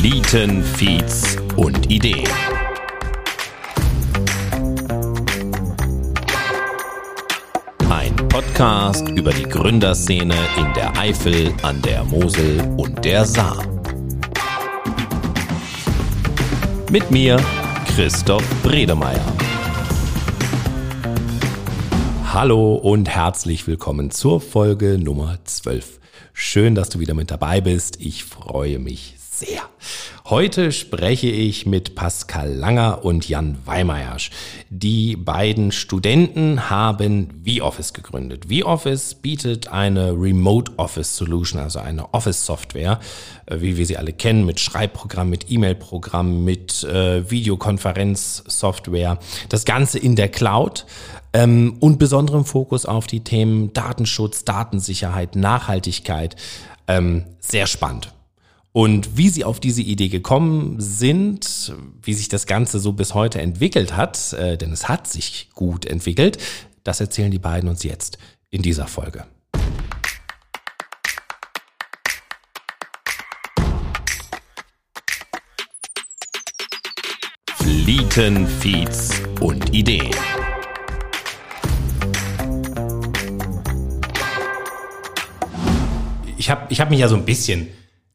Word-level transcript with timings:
Flieten, 0.00 0.64
Feeds 0.64 1.36
und 1.56 1.90
Ideen. 1.90 2.26
Ein 7.90 8.16
Podcast 8.30 9.06
über 9.10 9.30
die 9.30 9.42
Gründerszene 9.42 10.34
in 10.56 10.72
der 10.72 10.96
Eifel, 10.96 11.52
an 11.60 11.82
der 11.82 12.02
Mosel 12.04 12.62
und 12.78 13.04
der 13.04 13.26
Saar. 13.26 13.62
Mit 16.90 17.10
mir, 17.10 17.38
Christoph 17.88 18.48
Bredemeier. 18.62 19.20
Hallo 22.32 22.76
und 22.76 23.06
herzlich 23.06 23.66
willkommen 23.66 24.10
zur 24.10 24.40
Folge 24.40 24.98
Nummer 24.98 25.36
12. 25.44 26.00
Schön, 26.32 26.74
dass 26.74 26.88
du 26.88 27.00
wieder 27.00 27.12
mit 27.12 27.30
dabei 27.30 27.60
bist. 27.60 28.00
Ich 28.00 28.24
freue 28.24 28.78
mich 28.78 29.16
sehr. 29.30 29.69
Heute 30.30 30.70
spreche 30.70 31.26
ich 31.26 31.66
mit 31.66 31.96
Pascal 31.96 32.54
Langer 32.54 33.04
und 33.04 33.28
Jan 33.28 33.58
Weimeiersch. 33.64 34.30
Die 34.68 35.16
beiden 35.16 35.72
Studenten 35.72 36.70
haben 36.70 37.42
VOffice 37.44 37.92
gegründet. 37.92 38.44
VOffice 38.48 39.16
bietet 39.16 39.72
eine 39.72 40.12
Remote 40.12 40.70
Office 40.76 41.16
Solution, 41.16 41.60
also 41.60 41.80
eine 41.80 42.14
Office-Software, 42.14 43.00
äh, 43.46 43.60
wie 43.60 43.76
wir 43.76 43.84
sie 43.84 43.96
alle 43.96 44.12
kennen, 44.12 44.46
mit 44.46 44.60
Schreibprogramm, 44.60 45.30
mit 45.30 45.50
E-Mail-Programm, 45.50 46.44
mit 46.44 46.84
äh, 46.84 47.28
Videokonferenz-Software. 47.28 49.18
Das 49.48 49.64
Ganze 49.64 49.98
in 49.98 50.14
der 50.14 50.28
Cloud 50.28 50.86
ähm, 51.32 51.76
und 51.80 51.98
besonderem 51.98 52.44
Fokus 52.44 52.86
auf 52.86 53.08
die 53.08 53.24
Themen 53.24 53.72
Datenschutz, 53.72 54.44
Datensicherheit, 54.44 55.34
Nachhaltigkeit. 55.34 56.36
Ähm, 56.86 57.24
sehr 57.40 57.66
spannend. 57.66 58.12
Und 58.72 59.16
wie 59.16 59.28
sie 59.28 59.44
auf 59.44 59.58
diese 59.58 59.82
Idee 59.82 60.08
gekommen 60.08 60.76
sind, 60.78 61.74
wie 62.02 62.14
sich 62.14 62.28
das 62.28 62.46
Ganze 62.46 62.78
so 62.78 62.92
bis 62.92 63.14
heute 63.14 63.40
entwickelt 63.40 63.96
hat, 63.96 64.32
äh, 64.34 64.56
denn 64.56 64.72
es 64.72 64.88
hat 64.88 65.08
sich 65.08 65.50
gut 65.54 65.84
entwickelt, 65.84 66.38
das 66.84 67.00
erzählen 67.00 67.32
die 67.32 67.40
beiden 67.40 67.68
uns 67.68 67.82
jetzt 67.82 68.18
in 68.48 68.62
dieser 68.62 68.86
Folge. 68.86 69.26
Flieten, 77.56 78.46
Feeds 78.46 79.20
und 79.40 79.74
Ideen. 79.74 80.14
Ich 86.38 86.48
habe 86.48 86.66
ich 86.70 86.80
hab 86.80 86.90
mich 86.90 87.00
ja 87.00 87.08
so 87.08 87.16
ein 87.16 87.24
bisschen 87.24 87.68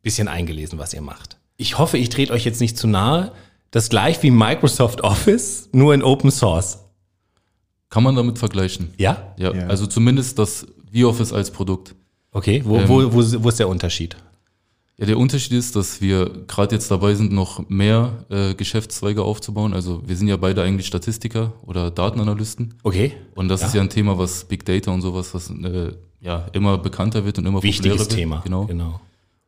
bisschen 0.05 0.29
eingelesen, 0.29 0.79
was 0.79 0.93
ihr 0.93 1.01
macht. 1.01 1.37
Ich 1.57 1.77
hoffe, 1.77 1.97
ich 1.97 2.09
trete 2.09 2.31
euch 2.31 2.45
jetzt 2.45 2.61
nicht 2.61 2.77
zu 2.77 2.87
nahe. 2.87 3.33
Das 3.71 3.89
gleich 3.89 4.23
wie 4.23 4.31
Microsoft 4.31 5.01
Office, 5.01 5.67
nur 5.73 5.93
in 5.93 6.03
Open 6.03 6.31
Source. 6.31 6.79
Kann 7.89 8.03
man 8.03 8.15
damit 8.15 8.37
vergleichen? 8.39 8.93
Ja? 8.97 9.33
Ja, 9.37 9.53
ja. 9.53 9.67
also 9.67 9.87
zumindest 9.87 10.39
das 10.39 10.67
VOffice 10.93 11.33
als 11.33 11.51
Produkt. 11.51 11.95
Okay, 12.31 12.61
wo, 12.63 12.77
ähm, 12.77 12.87
wo, 12.87 13.13
wo, 13.13 13.43
wo 13.43 13.49
ist 13.49 13.59
der 13.59 13.67
Unterschied? 13.67 14.15
Ja, 14.97 15.05
der 15.05 15.17
Unterschied 15.17 15.53
ist, 15.53 15.75
dass 15.75 15.99
wir 16.01 16.29
gerade 16.47 16.75
jetzt 16.75 16.89
dabei 16.89 17.15
sind, 17.15 17.33
noch 17.33 17.67
mehr 17.67 18.25
äh, 18.29 18.53
Geschäftszweige 18.53 19.23
aufzubauen. 19.23 19.73
Also 19.73 20.01
wir 20.05 20.15
sind 20.15 20.27
ja 20.27 20.37
beide 20.37 20.61
eigentlich 20.61 20.87
Statistiker 20.87 21.53
oder 21.65 21.91
Datenanalysten. 21.91 22.75
Okay. 22.83 23.13
Und 23.33 23.49
das 23.49 23.61
ja. 23.61 23.67
ist 23.67 23.73
ja 23.73 23.81
ein 23.81 23.89
Thema, 23.89 24.17
was 24.17 24.45
Big 24.45 24.65
Data 24.65 24.91
und 24.91 25.01
sowas, 25.01 25.33
was 25.33 25.49
äh, 25.49 25.91
ja 26.21 26.45
immer 26.53 26.77
bekannter 26.77 27.25
wird 27.25 27.39
und 27.39 27.45
immer 27.45 27.61
Wichtiges 27.63 27.99
wird. 27.99 28.11
Thema. 28.11 28.41
Genau. 28.43 28.65
genau. 28.67 29.01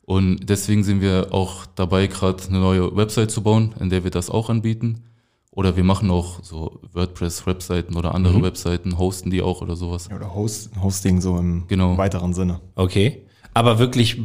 Und 0.08 0.48
deswegen 0.48 0.84
sind 0.84 1.02
wir 1.02 1.28
auch 1.32 1.66
dabei, 1.66 2.06
gerade 2.06 2.42
eine 2.48 2.60
neue 2.60 2.96
Website 2.96 3.30
zu 3.30 3.42
bauen, 3.42 3.74
in 3.78 3.90
der 3.90 4.04
wir 4.04 4.10
das 4.10 4.30
auch 4.30 4.48
anbieten. 4.48 5.04
Oder 5.50 5.76
wir 5.76 5.84
machen 5.84 6.10
auch 6.10 6.42
so 6.42 6.80
WordPress-Webseiten 6.94 7.94
oder 7.94 8.14
andere 8.14 8.38
mhm. 8.38 8.42
Webseiten, 8.44 8.96
hosten 8.96 9.30
die 9.30 9.42
auch 9.42 9.60
oder 9.60 9.76
sowas. 9.76 10.08
Ja, 10.08 10.16
oder 10.16 10.34
Host, 10.34 10.70
Hosting 10.82 11.20
so 11.20 11.36
im 11.36 11.66
genau. 11.68 11.98
weiteren 11.98 12.32
Sinne. 12.32 12.60
Okay. 12.74 13.26
Aber 13.52 13.78
wirklich 13.78 14.22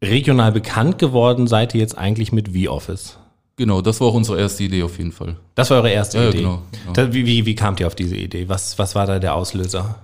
regional 0.00 0.52
bekannt 0.52 0.98
geworden 0.98 1.48
seid 1.48 1.74
ihr 1.74 1.80
jetzt 1.80 1.98
eigentlich 1.98 2.30
mit 2.30 2.54
VOffice? 2.54 3.18
Genau, 3.56 3.80
das 3.80 4.00
war 4.00 4.06
auch 4.06 4.14
unsere 4.14 4.38
erste 4.38 4.62
Idee 4.62 4.84
auf 4.84 4.98
jeden 4.98 5.10
Fall. 5.10 5.36
Das 5.56 5.68
war 5.70 5.78
eure 5.78 5.90
erste 5.90 6.18
ja, 6.18 6.28
Idee? 6.28 6.42
Ja, 6.42 6.60
genau. 6.84 6.94
genau. 6.94 7.12
Wie, 7.12 7.26
wie, 7.26 7.44
wie 7.44 7.54
kamt 7.56 7.80
ihr 7.80 7.88
auf 7.88 7.96
diese 7.96 8.16
Idee? 8.16 8.48
Was, 8.48 8.78
was 8.78 8.94
war 8.94 9.06
da 9.06 9.18
der 9.18 9.34
Auslöser? 9.34 9.96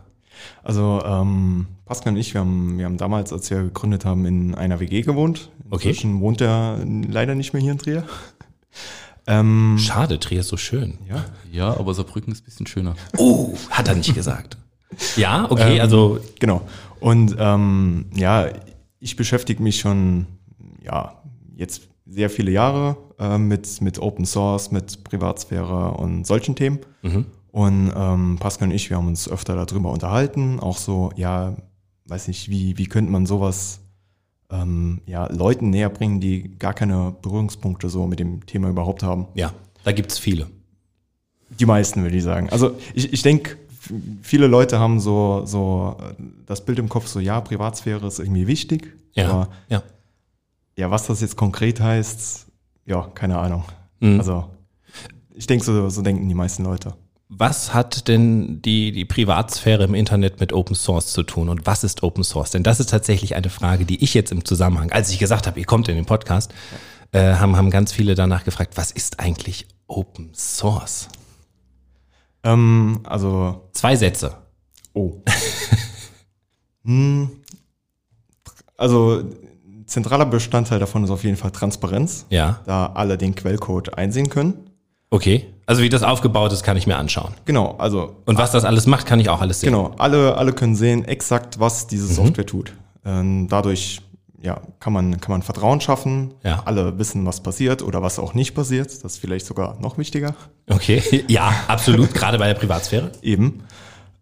Also 0.62 1.02
ähm, 1.04 1.66
Pascal 1.84 2.12
und 2.12 2.18
ich, 2.18 2.34
wir 2.34 2.40
haben, 2.40 2.78
wir 2.78 2.84
haben 2.84 2.96
damals, 2.96 3.32
als 3.32 3.50
wir 3.50 3.62
gegründet 3.62 4.04
haben, 4.04 4.26
in 4.26 4.54
einer 4.54 4.80
WG 4.80 5.02
gewohnt. 5.02 5.50
Inzwischen 5.70 6.14
okay. 6.14 6.22
wohnt 6.22 6.40
er 6.40 6.78
leider 6.84 7.34
nicht 7.34 7.52
mehr 7.52 7.62
hier 7.62 7.72
in 7.72 7.78
Trier. 7.78 8.04
Ähm, 9.26 9.76
Schade, 9.78 10.18
Trier 10.18 10.40
ist 10.40 10.48
so 10.48 10.56
schön. 10.56 10.98
Ja, 11.08 11.24
ja 11.52 11.78
aber 11.78 11.94
Saarbrücken 11.94 12.32
ist 12.32 12.40
ein 12.40 12.44
bisschen 12.46 12.66
schöner. 12.66 12.96
Oh, 13.16 13.54
hat 13.70 13.86
er 13.86 13.94
nicht 13.94 14.14
gesagt. 14.14 14.56
ja, 15.14 15.48
okay, 15.48 15.76
ähm, 15.76 15.82
also. 15.82 16.18
Genau. 16.40 16.62
Und 16.98 17.36
ähm, 17.38 18.06
ja, 18.14 18.48
ich 18.98 19.16
beschäftige 19.16 19.62
mich 19.62 19.78
schon, 19.78 20.26
ja, 20.82 21.22
jetzt 21.54 21.82
sehr 22.06 22.30
viele 22.30 22.50
Jahre 22.50 22.96
äh, 23.18 23.38
mit, 23.38 23.80
mit 23.80 23.98
Open 23.98 24.26
Source, 24.26 24.72
mit 24.72 25.04
Privatsphäre 25.04 25.92
und 25.92 26.26
solchen 26.26 26.56
Themen. 26.56 26.80
Mhm. 27.02 27.26
Und 27.52 27.92
ähm, 27.96 28.38
Pascal 28.38 28.68
und 28.68 28.74
ich, 28.74 28.90
wir 28.90 28.96
haben 28.96 29.08
uns 29.08 29.28
öfter 29.28 29.56
darüber 29.56 29.90
unterhalten, 29.90 30.60
auch 30.60 30.76
so, 30.76 31.10
ja, 31.16 31.56
weiß 32.06 32.28
nicht, 32.28 32.48
wie, 32.48 32.78
wie 32.78 32.86
könnte 32.86 33.10
man 33.10 33.26
sowas 33.26 33.80
ähm, 34.50 35.00
ja, 35.06 35.26
Leuten 35.32 35.70
näher 35.70 35.90
bringen, 35.90 36.20
die 36.20 36.58
gar 36.58 36.74
keine 36.74 37.14
Berührungspunkte 37.22 37.88
so 37.88 38.06
mit 38.06 38.18
dem 38.18 38.46
Thema 38.46 38.68
überhaupt 38.68 39.02
haben. 39.02 39.26
Ja, 39.34 39.52
da 39.84 39.92
gibt's 39.92 40.18
viele. 40.18 40.46
Die 41.58 41.66
meisten, 41.66 42.02
würde 42.02 42.16
ich 42.16 42.22
sagen. 42.22 42.48
Also 42.50 42.76
ich, 42.94 43.12
ich 43.12 43.22
denke, 43.22 43.56
viele 44.22 44.46
Leute 44.46 44.78
haben 44.78 45.00
so, 45.00 45.42
so 45.44 45.96
das 46.46 46.64
Bild 46.64 46.78
im 46.78 46.88
Kopf, 46.88 47.06
so 47.06 47.20
ja, 47.20 47.40
Privatsphäre 47.40 48.06
ist 48.06 48.18
irgendwie 48.18 48.46
wichtig. 48.46 48.92
Ja, 49.14 49.28
aber 49.28 49.48
ja. 49.68 49.82
ja, 50.76 50.90
was 50.90 51.06
das 51.06 51.20
jetzt 51.20 51.36
konkret 51.36 51.80
heißt, 51.80 52.46
ja, 52.86 53.02
keine 53.14 53.38
Ahnung. 53.38 53.64
Mhm. 54.00 54.18
Also 54.18 54.44
ich 55.34 55.46
denke, 55.46 55.64
so, 55.64 55.88
so 55.88 56.02
denken 56.02 56.28
die 56.28 56.34
meisten 56.34 56.64
Leute. 56.64 56.94
Was 57.32 57.72
hat 57.72 58.08
denn 58.08 58.60
die, 58.60 58.90
die 58.90 59.04
Privatsphäre 59.04 59.84
im 59.84 59.94
Internet 59.94 60.40
mit 60.40 60.52
Open 60.52 60.74
Source 60.74 61.12
zu 61.12 61.22
tun 61.22 61.48
und 61.48 61.64
was 61.64 61.84
ist 61.84 62.02
Open 62.02 62.24
Source? 62.24 62.50
Denn 62.50 62.64
das 62.64 62.80
ist 62.80 62.90
tatsächlich 62.90 63.36
eine 63.36 63.50
Frage, 63.50 63.84
die 63.84 64.02
ich 64.02 64.14
jetzt 64.14 64.32
im 64.32 64.44
Zusammenhang, 64.44 64.90
als 64.90 65.10
ich 65.10 65.20
gesagt 65.20 65.46
habe, 65.46 65.60
ihr 65.60 65.64
kommt 65.64 65.88
in 65.88 65.94
den 65.94 66.06
Podcast, 66.06 66.52
äh, 67.12 67.34
haben, 67.34 67.56
haben 67.56 67.70
ganz 67.70 67.92
viele 67.92 68.16
danach 68.16 68.42
gefragt, 68.42 68.76
was 68.76 68.90
ist 68.90 69.20
eigentlich 69.20 69.68
Open 69.86 70.32
Source? 70.34 71.08
Ähm, 72.42 72.98
also. 73.04 73.68
Zwei 73.74 73.94
Sätze. 73.94 74.34
Oh. 74.92 75.22
hm, 76.84 77.30
also 78.76 79.22
zentraler 79.86 80.26
Bestandteil 80.26 80.80
davon 80.80 81.04
ist 81.04 81.10
auf 81.10 81.22
jeden 81.22 81.36
Fall 81.36 81.52
Transparenz. 81.52 82.26
Ja. 82.30 82.60
Da 82.66 82.86
alle 82.86 83.18
den 83.18 83.36
Quellcode 83.36 83.96
einsehen 83.96 84.30
können. 84.30 84.69
Okay. 85.10 85.46
Also 85.66 85.82
wie 85.82 85.88
das 85.88 86.02
aufgebaut 86.02 86.52
ist, 86.52 86.62
kann 86.62 86.76
ich 86.76 86.86
mir 86.86 86.96
anschauen. 86.96 87.34
Genau, 87.44 87.76
also. 87.78 88.16
Und 88.24 88.38
was 88.38 88.52
das 88.52 88.64
alles 88.64 88.86
macht, 88.86 89.06
kann 89.06 89.20
ich 89.20 89.28
auch 89.28 89.40
alles 89.40 89.60
sehen. 89.60 89.72
Genau, 89.72 89.94
alle, 89.98 90.36
alle 90.36 90.52
können 90.52 90.74
sehen 90.74 91.04
exakt, 91.04 91.60
was 91.60 91.86
diese 91.86 92.08
mhm. 92.08 92.12
Software 92.12 92.46
tut. 92.46 92.72
Ähm, 93.04 93.46
dadurch 93.48 94.00
ja, 94.42 94.60
kann, 94.78 94.92
man, 94.92 95.20
kann 95.20 95.32
man 95.32 95.42
Vertrauen 95.42 95.80
schaffen. 95.80 96.34
Ja. 96.42 96.62
Alle 96.64 96.98
wissen, 96.98 97.26
was 97.26 97.42
passiert 97.42 97.82
oder 97.82 98.02
was 98.02 98.18
auch 98.18 98.34
nicht 98.34 98.54
passiert. 98.54 98.88
Das 98.88 99.12
ist 99.12 99.18
vielleicht 99.18 99.46
sogar 99.46 99.78
noch 99.80 99.98
wichtiger. 99.98 100.34
Okay, 100.68 101.24
ja, 101.28 101.52
absolut, 101.68 102.14
gerade 102.14 102.38
bei 102.38 102.46
der 102.46 102.54
Privatsphäre. 102.54 103.12
Eben. 103.22 103.62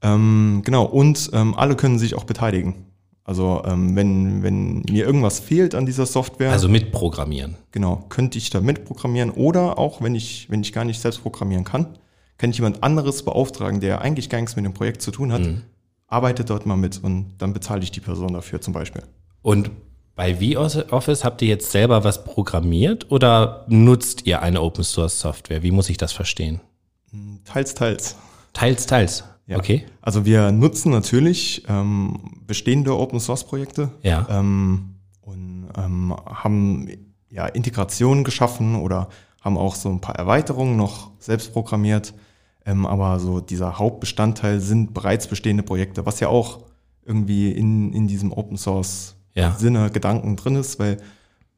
Ähm, 0.03 0.63
genau, 0.65 0.85
und 0.85 1.31
ähm, 1.33 1.55
alle 1.55 1.77
können 1.77 1.99
sich 1.99 2.15
auch 2.15 2.25
beteiligen. 2.25 2.88
Also 3.29 3.63
ähm, 3.67 3.95
wenn, 3.95 4.43
wenn 4.43 4.81
mir 4.89 5.05
irgendwas 5.05 5.39
fehlt 5.39 5.75
an 5.75 5.85
dieser 5.85 6.07
Software. 6.07 6.51
Also 6.51 6.67
mitprogrammieren. 6.67 7.59
Genau, 7.73 8.07
könnte 8.09 8.39
ich 8.39 8.49
da 8.49 8.63
mitprogrammieren 8.63 9.33
oder 9.33 9.77
auch 9.79 10.01
wenn 10.01 10.15
ich, 10.15 10.49
wenn 10.49 10.63
ich 10.63 10.73
gar 10.73 10.87
nicht 10.87 10.99
selbst 10.99 11.23
programmieren 11.23 11.63
kann, 11.63 11.99
kann 12.39 12.49
ich 12.49 12.57
jemand 12.57 12.83
anderes 12.83 13.23
beauftragen, 13.23 13.81
der 13.81 14.01
eigentlich 14.01 14.31
gar 14.31 14.41
nichts 14.41 14.57
mit 14.57 14.65
dem 14.65 14.73
Projekt 14.73 15.03
zu 15.03 15.11
tun 15.11 15.31
hat, 15.31 15.43
mhm. 15.43 15.61
arbeitet 16.07 16.49
dort 16.49 16.65
mal 16.65 16.77
mit 16.77 17.05
und 17.05 17.35
dann 17.37 17.53
bezahle 17.53 17.83
ich 17.83 17.91
die 17.91 18.01
Person 18.01 18.33
dafür 18.33 18.63
zum 18.63 18.73
Beispiel. 18.73 19.03
Und 19.43 19.73
bei 20.17 20.35
VOffice 20.35 21.23
habt 21.23 21.43
ihr 21.43 21.49
jetzt 21.49 21.71
selber 21.71 22.05
was 22.05 22.25
programmiert 22.25 23.11
oder 23.11 23.67
nutzt 23.69 24.27
ihr 24.27 24.41
eine 24.41 24.63
Open 24.63 24.85
Source 24.85 25.21
Software? 25.21 25.63
Wie 25.63 25.71
muss 25.71 25.91
ich 25.91 25.99
das 25.99 26.13
verstehen? 26.13 26.63
Teils, 27.45 27.75
teils. 27.75 28.17
Teils, 28.55 28.87
teils. 28.87 29.25
Ja. 29.49 29.57
Okay. 29.57 29.87
Also 30.03 30.27
wir 30.27 30.53
nutzen 30.53 30.93
natürlich 30.93 31.65
ähm, 31.69 32.19
bestehende 32.47 32.97
Open 32.97 33.19
Source 33.19 33.45
Projekte 33.45 33.91
ja. 34.03 34.27
ähm, 34.31 34.97
und 35.23 35.69
ähm, 35.77 36.15
haben 36.27 36.87
ja 37.31 37.47
Integrationen 37.47 38.25
geschaffen 38.25 38.77
oder 38.77 39.09
haben 39.41 39.57
auch 39.57 39.75
so 39.75 39.89
ein 39.89 40.03
paar 40.03 40.17
Erweiterungen 40.17 40.77
noch 40.77 41.13
selbst 41.19 41.55
programmiert. 41.55 42.13
Ähm, 42.67 42.85
aber 42.85 43.19
so 43.21 43.41
dieser 43.41 43.79
Hauptbestandteil 43.79 44.61
sind 44.61 44.93
bereits 44.93 45.27
bestehende 45.27 45.63
Projekte, 45.63 46.05
was 46.05 46.21
ja 46.21 46.29
auch 46.29 46.61
irgendwie 47.07 47.51
in, 47.51 47.95
in 47.95 48.07
diesem 48.07 48.33
Open 48.33 48.59
Source 48.59 49.17
ja. 49.35 49.57
Sinne 49.59 49.91
Gedanken 49.91 50.37
drin 50.37 50.57
ist, 50.57 50.79
weil 50.79 50.99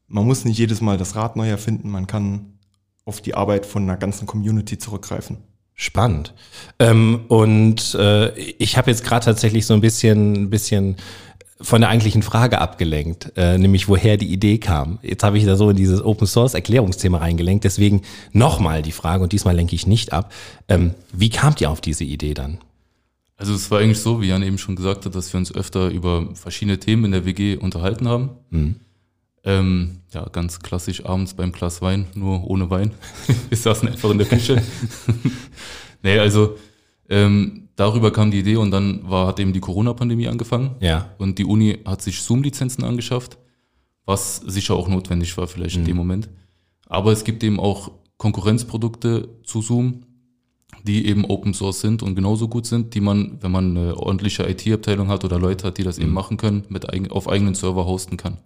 man 0.06 0.25
muss 0.25 0.44
nicht 0.44 0.58
jedes 0.58 0.81
Mal 0.81 0.96
das 0.96 1.16
Rad 1.16 1.34
neu 1.34 1.48
erfinden, 1.48 1.90
man 1.90 2.06
kann 2.06 2.58
auf 3.04 3.20
die 3.20 3.34
Arbeit 3.34 3.66
von 3.66 3.82
einer 3.82 3.96
ganzen 3.96 4.26
Community 4.26 4.78
zurückgreifen. 4.78 5.38
Spannend. 5.81 6.35
Ähm, 6.79 7.21
und 7.29 7.94
äh, 7.94 8.38
ich 8.38 8.77
habe 8.77 8.91
jetzt 8.91 9.03
gerade 9.03 9.25
tatsächlich 9.25 9.65
so 9.65 9.73
ein 9.73 9.81
bisschen, 9.81 10.50
bisschen 10.50 10.97
von 11.59 11.81
der 11.81 11.88
eigentlichen 11.88 12.23
Frage 12.23 12.61
abgelenkt, 12.61 13.32
äh, 13.37 13.56
nämlich 13.56 13.88
woher 13.88 14.19
die 14.19 14.31
Idee 14.31 14.59
kam. 14.59 14.99
Jetzt 15.00 15.25
habe 15.25 15.38
ich 15.38 15.47
da 15.47 15.56
so 15.56 15.71
in 15.71 15.77
dieses 15.77 16.05
Open 16.05 16.27
Source 16.27 16.53
Erklärungsthema 16.53 17.17
reingelenkt, 17.17 17.65
deswegen 17.65 18.03
nochmal 18.32 18.82
die 18.82 18.93
Frage 18.93 19.23
und 19.23 19.32
diesmal 19.32 19.56
lenke 19.56 19.75
ich 19.75 19.87
nicht 19.87 20.12
ab. 20.12 20.35
Ähm, 20.69 20.93
wie 21.15 21.31
kamt 21.31 21.62
ihr 21.62 21.71
auf 21.71 21.81
diese 21.81 22.05
Idee 22.05 22.35
dann? 22.35 22.59
Also 23.38 23.55
es 23.55 23.71
war 23.71 23.79
eigentlich 23.79 24.00
so, 24.00 24.21
wie 24.21 24.27
Jan 24.27 24.43
eben 24.43 24.59
schon 24.59 24.77
gesagt 24.77 25.06
hat, 25.06 25.15
dass 25.15 25.32
wir 25.32 25.38
uns 25.38 25.50
öfter 25.55 25.88
über 25.88 26.29
verschiedene 26.35 26.79
Themen 26.79 27.06
in 27.06 27.12
der 27.12 27.25
WG 27.25 27.56
unterhalten 27.56 28.06
haben. 28.06 28.32
Mhm. 28.50 28.77
Ähm, 29.42 30.00
ja, 30.12 30.28
ganz 30.28 30.60
klassisch 30.60 31.04
abends 31.06 31.34
beim 31.34 31.52
Glas 31.52 31.81
Wein, 31.81 32.06
nur 32.14 32.48
ohne 32.48 32.69
Wein. 32.69 32.92
wir 33.48 33.56
saßen 33.56 33.88
einfach 33.88 34.10
in 34.10 34.19
der 34.19 34.26
Küche. 34.26 34.62
nee, 36.02 36.19
also 36.19 36.56
ähm, 37.08 37.69
darüber 37.76 38.12
kam 38.12 38.31
die 38.31 38.40
Idee 38.40 38.56
und 38.56 38.70
dann 38.70 39.08
war, 39.08 39.26
hat 39.26 39.40
eben 39.40 39.52
die 39.52 39.60
Corona-Pandemie 39.60 40.28
angefangen. 40.28 40.76
Ja. 40.81 41.10
Und 41.19 41.38
die 41.38 41.44
Uni 41.44 41.78
hat 41.84 42.02
sich 42.02 42.20
Zoom-Lizenzen 42.20 42.84
angeschafft, 42.84 43.38
was 44.04 44.37
sicher 44.37 44.75
auch 44.75 44.88
notwendig 44.88 45.37
war 45.38 45.46
vielleicht 45.46 45.76
mhm. 45.76 45.82
in 45.82 45.86
dem 45.86 45.96
Moment. 45.96 46.28
Aber 46.86 47.12
es 47.12 47.25
gibt 47.25 47.43
eben 47.43 47.58
auch 47.58 47.93
Konkurrenzprodukte 48.19 49.28
zu 49.44 49.62
Zoom, 49.62 50.02
die 50.84 51.06
eben 51.06 51.25
Open 51.25 51.54
Source 51.54 51.81
sind 51.81 52.02
und 52.02 52.14
genauso 52.14 52.48
gut 52.48 52.66
sind, 52.66 52.94
die 52.94 53.00
man, 53.00 53.38
wenn 53.40 53.50
man 53.50 53.76
eine 53.76 53.96
ordentliche 53.96 54.48
IT-Abteilung 54.48 55.08
hat 55.08 55.25
oder 55.25 55.38
Leute 55.38 55.66
hat, 55.66 55.78
die 55.78 55.84
das 55.84 55.98
mhm. 55.98 56.04
eben 56.04 56.12
machen 56.12 56.36
können, 56.36 56.64
mit 56.69 57.10
auf 57.10 57.28
eigenen 57.28 57.54
Server 57.54 57.86
hosten 57.86 58.16
kann. 58.16 58.38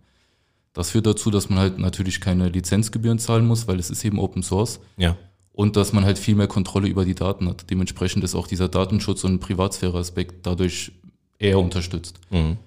Das 0.75 0.91
führt 0.91 1.07
dazu, 1.07 1.31
dass 1.31 1.49
man 1.49 1.59
halt 1.59 1.79
natürlich 1.79 2.21
keine 2.21 2.49
Lizenzgebühren 2.49 3.19
zahlen 3.19 3.47
muss, 3.47 3.67
weil 3.67 3.79
es 3.79 3.91
ist 3.91 4.05
eben 4.05 4.19
Open 4.19 4.43
Source. 4.43 4.81
Ja. 4.97 5.17
Und 5.53 5.77
dass 5.77 5.93
man 5.93 6.05
halt 6.05 6.19
viel 6.19 6.35
mehr 6.35 6.49
Kontrolle 6.49 6.89
über 6.89 7.05
die 7.05 7.15
Daten 7.15 7.49
hat. 7.49 7.71
Dementsprechend 7.71 8.25
ist 8.25 8.35
auch 8.35 8.49
dieser 8.49 8.69
Datenschutz- 8.69 9.25
und 9.25 9.39
Privatsphäre-Aspekt 9.39 10.45
dadurch 10.45 10.91
eher 11.39 11.61
unterstützt. 11.61 12.19
Mhm. 12.31 12.59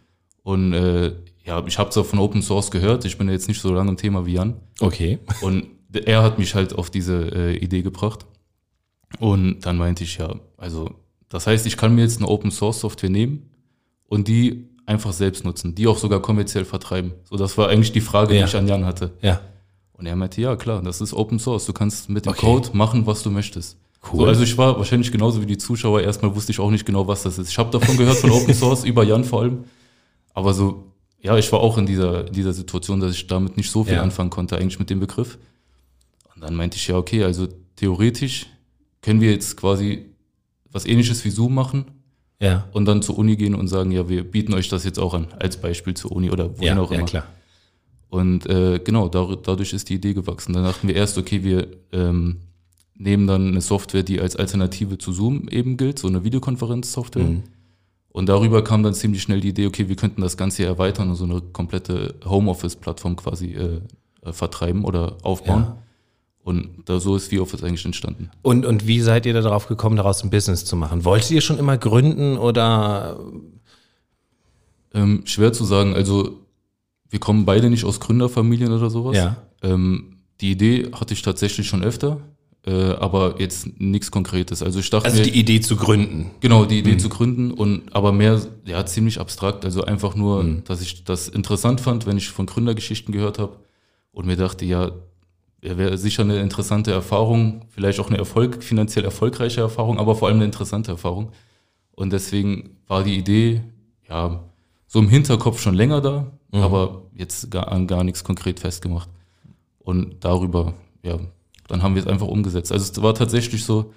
Und 0.42 0.74
äh, 0.74 1.14
ja, 1.44 1.64
ich 1.68 1.78
habe 1.78 1.90
zwar 1.90 2.06
von 2.06 2.20
Open 2.20 2.42
Source 2.42 2.72
gehört, 2.72 3.04
ich 3.04 3.18
bin 3.18 3.30
jetzt 3.30 3.50
nicht 3.50 3.62
so 3.62 3.74
lange 3.74 3.90
im 3.90 3.98
Thema 3.98 4.26
wie 4.26 4.34
Jan. 4.34 4.56
Okay. 4.80 5.20
Und 5.42 5.68
er 5.94 6.24
hat 6.24 6.40
mich 6.40 6.56
halt 6.56 6.74
auf 6.76 6.90
diese 6.90 7.30
äh, 7.36 7.58
Idee 7.58 7.82
gebracht. 7.82 8.26
Und 9.20 9.66
dann 9.66 9.78
meinte 9.78 10.06
ich, 10.06 10.18
ja, 10.18 10.36
also 10.56 10.92
das 11.28 11.46
heißt, 11.46 11.66
ich 11.66 11.76
kann 11.76 11.94
mir 11.94 12.02
jetzt 12.02 12.18
eine 12.18 12.28
Open 12.30 12.52
Source 12.52 12.80
Software 12.80 13.10
nehmen 13.10 13.50
und 14.08 14.30
die 14.30 14.70
einfach 14.88 15.14
selbst 15.14 15.44
nutzen, 15.44 15.76
die 15.76 15.86
auch 15.86 15.98
sogar 15.98 16.22
kommerziell 16.22 16.66
vertreiben. 16.66 17.12
So, 17.30 17.36
das 17.36 17.58
war 17.58 17.70
eigentlich 17.70 17.92
die 17.92 18.02
Frage, 18.02 18.34
ja. 18.34 18.42
die 18.42 18.50
ich 18.50 18.56
an 18.56 18.68
Jan 18.68 18.86
hatte. 18.86 19.12
Ja. 19.22 19.42
Und 19.94 20.06
er 20.06 20.16
meinte, 20.16 20.42
ja 20.42 20.56
klar, 20.56 20.82
das 20.82 21.02
ist 21.02 21.14
Open 21.14 21.40
Source. 21.40 21.66
Du 21.66 21.74
kannst 21.74 22.10
mit 22.10 22.26
dem 22.26 22.32
okay. 22.32 22.46
Code 22.46 22.70
machen, 22.74 23.06
was 23.06 23.22
du 23.22 23.30
möchtest. 23.30 23.78
Cool. 24.12 24.20
So, 24.20 24.26
also 24.26 24.44
ich 24.44 24.58
war 24.58 24.78
wahrscheinlich 24.78 25.12
genauso 25.12 25.42
wie 25.42 25.46
die 25.46 25.58
Zuschauer. 25.58 26.02
Erstmal 26.02 26.34
wusste 26.34 26.52
ich 26.52 26.60
auch 26.60 26.72
nicht 26.72 26.86
genau, 26.86 27.08
was 27.08 27.24
das 27.24 27.38
ist. 27.38 27.50
Ich 27.50 27.58
habe 27.58 27.70
davon 27.70 27.98
gehört, 27.98 28.18
von 28.18 28.32
Open 28.32 28.54
Source, 28.54 28.86
über 28.86 29.04
Jan 29.04 29.26
vor 29.26 29.42
allem. 29.42 29.66
Aber 30.34 30.54
so, 30.54 30.94
ja, 31.20 31.38
ich 31.38 31.52
war 31.52 31.60
auch 31.60 31.78
in 31.78 31.86
dieser, 31.86 32.24
dieser 32.24 32.54
Situation, 32.54 33.02
dass 33.02 33.14
ich 33.14 33.28
damit 33.28 33.58
nicht 33.58 33.70
so 33.70 33.84
viel 33.84 33.96
ja. 33.96 34.04
anfangen 34.04 34.30
konnte, 34.30 34.58
eigentlich 34.58 34.80
mit 34.80 34.90
dem 34.90 35.02
Begriff. 35.02 35.38
Und 36.34 36.44
dann 36.44 36.56
meinte 36.56 36.78
ich, 36.78 36.88
ja, 36.88 36.96
okay, 36.96 37.24
also 37.24 37.48
theoretisch 37.76 38.46
können 39.02 39.20
wir 39.20 39.32
jetzt 39.32 39.58
quasi 39.58 40.06
was 40.72 40.86
ähnliches 40.86 41.26
wie 41.26 41.32
Zoom 41.32 41.56
machen 41.56 41.86
ja. 42.40 42.68
und 42.72 42.86
dann 42.86 43.02
zur 43.02 43.18
Uni 43.18 43.36
gehen 43.36 43.56
und 43.56 43.68
sagen, 43.68 43.92
ja, 43.92 44.08
wir 44.10 44.24
bieten 44.24 44.54
euch 44.54 44.70
das 44.70 44.84
jetzt 44.84 45.00
auch 45.00 45.14
an, 45.14 45.28
als 45.40 45.58
Beispiel 45.58 45.94
zur 45.94 46.12
Uni 46.12 46.30
oder 46.30 46.58
wohin 46.58 46.78
ja, 46.78 46.80
auch 46.80 46.92
immer. 46.92 47.02
Ja, 47.02 47.06
klar. 47.06 47.24
Und 48.10 48.46
äh, 48.48 48.80
genau, 48.80 49.10
dadurch 49.10 49.74
ist 49.74 49.90
die 49.90 49.96
Idee 49.96 50.14
gewachsen. 50.14 50.54
Dann 50.54 50.64
dachten 50.64 50.88
wir 50.88 50.96
erst, 50.96 51.18
okay, 51.18 51.44
wir 51.44 51.68
ähm, 51.92 52.38
nehmen 52.96 53.28
dann 53.28 53.50
eine 53.50 53.62
Software, 53.62 54.04
die 54.04 54.22
als 54.22 54.36
Alternative 54.38 54.98
zu 54.98 55.12
Zoom 55.12 55.50
eben 55.50 55.76
gilt, 55.76 56.00
so 56.00 56.08
eine 56.08 56.24
Videokonferenzsoftware. 56.24 57.26
Mhm. 57.26 57.44
Und 58.10 58.30
darüber 58.30 58.64
kam 58.64 58.82
dann 58.82 58.94
ziemlich 58.94 59.22
schnell 59.22 59.42
die 59.42 59.50
Idee, 59.50 59.68
okay, 59.68 59.90
wir 59.90 59.96
könnten 59.96 60.22
das 60.22 60.38
Ganze 60.38 60.64
erweitern 60.64 61.10
und 61.10 61.16
so 61.16 61.26
eine 61.26 61.42
komplette 61.42 62.16
Homeoffice-Plattform 62.26 63.18
quasi 63.18 63.54
äh 63.54 63.82
vertreiben 64.32 64.84
oder 64.84 65.18
aufbauen. 65.24 65.64
Ja. 65.64 65.78
Und 66.48 66.84
da 66.86 67.02
so 67.02 67.18
ist 67.18 67.34
VOffice 67.34 67.62
eigentlich 67.62 67.84
entstanden. 67.84 68.30
Und, 68.42 68.66
und 68.66 68.88
wie 68.88 69.02
seid 69.02 69.26
ihr 69.26 69.34
darauf 69.34 69.68
gekommen, 69.68 69.98
daraus 69.98 70.24
ein 70.24 70.30
Business 70.30 70.64
zu 70.64 70.78
machen? 70.78 71.04
Wolltet 71.04 71.32
ihr 71.32 71.42
schon 71.42 71.60
immer 71.60 71.78
gründen 71.78 72.38
oder? 72.38 73.20
Ähm, 74.94 75.24
schwer 75.26 75.52
zu 75.52 75.66
sagen. 75.66 75.94
Also 75.94 76.40
wir 77.10 77.20
kommen 77.20 77.44
beide 77.44 77.70
nicht 77.70 77.84
aus 77.84 78.00
Gründerfamilien 78.00 78.72
oder 78.72 78.90
sowas. 78.90 79.18
Ja. 79.18 79.44
Ähm, 79.62 80.20
die 80.40 80.52
Idee 80.52 80.90
hatte 80.94 81.14
ich 81.14 81.22
tatsächlich 81.22 81.68
schon 81.68 81.84
öfter, 81.84 82.22
äh, 82.66 82.92
aber 82.94 83.42
jetzt 83.42 83.78
nichts 83.78 84.10
Konkretes. 84.10 84.64
Also 84.64 84.80
ich 84.80 84.90
dachte 84.90 85.04
Also 85.04 85.18
mir, 85.18 85.26
die 85.26 85.38
Idee 85.38 85.60
zu 85.60 85.76
gründen. 85.76 86.32
Genau, 86.40 86.64
die 86.64 86.80
Idee 86.80 86.94
mhm. 86.94 87.00
zu 87.00 87.10
gründen 87.10 87.52
und 87.52 87.94
aber 87.94 88.14
mehr, 88.14 88.40
ja, 88.64 88.86
ziemlich 88.86 89.20
abstrakt. 89.20 89.66
Also 89.66 89.84
einfach 89.84 90.16
nur, 90.16 90.44
mhm. 90.44 90.64
dass 90.64 90.80
ich 90.80 91.04
das 91.04 91.28
interessant 91.28 91.82
fand, 91.82 92.06
wenn 92.06 92.16
ich 92.16 92.30
von 92.30 92.46
Gründergeschichten 92.46 93.12
gehört 93.12 93.38
habe 93.38 93.58
und 94.14 94.28
mir 94.28 94.38
dachte, 94.38 94.64
ja, 94.64 94.92
wäre 95.62 95.98
sicher 95.98 96.24
eine 96.24 96.40
interessante 96.40 96.92
Erfahrung, 96.92 97.66
vielleicht 97.70 98.00
auch 98.00 98.10
eine 98.10 98.18
Erfolg, 98.18 98.64
finanziell 98.64 99.06
erfolgreiche 99.06 99.62
Erfahrung, 99.62 99.98
aber 99.98 100.16
vor 100.16 100.28
allem 100.28 100.38
eine 100.38 100.46
interessante 100.46 100.92
Erfahrung. 100.92 101.32
Und 101.92 102.14
deswegen 102.14 102.78
war 102.88 103.04
die 103.04 103.18
Idee, 103.18 103.64
ja, 104.08 104.44
so 104.86 105.00
im 105.00 105.10
Hinterkopf 105.10 105.60
schon 105.60 105.74
länger 105.74 106.02
da, 106.02 106.32
mhm. 106.52 106.62
aber 106.62 107.04
jetzt 107.14 107.52
gar, 107.52 107.68
an 107.70 107.88
gar 107.88 108.04
nichts 108.04 108.24
konkret 108.24 108.60
festgemacht. 108.60 109.10
Und 109.80 110.24
darüber, 110.24 110.74
ja, 111.04 111.20
dann 111.68 111.82
haben 111.82 111.96
wir 111.96 112.02
es 112.02 112.08
einfach 112.08 112.28
umgesetzt. 112.28 112.72
Also 112.72 112.92
es 112.92 113.02
war 113.02 113.16
tatsächlich 113.16 113.66
so, 113.66 113.94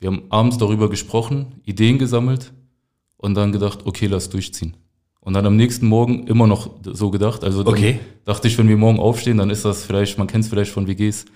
wir 0.00 0.08
haben 0.08 0.24
abends 0.30 0.58
darüber 0.58 0.90
gesprochen, 0.90 1.60
Ideen 1.64 1.98
gesammelt 1.98 2.52
und 3.16 3.34
dann 3.34 3.52
gedacht, 3.52 3.80
okay, 3.84 4.06
lass 4.06 4.30
durchziehen. 4.30 4.76
Und 5.28 5.34
dann 5.34 5.44
am 5.44 5.56
nächsten 5.56 5.86
Morgen 5.86 6.26
immer 6.26 6.46
noch 6.46 6.70
so 6.84 7.10
gedacht. 7.10 7.44
Also 7.44 7.60
okay. 7.66 8.00
dachte 8.24 8.48
ich, 8.48 8.56
wenn 8.56 8.66
wir 8.66 8.78
morgen 8.78 8.98
aufstehen, 8.98 9.36
dann 9.36 9.50
ist 9.50 9.62
das 9.62 9.84
vielleicht, 9.84 10.16
man 10.16 10.26
kennt 10.26 10.44
es 10.44 10.48
vielleicht 10.48 10.70
von 10.70 10.88
WGs, 10.88 11.26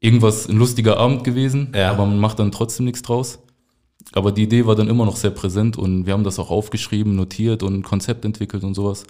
irgendwas 0.00 0.50
ein 0.50 0.58
lustiger 0.58 0.98
Abend 0.98 1.24
gewesen, 1.24 1.72
ja. 1.74 1.92
aber 1.92 2.04
man 2.04 2.18
macht 2.18 2.40
dann 2.40 2.52
trotzdem 2.52 2.84
nichts 2.84 3.00
draus. 3.00 3.38
Aber 4.12 4.32
die 4.32 4.42
Idee 4.42 4.66
war 4.66 4.74
dann 4.74 4.88
immer 4.88 5.06
noch 5.06 5.16
sehr 5.16 5.30
präsent 5.30 5.78
und 5.78 6.04
wir 6.04 6.12
haben 6.12 6.24
das 6.24 6.38
auch 6.38 6.50
aufgeschrieben, 6.50 7.16
notiert 7.16 7.62
und 7.62 7.78
ein 7.78 7.82
Konzept 7.82 8.26
entwickelt 8.26 8.64
und 8.64 8.74
sowas. 8.74 9.06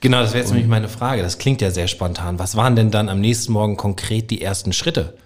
Genau, 0.00 0.20
das 0.20 0.34
wäre 0.34 0.38
jetzt 0.38 0.50
und, 0.50 0.54
nämlich 0.54 0.70
meine 0.70 0.88
Frage. 0.88 1.22
Das 1.22 1.38
klingt 1.38 1.60
ja 1.60 1.72
sehr 1.72 1.88
spontan. 1.88 2.38
Was 2.38 2.54
waren 2.54 2.76
denn 2.76 2.92
dann 2.92 3.08
am 3.08 3.20
nächsten 3.20 3.50
Morgen 3.50 3.76
konkret 3.76 4.30
die 4.30 4.40
ersten 4.40 4.72
Schritte? 4.72 5.16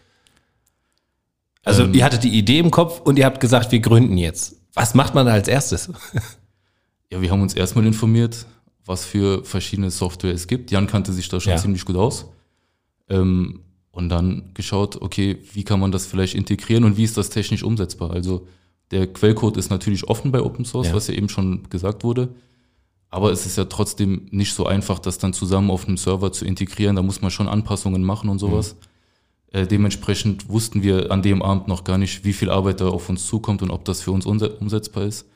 Also 1.65 1.83
ähm, 1.83 1.93
ihr 1.93 2.03
hattet 2.03 2.25
die 2.25 2.33
Idee 2.39 2.61
im 2.61 2.71
Kopf 2.71 3.03
und 3.03 3.19
ihr 3.19 3.27
habt 3.27 3.41
gesagt, 3.41 3.73
wir 3.73 3.81
gründen 3.81 4.17
jetzt. 4.17 4.57
Was 4.73 4.95
macht 4.95 5.15
man 5.15 5.29
als 5.29 5.49
erstes? 5.49 5.91
Ja, 7.13 7.21
wir 7.21 7.31
haben 7.31 7.43
uns 7.43 7.53
erstmal 7.53 7.85
informiert, 7.85 8.47
was 8.87 9.05
für 9.05 9.45
verschiedene 9.45 9.91
Software 9.91 10.33
es 10.33 10.47
gibt. 10.47 10.71
Jan 10.71 10.87
kannte 10.87 11.13
sich 11.13 11.29
da 11.29 11.41
schon 11.41 11.53
ja. 11.53 11.59
ziemlich 11.59 11.85
gut 11.85 11.97
aus. 11.97 12.25
Ähm, 13.11 13.61
und 13.91 14.09
dann 14.09 14.55
geschaut, 14.55 15.03
okay, 15.03 15.37
wie 15.53 15.63
kann 15.63 15.79
man 15.79 15.93
das 15.93 16.07
vielleicht 16.07 16.35
integrieren 16.35 16.85
und 16.85 16.97
wie 16.97 17.05
ist 17.05 17.19
das 17.19 17.29
technisch 17.29 17.65
umsetzbar? 17.65 18.13
Also 18.13 18.47
der 18.91 19.07
Quellcode 19.07 19.59
ist 19.59 19.69
natürlich 19.69 20.09
offen 20.09 20.33
bei 20.33 20.41
Open 20.41 20.65
Source, 20.65 20.89
ja. 20.89 20.95
was 20.95 21.09
ja 21.09 21.13
eben 21.13 21.29
schon 21.29 21.69
gesagt 21.69 22.03
wurde. 22.03 22.31
Aber 23.11 23.31
es 23.31 23.45
ist 23.45 23.59
ja 23.59 23.67
trotzdem 23.67 24.29
nicht 24.31 24.55
so 24.55 24.65
einfach, 24.65 24.99
das 24.99 25.19
dann 25.19 25.35
zusammen 25.35 25.71
auf 25.71 25.87
einem 25.87 25.99
Server 25.99 26.33
zu 26.33 26.47
integrieren. 26.47 26.97
Da 26.97 27.03
muss 27.03 27.21
man 27.21 27.31
schon 27.31 27.47
Anpassungen 27.47 28.03
machen 28.03 28.31
und 28.31 28.39
sowas. 28.39 28.75
Mhm. 29.53 29.59
Äh, 29.59 29.67
dementsprechend 29.67 30.49
wussten 30.49 30.83
wir 30.83 31.11
an 31.11 31.21
dem 31.21 31.43
Abend 31.43 31.69
noch 31.69 31.85
gar 31.85 31.99
nicht, 31.99 32.25
wie 32.25 32.33
viel 32.33 32.49
Arbeit 32.49 32.81
da 32.81 32.89
auf 32.89 33.11
uns 33.11 33.27
zukommt 33.27 33.61
und 33.61 33.71
ob 33.71 33.85
das 33.85 34.01
für 34.01 34.13
uns 34.13 34.25
umsetzbar 34.25 35.05
ist. 35.05 35.27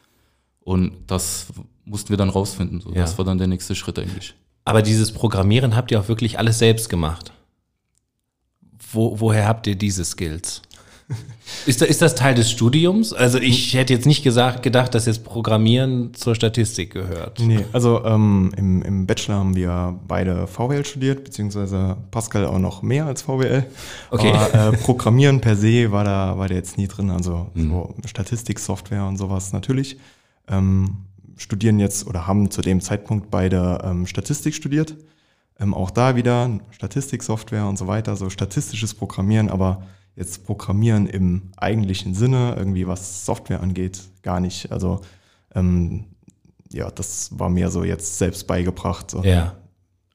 Und 0.66 0.92
das 1.06 1.46
mussten 1.84 2.10
wir 2.10 2.16
dann 2.16 2.28
rausfinden. 2.28 2.80
So. 2.80 2.90
Ja. 2.90 3.02
Das 3.02 3.16
war 3.18 3.24
dann 3.24 3.38
der 3.38 3.46
nächste 3.46 3.76
Schritt 3.76 4.00
eigentlich. 4.00 4.34
Aber 4.64 4.82
dieses 4.82 5.12
Programmieren 5.12 5.76
habt 5.76 5.92
ihr 5.92 6.00
auch 6.00 6.08
wirklich 6.08 6.40
alles 6.40 6.58
selbst 6.58 6.88
gemacht. 6.88 7.32
Wo, 8.90 9.20
woher 9.20 9.46
habt 9.46 9.68
ihr 9.68 9.76
diese 9.76 10.04
Skills? 10.04 10.62
Ist, 11.66 11.80
ist 11.80 12.02
das 12.02 12.16
Teil 12.16 12.34
des 12.34 12.50
Studiums? 12.50 13.12
Also 13.12 13.38
ich 13.38 13.74
hätte 13.74 13.92
jetzt 13.92 14.04
nicht 14.04 14.24
gesagt, 14.24 14.64
gedacht, 14.64 14.96
dass 14.96 15.06
jetzt 15.06 15.22
Programmieren 15.22 16.12
zur 16.12 16.34
Statistik 16.34 16.92
gehört. 16.92 17.38
Nee, 17.38 17.64
also 17.72 18.04
ähm, 18.04 18.52
im, 18.56 18.82
im 18.82 19.06
Bachelor 19.06 19.36
haben 19.36 19.54
wir 19.54 19.96
beide 20.08 20.48
VWL 20.48 20.84
studiert, 20.84 21.22
beziehungsweise 21.22 21.96
Pascal 22.10 22.46
auch 22.46 22.58
noch 22.58 22.82
mehr 22.82 23.06
als 23.06 23.22
VWL. 23.22 23.64
Okay. 24.10 24.32
Aber 24.32 24.72
äh, 24.72 24.76
Programmieren 24.82 25.40
per 25.40 25.54
se 25.54 25.92
war 25.92 26.02
da, 26.02 26.36
war 26.36 26.48
da 26.48 26.56
jetzt 26.56 26.76
nie 26.78 26.88
drin. 26.88 27.10
Also 27.10 27.46
mhm. 27.54 27.70
so 27.70 27.94
Statistiksoftware 28.06 29.06
und 29.06 29.16
sowas 29.16 29.52
natürlich 29.52 29.98
ähm, 30.48 31.06
studieren 31.36 31.78
jetzt 31.78 32.06
oder 32.06 32.26
haben 32.26 32.50
zu 32.50 32.62
dem 32.62 32.80
Zeitpunkt 32.80 33.30
beide 33.30 33.80
ähm, 33.84 34.06
Statistik 34.06 34.54
studiert. 34.54 34.96
Ähm, 35.58 35.74
auch 35.74 35.90
da 35.90 36.16
wieder 36.16 36.60
Statistiksoftware 36.70 37.66
und 37.66 37.78
so 37.78 37.86
weiter, 37.86 38.16
so 38.16 38.28
statistisches 38.30 38.94
Programmieren, 38.94 39.48
aber 39.48 39.82
jetzt 40.14 40.44
Programmieren 40.44 41.06
im 41.06 41.50
eigentlichen 41.56 42.14
Sinne, 42.14 42.54
irgendwie 42.56 42.86
was 42.86 43.24
Software 43.26 43.60
angeht, 43.60 44.02
gar 44.22 44.40
nicht. 44.40 44.72
Also 44.72 45.00
ähm, 45.54 46.04
ja, 46.72 46.90
das 46.90 47.38
war 47.38 47.48
mir 47.48 47.70
so 47.70 47.84
jetzt 47.84 48.18
selbst 48.18 48.46
beigebracht. 48.46 49.10
So. 49.10 49.22
Ja. 49.22 49.56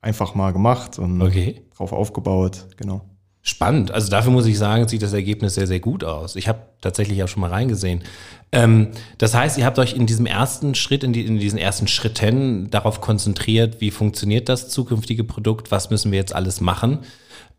einfach 0.02 0.34
mal 0.36 0.52
gemacht 0.54 0.98
und 0.98 1.22
Okay. 1.22 1.62
drauf 1.76 1.94
aufgebaut, 1.94 2.68
genau. 2.78 3.11
Spannend. 3.44 3.92
Also 3.92 4.12
dafür 4.12 4.32
muss 4.32 4.46
ich 4.46 4.58
sagen, 4.60 4.88
sieht 4.88 5.02
das 5.02 5.14
Ergebnis 5.14 5.56
sehr, 5.56 5.66
sehr 5.66 5.80
gut 5.80 6.04
aus. 6.04 6.36
Ich 6.36 6.48
habe 6.48 6.60
tatsächlich 6.80 7.24
auch 7.24 7.28
schon 7.28 7.42
mal 7.42 7.50
reingesehen. 7.50 8.04
Ähm, 8.52 8.90
das 9.18 9.34
heißt, 9.34 9.58
ihr 9.58 9.66
habt 9.66 9.80
euch 9.80 9.94
in 9.94 10.06
diesem 10.06 10.28
ersten 10.28 10.76
Schritt, 10.76 11.04
in, 11.04 11.12
die, 11.12 11.26
in 11.26 11.40
diesen 11.40 11.58
ersten 11.58 11.88
Schritten 11.88 12.70
darauf 12.70 13.02
konzentriert, 13.02 13.82
wie 13.82 13.90
funktioniert 13.90 14.48
das 14.48 14.70
zukünftige 14.70 15.24
Produkt, 15.24 15.72
was 15.72 15.90
müssen 15.90 16.12
wir 16.12 16.20
jetzt 16.20 16.36
alles 16.36 16.62
machen. 16.62 17.00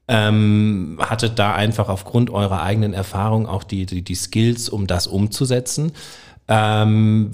Ähm, 0.06 0.98
hattet 1.00 1.38
da 1.40 1.54
einfach 1.54 1.88
aufgrund 1.88 2.30
eurer 2.30 2.62
eigenen 2.62 2.92
Erfahrung 2.92 3.46
auch 3.46 3.64
die, 3.64 3.86
die, 3.86 4.02
die 4.02 4.14
Skills, 4.14 4.68
um 4.68 4.86
das 4.86 5.08
umzusetzen. 5.08 5.92
Ähm, 6.46 7.32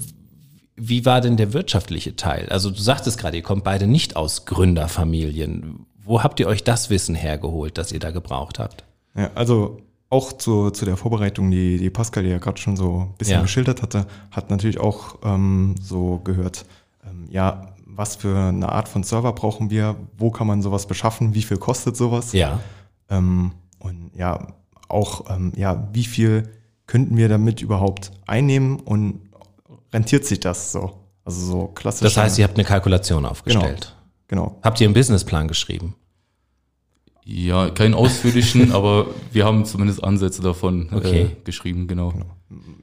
wie 0.75 1.05
war 1.05 1.21
denn 1.21 1.37
der 1.37 1.53
wirtschaftliche 1.53 2.15
Teil? 2.15 2.47
Also 2.49 2.71
du 2.71 2.79
sagtest 2.79 3.19
gerade, 3.19 3.37
ihr 3.37 3.43
kommt 3.43 3.63
beide 3.63 3.85
nicht 3.85 4.15
aus 4.15 4.45
Gründerfamilien. 4.45 5.85
Wo 6.09 6.23
habt 6.23 6.39
ihr 6.39 6.47
euch 6.47 6.63
das 6.63 6.89
Wissen 6.89 7.13
hergeholt, 7.13 7.77
das 7.77 7.91
ihr 7.91 7.99
da 7.99 8.09
gebraucht 8.09 8.57
habt? 8.57 8.83
Ja, 9.15 9.29
also 9.35 9.77
auch 10.09 10.33
zu, 10.33 10.71
zu 10.71 10.83
der 10.83 10.97
Vorbereitung, 10.97 11.51
die, 11.51 11.77
die 11.77 11.91
Pascal 11.91 12.25
ja 12.25 12.39
gerade 12.39 12.57
schon 12.59 12.75
so 12.75 13.01
ein 13.01 13.17
bisschen 13.19 13.35
Ja. 13.35 13.41
geschildert 13.43 13.83
hatte, 13.83 14.07
hat 14.31 14.49
natürlich 14.49 14.79
auch 14.79 15.19
ähm, 15.23 15.75
so 15.79 16.19
gehört, 16.23 16.65
ähm, 17.07 17.27
ja, 17.29 17.75
was 17.85 18.15
für 18.15 18.35
eine 18.35 18.69
Art 18.69 18.89
von 18.89 19.03
Server 19.03 19.33
brauchen 19.33 19.69
wir, 19.69 19.97
wo 20.17 20.31
kann 20.31 20.47
man 20.47 20.63
sowas 20.63 20.87
beschaffen, 20.87 21.35
wie 21.35 21.43
viel 21.43 21.57
kostet 21.57 21.95
sowas? 21.95 22.33
Ja. 22.33 22.59
Ähm, 23.11 23.51
und 23.77 24.09
ja, 24.15 24.47
auch, 24.87 25.29
ähm, 25.29 25.53
ja, 25.55 25.89
wie 25.93 26.05
viel 26.05 26.49
könnten 26.87 27.17
wir 27.17 27.29
damit 27.29 27.61
überhaupt 27.61 28.09
einnehmen 28.25 28.79
und 28.79 29.29
rentiert 29.93 30.25
sich 30.25 30.39
das 30.39 30.71
so? 30.71 30.89
Also 31.23 31.45
so 31.45 31.67
klassisch. 31.67 32.01
Das 32.01 32.17
heißt, 32.17 32.39
ihr 32.39 32.45
habt 32.45 32.57
eine 32.57 32.65
Kalkulation 32.65 33.27
aufgestellt. 33.27 33.81
Genau. 33.81 33.98
Habt 34.61 34.79
ihr 34.81 34.87
einen 34.87 34.93
Businessplan 34.93 35.47
geschrieben? 35.47 35.95
Ja, 37.25 37.69
keinen 37.69 37.93
ausführlichen, 37.93 38.71
aber 38.73 39.07
wir 39.31 39.45
haben 39.45 39.65
zumindest 39.65 40.03
Ansätze 40.03 40.41
davon 40.41 40.89
Okay. 40.93 41.21
äh, 41.23 41.29
geschrieben, 41.43 41.87
genau. 41.87 42.13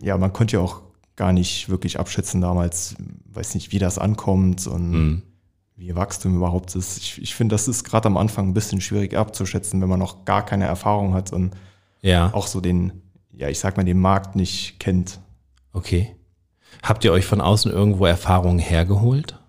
Ja, 0.00 0.16
man 0.18 0.32
konnte 0.32 0.56
ja 0.56 0.62
auch 0.62 0.82
gar 1.16 1.32
nicht 1.32 1.68
wirklich 1.68 1.98
abschätzen 1.98 2.40
damals, 2.40 2.94
weiß 3.32 3.54
nicht, 3.54 3.72
wie 3.72 3.78
das 3.78 3.98
ankommt 3.98 4.66
und 4.66 4.90
Mhm. 4.90 5.22
wie 5.76 5.94
Wachstum 5.96 6.36
überhaupt 6.36 6.74
ist. 6.76 6.98
Ich, 6.98 7.20
ich 7.22 7.34
finde, 7.34 7.54
das 7.54 7.66
ist 7.68 7.84
gerade 7.84 8.06
am 8.06 8.16
Anfang 8.16 8.48
ein 8.48 8.54
bisschen 8.54 8.80
schwierig 8.80 9.16
abzuschätzen, 9.16 9.80
wenn 9.80 9.88
man 9.88 9.98
noch 9.98 10.24
gar 10.24 10.44
keine 10.44 10.66
Erfahrung 10.66 11.14
hat 11.14 11.32
und 11.32 11.54
Ja. 12.02 12.32
auch 12.34 12.46
so 12.46 12.60
den, 12.60 13.02
ja, 13.32 13.48
ich 13.48 13.58
sag 13.58 13.76
mal, 13.76 13.84
den 13.84 13.98
Markt 14.00 14.36
nicht 14.36 14.78
kennt. 14.78 15.20
Okay. 15.72 16.14
Habt 16.82 17.04
ihr 17.04 17.12
euch 17.12 17.24
von 17.26 17.40
außen 17.40 17.72
irgendwo 17.72 18.06
Erfahrungen 18.06 18.58
hergeholt? 18.58 19.40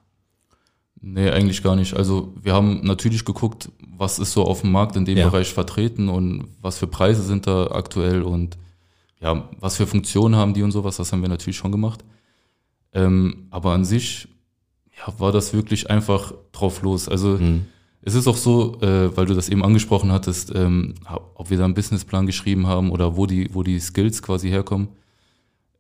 Nee, 1.00 1.30
eigentlich 1.30 1.62
gar 1.64 1.76
nicht. 1.76 1.96
Also 1.96 2.34
wir 2.42 2.54
haben 2.54 2.82
natürlich 2.84 3.24
geguckt, 3.24 3.70
was 3.98 4.20
ist 4.20 4.34
so 4.34 4.44
auf 4.46 4.62
dem 4.62 4.72
Markt 4.72 4.96
in 4.96 5.06
dem 5.06 5.18
Ja. 5.18 5.30
Bereich 5.30 5.54
vertreten 5.54 6.10
und 6.10 6.48
was 6.62 6.78
für 6.78 6.88
Preise 6.88 7.22
sind 7.24 7.48
da 7.48 7.68
aktuell 7.68 8.24
und 8.24 8.58
ja, 9.22 9.50
was 9.60 9.78
für 9.78 9.88
Funktionen 9.88 10.36
haben 10.36 10.54
die 10.54 10.64
und 10.64 10.72
sowas, 10.72 10.98
das 10.98 11.12
haben 11.12 11.22
wir 11.22 11.30
natürlich 11.30 11.58
schon 11.58 11.72
gemacht. 11.72 12.04
Ähm, 12.94 13.48
aber 13.52 13.72
an 13.74 13.86
sich 13.86 14.28
ja, 14.98 15.14
war 15.20 15.32
das 15.32 15.54
wirklich 15.54 15.90
einfach 15.90 16.34
drauf 16.52 16.82
los. 16.82 17.08
Also 17.10 17.40
es 18.02 18.16
ist 18.16 18.28
auch 18.28 18.38
so, 18.38 18.80
äh, 18.82 19.16
weil 19.16 19.26
du 19.26 19.34
das 19.34 19.50
eben 19.50 19.64
angesprochen 19.64 20.12
hattest, 20.12 20.54
ähm, 20.56 20.96
ob 21.36 21.50
wir 21.50 21.58
da 21.58 21.66
einen 21.66 21.74
Businessplan 21.74 22.26
geschrieben 22.26 22.66
haben 22.68 22.92
oder 22.92 23.16
wo 23.18 23.26
die, 23.26 23.54
wo 23.54 23.64
die 23.64 23.80
Skills 23.80 24.22
quasi 24.22 24.50
herkommen. 24.50 24.88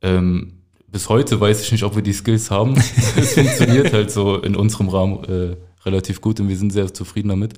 Ähm, 0.01 0.53
bis 0.87 1.09
heute 1.09 1.39
weiß 1.39 1.61
ich 1.63 1.71
nicht, 1.71 1.83
ob 1.83 1.95
wir 1.95 2.01
die 2.03 2.13
Skills 2.13 2.49
haben. 2.51 2.75
es 3.17 3.33
funktioniert 3.33 3.93
halt 3.93 4.11
so 4.11 4.37
in 4.37 4.55
unserem 4.55 4.89
Rahmen 4.89 5.23
äh, 5.25 5.55
relativ 5.85 6.21
gut 6.21 6.39
und 6.39 6.49
wir 6.49 6.57
sind 6.57 6.71
sehr 6.71 6.93
zufrieden 6.93 7.29
damit. 7.29 7.53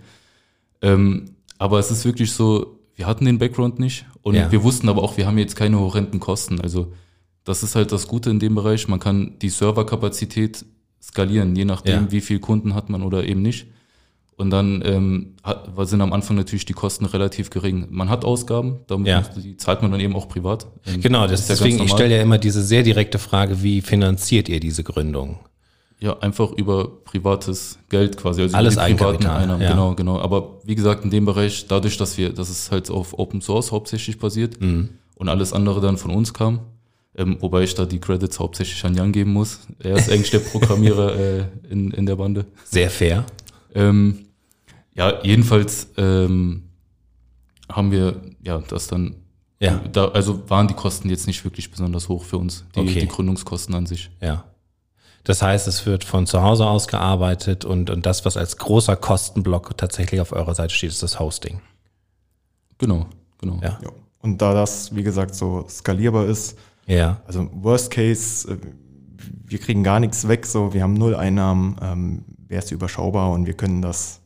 Ähm, 0.81 1.31
aber 1.57 1.79
es 1.79 1.91
ist 1.91 2.05
wirklich 2.05 2.31
so, 2.31 2.79
wir 2.95 3.05
hatten 3.05 3.25
den 3.25 3.37
Background 3.37 3.79
nicht 3.79 4.05
und 4.21 4.35
Ja. 4.35 4.51
wir 4.51 4.63
wussten 4.63 4.89
aber 4.89 5.03
auch, 5.03 5.17
wir 5.17 5.27
haben 5.27 5.37
jetzt 5.37 5.55
keine 5.55 5.79
horrenden 5.79 6.19
Kosten. 6.19 6.59
Also 6.61 6.93
das 7.43 7.63
ist 7.63 7.75
halt 7.75 7.91
das 7.91 8.07
Gute 8.07 8.29
in 8.29 8.39
dem 8.39 8.55
Bereich. 8.55 8.87
Man 8.87 8.99
kann 8.99 9.37
die 9.41 9.49
Serverkapazität 9.49 10.65
skalieren, 11.01 11.55
je 11.55 11.65
nachdem, 11.65 12.05
Ja. 12.05 12.11
wie 12.11 12.21
viel 12.21 12.39
Kunden 12.39 12.75
hat 12.75 12.89
man 12.89 13.03
oder 13.03 13.23
eben 13.23 13.41
nicht. 13.41 13.67
Und 14.39 14.51
dann 14.51 14.81
ähm, 14.85 15.35
hat, 15.43 15.67
sind 15.87 15.99
am 15.99 16.13
Anfang 16.13 16.37
natürlich 16.37 16.63
die 16.63 16.71
Kosten 16.73 17.03
relativ 17.05 17.49
gering. 17.49 17.87
Man 17.89 18.09
hat 18.09 18.23
Ausgaben, 18.23 18.79
damit 18.87 19.07
Ja. 19.07 19.19
muss- 19.19 19.43
die 19.43 19.57
zahlt 19.57 19.81
man 19.81 19.91
dann 19.91 19.99
eben 19.99 20.15
auch 20.15 20.29
privat. 20.29 20.65
Ähm, 20.87 21.01
Genau, 21.01 21.27
das, 21.27 21.41
ist 21.41 21.49
ja 21.49 21.55
deswegen, 21.55 21.75
ich 21.75 21.79
normal. 21.81 21.97
stelle 21.97 22.15
ja 22.15 22.21
immer 22.23 22.37
diese 22.37 22.63
sehr 22.63 22.81
direkte 22.83 23.19
Frage, 23.19 23.61
wie 23.61 23.81
finanziert 23.81 24.47
ihr 24.47 24.61
diese 24.61 24.83
Gründung? 24.83 25.39
Ja, 25.99 26.17
einfach 26.19 26.53
über 26.53 26.87
privates 27.03 27.79
Geld 27.89 28.15
quasi. 28.15 28.43
Also 28.43 28.55
Alles 28.55 28.75
über 28.75 28.85
die 28.87 28.93
privaten 28.93 29.25
Einnahmen. 29.27 29.61
ja. 29.61 29.71
Genau, 29.71 29.93
genau. 29.95 30.21
Aber 30.21 30.59
wie 30.63 30.75
gesagt, 30.75 31.03
in 31.03 31.09
dem 31.09 31.25
Bereich, 31.25 31.65
dadurch, 31.67 31.97
dass 31.97 32.17
wir, 32.17 32.29
dass 32.31 32.49
es 32.49 32.71
halt 32.71 32.89
auf 32.89 33.19
Open 33.19 33.41
Source 33.41 33.73
hauptsächlich 33.73 34.17
basiert 34.19 34.61
Mhm. 34.61 34.87
und 35.15 35.27
alles 35.27 35.51
andere 35.51 35.81
dann 35.81 35.97
von 35.97 36.11
uns 36.11 36.33
kam, 36.33 36.61
ähm, 37.17 37.35
wobei 37.41 37.63
ich 37.63 37.75
da 37.75 37.85
die 37.85 37.99
Credits 37.99 38.39
hauptsächlich 38.39 38.85
an 38.85 38.95
Jan 38.95 39.11
geben 39.11 39.33
muss. 39.33 39.59
Er 39.79 39.97
ist 39.97 40.09
eigentlich 40.09 40.31
der 40.31 40.39
Programmierer 40.39 41.15
äh, 41.19 41.43
in, 41.69 41.91
in 41.91 42.05
der 42.05 42.15
Bande. 42.15 42.45
Sehr 42.63 42.89
fair. 42.89 43.25
Ähm, 43.75 44.19
ja, 44.99 45.23
jedenfalls 45.23 45.87
ähm, 45.97 46.69
haben 47.71 47.91
wir 47.91 48.21
ja 48.43 48.59
das 48.59 48.87
dann. 48.87 49.15
Ja. 49.61 49.81
Da, 49.91 50.09
also 50.09 50.49
waren 50.49 50.67
die 50.67 50.73
Kosten 50.73 51.09
jetzt 51.09 51.27
nicht 51.27 51.43
wirklich 51.43 51.69
besonders 51.71 52.07
hoch 52.07 52.23
für 52.23 52.37
uns, 52.37 52.65
die, 52.75 52.79
Okay. 52.81 52.99
die 53.01 53.07
Gründungskosten 53.07 53.73
an 53.75 53.85
sich. 53.87 54.09
Ja. 54.21 54.45
Das 55.25 55.41
heißt, 55.41 55.67
es 55.67 55.85
wird 55.85 56.03
von 56.05 56.25
zu 56.27 56.41
Hause 56.41 56.65
aus 56.65 56.87
gearbeitet 56.87 57.65
und, 57.65 57.89
und 57.89 58.05
das, 58.05 58.23
was 58.23 58.37
als 58.37 58.55
großer 58.57 58.95
Kostenblock 58.95 59.77
tatsächlich 59.77 60.21
auf 60.21 60.31
eurer 60.31 60.55
Seite 60.55 60.73
steht, 60.73 60.91
ist 60.91 61.03
das 61.03 61.19
Hosting. 61.19 61.59
Genau, 62.77 63.07
genau. 63.39 63.59
Ja. 63.61 63.79
Ja. 63.83 63.89
Und 64.21 64.41
da 64.41 64.53
das, 64.53 64.95
wie 64.95 65.03
gesagt, 65.03 65.35
so 65.35 65.65
skalierbar 65.67 66.25
ist, 66.25 66.57
Ja. 66.87 67.21
also 67.27 67.49
Worst 67.53 67.91
Case, 67.91 68.49
äh, 68.51 68.57
wir 69.45 69.59
kriegen 69.59 69.83
gar 69.83 69.99
nichts 69.99 70.27
weg, 70.27 70.45
so 70.45 70.73
wir 70.73 70.83
haben 70.83 70.93
null 70.93 71.15
Einnahmen, 71.15 71.75
ähm, 71.81 72.25
wäre 72.47 72.63
es 72.63 72.71
überschaubar 72.71 73.31
und 73.31 73.45
wir 73.45 73.55
können 73.55 73.81
das 73.81 74.18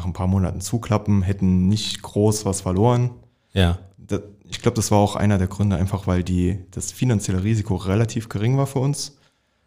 nach 0.00 0.06
ein 0.06 0.14
paar 0.14 0.26
Monaten 0.26 0.62
zuklappen, 0.62 1.20
hätten 1.20 1.68
nicht 1.68 2.00
groß 2.00 2.46
was 2.46 2.62
verloren. 2.62 3.10
Ja. 3.52 3.78
Das, 3.98 4.22
ich 4.48 4.62
glaube, 4.62 4.76
das 4.76 4.90
war 4.90 4.98
auch 4.98 5.14
einer 5.14 5.36
der 5.36 5.46
Gründe, 5.46 5.76
einfach 5.76 6.06
weil 6.06 6.24
die, 6.24 6.58
das 6.70 6.90
finanzielle 6.90 7.44
Risiko 7.44 7.76
relativ 7.76 8.30
gering 8.30 8.56
war 8.56 8.66
für 8.66 8.78
uns. 8.80 9.16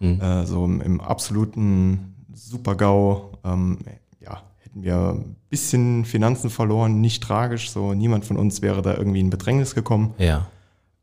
Äh, 0.01 0.45
so 0.45 0.65
im, 0.65 0.81
im 0.81 0.99
absoluten 0.99 2.15
Super-GAU, 2.33 3.29
ähm, 3.45 3.77
ja, 4.19 4.41
hätten 4.57 4.83
wir 4.83 5.11
ein 5.13 5.35
bisschen 5.49 6.03
Finanzen 6.03 6.49
verloren, 6.49 6.99
nicht 6.99 7.23
tragisch, 7.23 7.69
so 7.71 7.93
niemand 7.93 8.25
von 8.25 8.35
uns 8.35 8.61
wäre 8.61 8.81
da 8.81 8.95
irgendwie 8.97 9.21
in 9.21 9.29
Bedrängnis 9.29 9.75
gekommen, 9.75 10.13
Ja. 10.17 10.47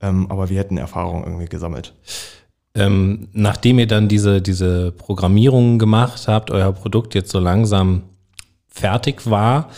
ähm, 0.02 0.26
aber 0.28 0.50
wir 0.50 0.58
hätten 0.58 0.76
Erfahrung 0.76 1.24
irgendwie 1.24 1.46
gesammelt. 1.46 1.94
Ähm, 2.74 3.28
nachdem 3.32 3.78
ihr 3.78 3.86
dann 3.86 4.08
diese, 4.08 4.42
diese 4.42 4.92
Programmierungen 4.92 5.78
gemacht 5.78 6.28
habt, 6.28 6.50
euer 6.50 6.72
Produkt 6.72 7.14
jetzt 7.14 7.30
so 7.30 7.38
langsam 7.38 8.02
fertig 8.70 9.28
war, 9.28 9.70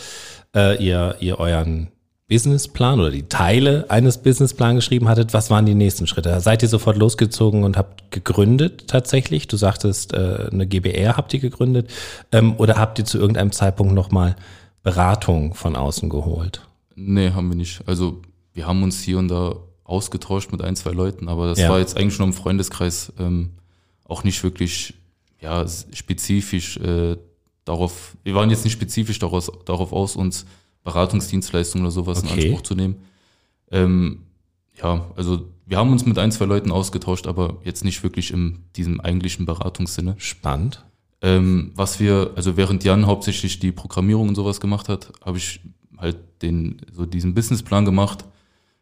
äh, 0.55 0.83
ihr, 0.83 1.15
ihr 1.19 1.39
euren 1.39 1.89
Businessplan 2.29 2.99
oder 2.99 3.11
die 3.11 3.27
Teile 3.27 3.85
eines 3.89 4.17
Businessplans 4.17 4.77
geschrieben 4.77 5.07
hattet, 5.09 5.33
was 5.33 5.49
waren 5.49 5.65
die 5.65 5.75
nächsten 5.75 6.07
Schritte? 6.07 6.39
Seid 6.39 6.63
ihr 6.63 6.69
sofort 6.69 6.97
losgezogen 6.97 7.63
und 7.63 7.77
habt 7.77 8.11
gegründet 8.11 8.87
tatsächlich? 8.87 9.47
Du 9.47 9.57
sagtest, 9.57 10.13
äh, 10.13 10.47
eine 10.51 10.65
GBR 10.65 11.17
habt 11.17 11.33
ihr 11.33 11.39
gegründet. 11.39 11.91
Ähm, 12.31 12.55
oder 12.57 12.75
habt 12.77 12.97
ihr 12.97 13.05
zu 13.05 13.17
irgendeinem 13.19 13.51
Zeitpunkt 13.51 13.93
nochmal 13.93 14.35
Beratung 14.83 15.53
von 15.53 15.75
außen 15.75 16.09
geholt? 16.09 16.61
Nee, 16.95 17.31
haben 17.31 17.49
wir 17.49 17.55
nicht. 17.57 17.81
Also 17.87 18.21
wir 18.53 18.67
haben 18.67 18.83
uns 18.83 19.01
hier 19.01 19.17
und 19.17 19.27
da 19.27 19.55
ausgetauscht 19.83 20.51
mit 20.51 20.61
ein, 20.61 20.75
zwei 20.75 20.91
Leuten, 20.91 21.27
aber 21.27 21.47
das 21.47 21.59
Ja. 21.59 21.69
war 21.69 21.79
jetzt 21.79 21.97
eigentlich 21.97 22.15
schon 22.15 22.27
im 22.27 22.33
Freundeskreis 22.33 23.11
ähm, 23.19 23.51
auch 24.05 24.23
nicht 24.23 24.43
wirklich 24.43 24.93
ja, 25.41 25.65
spezifisch 25.91 26.77
äh, 26.77 27.17
darauf, 27.65 28.15
wir 28.23 28.35
waren 28.35 28.49
jetzt 28.49 28.63
nicht 28.63 28.73
spezifisch 28.73 29.19
daraus, 29.19 29.51
darauf 29.65 29.93
aus, 29.93 30.15
uns 30.15 30.45
Beratungsdienstleistungen 30.83 31.85
oder 31.85 31.91
sowas 31.91 32.23
Okay. 32.23 32.33
in 32.33 32.39
Anspruch 32.39 32.61
zu 32.61 32.75
nehmen. 32.75 32.95
Ähm, 33.71 34.19
ja, 34.81 35.09
also 35.15 35.47
wir 35.65 35.77
haben 35.77 35.91
uns 35.91 36.05
mit 36.05 36.17
ein, 36.17 36.31
zwei 36.31 36.45
Leuten 36.45 36.71
ausgetauscht, 36.71 37.27
aber 37.27 37.57
jetzt 37.63 37.85
nicht 37.85 38.03
wirklich 38.03 38.31
in 38.31 38.59
diesem 38.75 38.99
eigentlichen 38.99 39.45
Beratungssinne. 39.45 40.15
Spannend. 40.17 40.83
Ähm, 41.21 41.71
was 41.75 41.99
wir, 41.99 42.31
also 42.35 42.57
während 42.57 42.83
Jan 42.83 43.05
hauptsächlich 43.07 43.59
die 43.59 43.71
Programmierung 43.71 44.27
und 44.27 44.35
sowas 44.35 44.59
gemacht 44.59 44.89
hat, 44.89 45.13
habe 45.23 45.37
ich 45.37 45.61
halt 45.97 46.17
den, 46.41 46.81
so 46.91 47.05
diesen 47.05 47.33
Businessplan 47.33 47.85
gemacht, 47.85 48.25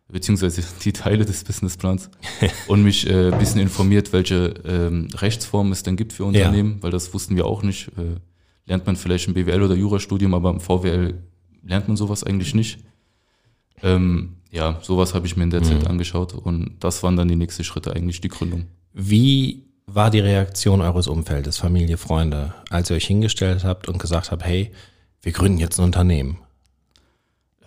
beziehungsweise 0.07 0.63
die 0.83 0.91
Teile 0.91 1.23
des 1.23 1.43
Businessplans 1.43 2.09
und 2.67 2.83
mich 2.83 3.07
äh, 3.07 3.31
ein 3.31 3.38
bisschen 3.38 3.61
informiert, 3.61 4.11
welche 4.11 4.55
ähm, 4.65 5.07
Rechtsformen 5.13 5.71
es 5.71 5.83
denn 5.83 5.97
gibt 5.97 6.13
für 6.13 6.25
Unternehmen, 6.25 6.77
weil 6.81 6.89
das 6.91 7.13
wussten 7.13 7.35
wir 7.35 7.45
auch 7.45 7.61
nicht. 7.61 7.89
Äh, 7.89 8.15
lernt 8.71 8.85
man 8.85 8.95
vielleicht 8.95 9.27
im 9.27 9.33
BWL 9.33 9.63
oder 9.63 9.75
Jurastudium, 9.75 10.33
aber 10.33 10.49
im 10.49 10.61
VWL 10.61 11.15
lernt 11.61 11.89
man 11.89 11.97
sowas 11.97 12.23
eigentlich 12.23 12.55
nicht. 12.55 12.79
Ähm, 13.83 14.37
ja, 14.49 14.79
sowas 14.81 15.13
habe 15.13 15.27
ich 15.27 15.35
mir 15.35 15.43
in 15.43 15.49
der 15.49 15.61
Zeit 15.61 15.85
angeschaut 15.87 16.33
und 16.33 16.75
das 16.79 17.03
waren 17.03 17.17
dann 17.17 17.27
die 17.27 17.35
nächsten 17.35 17.65
Schritte 17.65 17.93
eigentlich, 17.93 18.21
die 18.21 18.29
Gründung. 18.29 18.67
Wie 18.93 19.65
war 19.87 20.09
die 20.09 20.21
Reaktion 20.21 20.79
eures 20.79 21.07
Umfeldes, 21.07 21.57
Familie, 21.57 21.97
Freunde, 21.97 22.53
als 22.69 22.89
ihr 22.89 22.95
euch 22.95 23.07
hingestellt 23.07 23.65
habt 23.65 23.89
und 23.89 23.99
gesagt 23.99 24.31
habt, 24.31 24.45
hey, 24.45 24.71
wir 25.21 25.33
gründen 25.33 25.57
jetzt 25.57 25.77
ein 25.77 25.83
Unternehmen? 25.83 26.37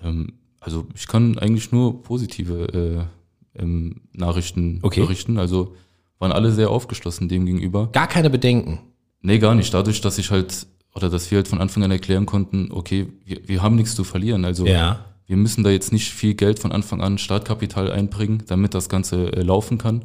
Ähm, 0.02 0.32
also 0.58 0.86
ich 0.94 1.06
kann 1.06 1.36
eigentlich 1.38 1.70
nur 1.70 2.02
positive 2.02 3.08
äh, 3.56 3.62
ähm, 3.62 4.00
Nachrichten 4.14 4.78
Okay. 4.80 5.00
berichten. 5.02 5.36
Also 5.36 5.76
waren 6.18 6.32
alle 6.32 6.50
sehr 6.50 6.70
aufgeschlossen 6.70 7.28
dem 7.28 7.44
gegenüber. 7.44 7.90
Gar 7.92 8.06
keine 8.06 8.30
Bedenken. 8.30 8.78
Nee, 9.20 9.38
gar 9.38 9.54
nicht. 9.54 9.72
Dadurch, 9.72 10.00
dass 10.00 10.18
ich 10.18 10.30
halt, 10.30 10.66
oder 10.94 11.10
dass 11.10 11.30
wir 11.30 11.36
halt 11.38 11.48
von 11.48 11.60
Anfang 11.60 11.82
an 11.82 11.90
erklären 11.90 12.26
konnten, 12.26 12.68
okay, 12.70 13.06
wir, 13.24 13.40
wir 13.46 13.62
haben 13.62 13.74
nichts 13.76 13.94
zu 13.94 14.04
verlieren. 14.04 14.44
Also 14.44 14.66
Ja. 14.66 15.04
wir 15.26 15.36
müssen 15.36 15.64
da 15.64 15.70
jetzt 15.70 15.92
nicht 15.92 16.10
viel 16.12 16.34
Geld 16.34 16.58
von 16.58 16.72
Anfang 16.72 17.00
an 17.00 17.18
Startkapital 17.18 17.90
einbringen, 17.90 18.42
damit 18.46 18.74
das 18.74 18.88
Ganze 18.88 19.32
äh, 19.32 19.42
laufen 19.42 19.78
kann, 19.78 20.04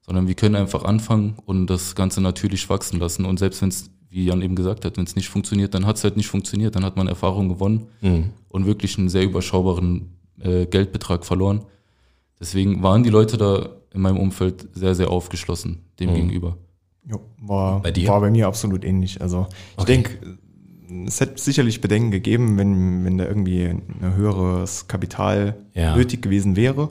sondern 0.00 0.26
wir 0.28 0.34
können 0.34 0.56
einfach 0.56 0.84
anfangen 0.84 1.34
und 1.44 1.66
das 1.66 1.94
Ganze 1.94 2.20
natürlich 2.20 2.68
wachsen 2.70 2.98
lassen. 2.98 3.24
Und 3.26 3.38
selbst 3.38 3.60
wenn 3.62 3.68
es, 3.68 3.90
wie 4.08 4.24
Jan 4.24 4.42
eben 4.42 4.56
gesagt 4.56 4.84
hat, 4.84 4.96
wenn 4.96 5.04
es 5.04 5.14
nicht 5.14 5.28
funktioniert, 5.28 5.74
dann 5.74 5.86
hat 5.86 5.96
es 5.96 6.04
halt 6.04 6.16
nicht 6.16 6.28
funktioniert, 6.28 6.74
dann 6.74 6.84
hat 6.84 6.96
man 6.96 7.06
Erfahrung 7.06 7.48
gewonnen 7.48 7.86
Mhm. 8.00 8.30
und 8.48 8.66
wirklich 8.66 8.96
einen 8.98 9.08
sehr 9.10 9.24
überschaubaren 9.24 10.16
äh, 10.40 10.64
Geldbetrag 10.66 11.26
verloren. 11.26 11.64
Deswegen 12.40 12.82
waren 12.82 13.02
die 13.02 13.10
Leute 13.10 13.36
da 13.36 13.68
in 13.92 14.00
meinem 14.00 14.16
Umfeld 14.16 14.68
sehr, 14.72 14.94
sehr 14.94 15.10
aufgeschlossen 15.10 15.82
dem 15.98 16.10
Mhm. 16.10 16.14
gegenüber. 16.14 16.56
Jo, 17.06 17.20
war, 17.40 17.80
Bei 17.82 17.90
dir? 17.90 18.08
war 18.08 18.20
bei 18.20 18.30
mir 18.30 18.46
absolut 18.46 18.84
ähnlich. 18.84 19.20
Also 19.20 19.46
ich 19.76 19.82
Okay. 19.82 19.92
denke, 19.94 20.36
es 21.06 21.20
hätte 21.20 21.40
sicherlich 21.40 21.80
Bedenken 21.80 22.10
gegeben, 22.10 22.58
wenn, 22.58 23.04
wenn 23.04 23.16
da 23.18 23.24
irgendwie 23.24 23.64
ein 23.64 24.14
höheres 24.16 24.86
Kapital 24.88 25.56
Ja. 25.74 25.96
nötig 25.96 26.22
gewesen 26.22 26.56
wäre. 26.56 26.90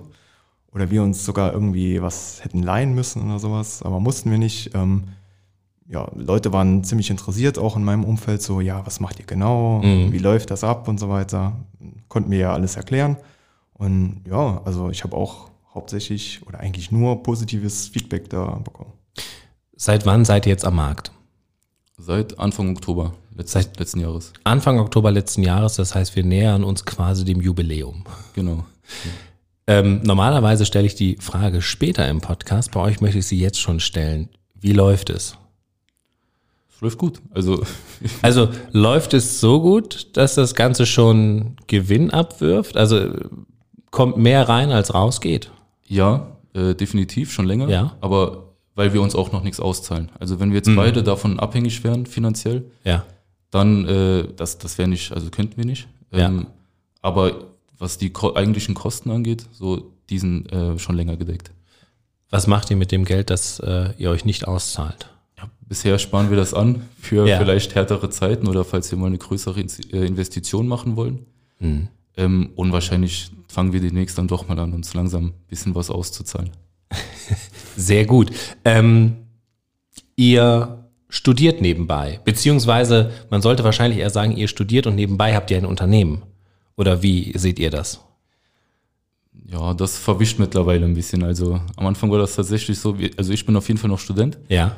Oder 0.72 0.92
wir 0.92 1.02
uns 1.04 1.26
sogar 1.26 1.52
irgendwie 1.54 2.02
was 2.02 2.44
hätten 2.44 2.62
leihen 2.64 2.94
müssen 2.96 3.24
oder 3.24 3.40
sowas. 3.40 3.82
Aber 3.84 4.00
mussten 4.00 4.30
wir 4.32 4.38
nicht. 4.38 4.74
Ähm, 4.76 5.06
ja, 5.88 6.08
Leute 6.16 6.54
waren 6.54 6.84
ziemlich 6.84 7.10
interessiert, 7.10 7.58
auch 7.58 7.76
in 7.76 7.84
meinem 7.84 8.04
Umfeld, 8.04 8.44
so, 8.44 8.62
ja, 8.62 8.86
was 8.86 9.00
macht 9.00 9.20
ihr 9.20 9.26
genau? 9.26 9.82
Mhm. 9.82 10.12
Wie 10.12 10.20
läuft 10.20 10.52
das 10.52 10.64
ab 10.64 10.88
und 10.88 11.00
so 11.00 11.10
weiter. 11.10 11.54
Konnten 12.08 12.30
mir 12.30 12.38
ja 12.38 12.54
alles 12.54 12.76
erklären. 12.76 13.18
Und 13.74 14.22
ja, 14.30 14.62
also 14.66 14.92
ich 14.92 15.04
habe 15.04 15.18
auch 15.18 15.50
hauptsächlich 15.74 16.42
oder 16.46 16.60
eigentlich 16.60 16.92
nur 16.92 17.24
positives 17.24 17.88
Feedback 17.88 18.30
da 18.30 18.46
bekommen. 18.64 18.92
Seit 19.82 20.06
wann 20.06 20.26
seid 20.26 20.46
ihr 20.46 20.50
jetzt 20.52 20.66
am 20.66 20.76
Markt? 20.76 21.12
Seit 21.98 22.38
Anfang 22.38 22.70
Oktober 22.76 23.14
letzt, 23.34 23.54
Seit- 23.54 23.80
letzten 23.80 24.02
Jahres. 24.02 24.34
Anfang 24.44 24.78
Oktober 24.78 25.10
letzten 25.10 25.42
Jahres, 25.42 25.76
das 25.76 25.96
heißt, 25.96 26.18
wir 26.18 26.26
nähern 26.26 26.66
uns 26.66 26.84
quasi 26.84 27.24
dem 27.24 27.40
Jubiläum. 27.40 28.04
Genau. 28.36 28.66
Ähm, 29.68 30.02
normalerweise 30.04 30.66
stelle 30.66 30.86
ich 30.86 30.96
die 30.96 31.16
Frage 31.22 31.62
später 31.62 32.08
im 32.10 32.20
Podcast. 32.20 32.72
Bei 32.72 32.82
euch 32.82 33.00
möchte 33.00 33.20
ich 33.20 33.28
sie 33.28 33.40
jetzt 33.40 33.62
schon 33.62 33.80
stellen. 33.80 34.28
Wie 34.60 34.74
läuft 34.74 35.10
es? 35.10 35.38
Es 36.76 36.82
läuft 36.82 36.98
gut. 36.98 37.22
Also 37.34 37.64
Also 38.22 38.50
läuft 38.74 39.14
es 39.14 39.40
so 39.40 39.62
gut, 39.62 40.10
dass 40.18 40.36
das 40.36 40.56
Ganze 40.56 40.86
schon 40.86 41.56
Gewinn 41.68 42.10
abwirft? 42.12 42.76
Also 42.76 43.14
kommt 43.92 44.18
mehr 44.18 44.50
rein, 44.50 44.72
als 44.72 44.94
rausgeht? 44.94 45.52
ja, 45.88 46.36
äh, 46.54 46.76
definitiv 46.76 47.32
schon 47.32 47.46
länger. 47.46 47.70
Ja. 47.70 47.96
Aber 48.02 48.49
weil 48.80 48.94
wir 48.94 49.02
uns 49.02 49.14
auch 49.14 49.34
noch 49.34 49.44
nichts 49.44 49.60
auszahlen. 49.60 50.10
Also 50.20 50.40
wenn 50.40 50.52
wir 50.52 50.56
jetzt 50.58 50.74
beide 50.74 51.04
davon 51.04 51.38
abhängig 51.38 51.84
wären 51.84 52.06
finanziell, 52.06 52.64
Ja. 52.86 53.06
dann 53.52 53.86
äh, 53.86 54.24
das 54.38 54.58
das 54.58 54.78
wäre 54.78 54.88
nicht, 54.88 55.12
also 55.12 55.30
könnten 55.30 55.58
wir 55.58 55.66
nicht. 55.66 55.90
Ja. 56.14 56.28
Ähm, 56.28 56.48
aber 57.02 57.44
was 57.78 57.98
die 57.98 58.10
ko 58.12 58.36
eigentlichen 58.36 58.76
Kosten 58.76 59.12
angeht, 59.12 59.46
so 59.52 59.92
diesen 60.10 60.46
äh, 60.50 60.80
schon 60.80 60.96
länger 60.96 61.18
gedeckt. 61.18 61.52
Was 62.30 62.48
macht 62.48 62.72
ihr 62.72 62.78
mit 62.78 62.92
dem 62.94 63.04
Geld, 63.04 63.30
das 63.30 63.60
äh, 63.60 63.90
ihr 63.98 64.12
euch 64.12 64.24
nicht 64.24 64.48
auszahlt? 64.48 65.10
Ja, 65.38 65.50
bisher 65.68 66.00
sparen 66.00 66.30
wir 66.30 66.38
das 66.38 66.54
an 66.54 66.84
für 67.02 67.28
Ja. 67.28 67.38
vielleicht 67.38 67.76
härtere 67.76 68.10
Zeiten 68.10 68.48
oder 68.48 68.64
falls 68.64 68.90
wir 68.92 68.98
mal 68.98 69.08
eine 69.08 69.18
größere 69.18 69.60
äh, 69.60 70.06
Investition 70.06 70.68
machen 70.70 70.96
wollen. 70.96 71.26
Hm. 71.60 71.90
Ähm, 72.16 72.50
und 72.56 72.72
wahrscheinlich 72.72 73.30
fangen 73.50 73.74
wir 73.74 73.82
demnächst 73.82 74.18
dann 74.18 74.28
doch 74.30 74.48
mal 74.48 74.58
an, 74.60 74.72
uns 74.74 74.94
langsam 74.94 75.26
ein 75.26 75.34
bisschen 75.50 75.76
was 75.76 75.90
auszuzahlen. 75.90 76.52
Sehr 77.76 78.06
gut. 78.06 78.32
Ähm, 78.66 79.18
ihr 80.16 80.86
studiert 81.10 81.62
nebenbei, 81.62 82.20
beziehungsweise 82.24 83.12
man 83.30 83.42
sollte 83.42 83.64
wahrscheinlich 83.64 84.00
eher 84.00 84.10
sagen, 84.10 84.36
ihr 84.36 84.48
studiert 84.48 84.86
und 84.88 84.96
nebenbei 84.96 85.36
habt 85.36 85.50
ihr 85.52 85.58
ein 85.58 85.66
Unternehmen. 85.66 86.24
Oder 86.76 87.02
wie 87.02 87.38
seht 87.38 87.60
ihr 87.60 87.72
das? 87.72 88.00
Ja, 89.52 89.74
das 89.74 89.98
verwischt 89.98 90.38
mittlerweile 90.38 90.86
ein 90.86 90.94
bisschen. 90.94 91.24
Also 91.24 91.60
am 91.76 91.88
Anfang 91.88 92.12
war 92.12 92.20
das 92.20 92.36
tatsächlich 92.36 92.78
so, 92.80 92.96
also 93.18 93.34
ich 93.34 93.46
bin 93.46 93.56
auf 93.56 93.68
jeden 93.68 93.80
Fall 93.80 93.90
noch 93.90 94.00
Student. 94.00 94.38
Ja. 94.48 94.76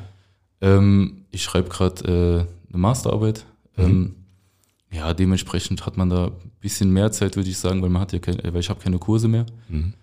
Ähm, 0.61 1.25
ich 1.31 1.43
schreibe 1.43 1.69
gerade 1.69 2.03
äh, 2.05 2.71
eine 2.73 2.77
Masterarbeit. 2.81 3.45
Mhm. 3.75 3.83
Ähm, 3.83 4.15
ja, 4.91 5.13
dementsprechend 5.13 5.85
hat 5.85 5.97
man 5.97 6.09
da 6.09 6.27
ein 6.27 6.51
bisschen 6.59 6.91
mehr 6.91 7.11
Zeit, 7.11 7.35
würde 7.35 7.49
ich 7.49 7.57
sagen, 7.57 7.81
weil 7.81 7.89
man 7.89 8.01
hat 8.01 8.13
ja 8.13 8.19
keine, 8.19 8.41
weil 8.53 8.59
ich 8.59 8.69
habe 8.69 8.81
keine 8.81 8.99
Kurse 8.99 9.27
mehr. 9.27 9.45
Mhm. 9.67 9.93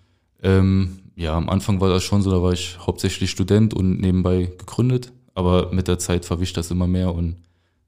Ähm, 0.42 0.98
ja, 1.18 1.34
am 1.36 1.48
Anfang 1.48 1.80
war 1.80 1.88
das 1.88 2.02
schon 2.04 2.22
so, 2.22 2.30
da 2.30 2.42
war 2.42 2.52
ich 2.52 2.78
hauptsächlich 2.78 3.30
Student 3.30 3.74
und 3.74 4.00
nebenbei 4.00 4.50
gegründet, 4.58 5.12
aber 5.34 5.72
mit 5.72 5.88
der 5.88 5.98
Zeit 5.98 6.24
verwischt 6.24 6.56
das 6.56 6.70
immer 6.70 6.86
mehr 6.86 7.12
und 7.14 7.36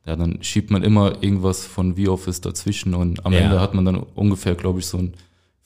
ja, 0.07 0.17
dann 0.17 0.43
schiebt 0.43 0.71
man 0.71 0.83
immer 0.83 1.23
irgendwas 1.23 1.65
von 1.65 1.97
V-Office 1.97 2.41
dazwischen 2.41 2.95
und 2.95 3.25
am 3.25 3.33
Ja. 3.33 3.41
Ende 3.41 3.61
hat 3.61 3.75
man 3.75 3.85
dann 3.85 3.97
ungefähr, 3.97 4.55
glaube 4.55 4.81
ich, 4.81 4.87
so 4.87 4.99
ein 4.99 5.15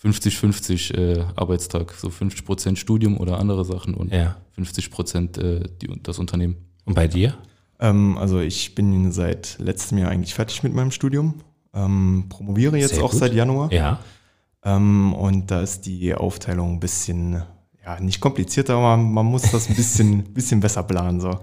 50-50 0.02 0.94
äh, 0.94 1.24
Arbeitstag, 1.36 1.92
so 1.94 2.10
50 2.10 2.44
Prozent 2.44 2.78
Studium 2.78 3.16
oder 3.16 3.38
andere 3.38 3.64
Sachen 3.64 3.94
und 3.94 4.12
Ja. 4.12 4.36
50 4.52 4.90
Prozent 4.90 5.38
äh, 5.38 5.60
die, 5.80 5.88
das 6.02 6.18
Unternehmen. 6.18 6.56
Und 6.84 6.94
bei 6.94 7.08
dir? 7.08 7.34
Ähm, 7.80 8.18
also 8.18 8.40
ich 8.40 8.74
bin 8.74 9.10
seit 9.12 9.56
letztem 9.58 9.98
Jahr 9.98 10.10
eigentlich 10.10 10.34
fertig 10.34 10.62
mit 10.62 10.74
meinem 10.74 10.90
Studium. 10.90 11.34
Ähm, 11.72 12.26
promoviere 12.28 12.76
jetzt 12.76 12.94
Sehr 12.96 13.04
auch 13.04 13.10
gut. 13.10 13.20
seit 13.20 13.32
Januar. 13.34 13.72
Ja. 13.72 14.00
Ähm, 14.64 15.12
und 15.14 15.50
da 15.50 15.60
ist 15.62 15.86
die 15.86 16.14
Aufteilung 16.14 16.74
ein 16.74 16.80
bisschen, 16.80 17.42
ja, 17.84 18.00
nicht 18.00 18.20
komplizierter, 18.20 18.74
aber 18.76 18.96
man 18.96 19.26
muss 19.26 19.42
das 19.50 19.68
ein 19.68 19.76
bisschen, 19.76 20.24
bisschen 20.34 20.60
besser 20.60 20.82
planen. 20.82 21.20
So. 21.20 21.38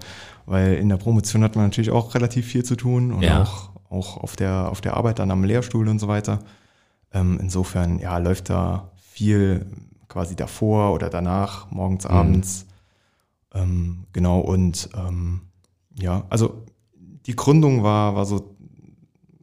Weil 0.46 0.74
in 0.74 0.88
der 0.88 0.96
Promotion 0.96 1.42
hat 1.44 1.54
man 1.56 1.66
natürlich 1.66 1.90
auch 1.90 2.14
relativ 2.14 2.46
viel 2.46 2.64
zu 2.64 2.76
tun 2.76 3.12
und 3.12 3.22
Ja. 3.22 3.42
auch, 3.42 3.70
auch 3.90 4.16
auf, 4.16 4.34
der, 4.36 4.68
auf 4.70 4.80
der 4.80 4.96
Arbeit 4.96 5.18
dann 5.18 5.30
am 5.30 5.44
Lehrstuhl 5.44 5.88
und 5.88 5.98
so 5.98 6.08
weiter. 6.08 6.40
Ähm, 7.12 7.38
insofern, 7.40 7.98
ja, 7.98 8.18
läuft 8.18 8.50
da 8.50 8.90
viel 8.96 9.66
quasi 10.08 10.34
davor 10.34 10.92
oder 10.92 11.10
danach, 11.10 11.70
morgens, 11.70 12.06
abends. 12.06 12.66
Ähm, 13.54 14.04
genau, 14.12 14.40
und 14.40 14.88
ähm, 14.96 15.42
ja, 15.98 16.24
also 16.30 16.64
die 17.26 17.36
Gründung 17.36 17.82
war, 17.82 18.16
war 18.16 18.24
so, 18.24 18.56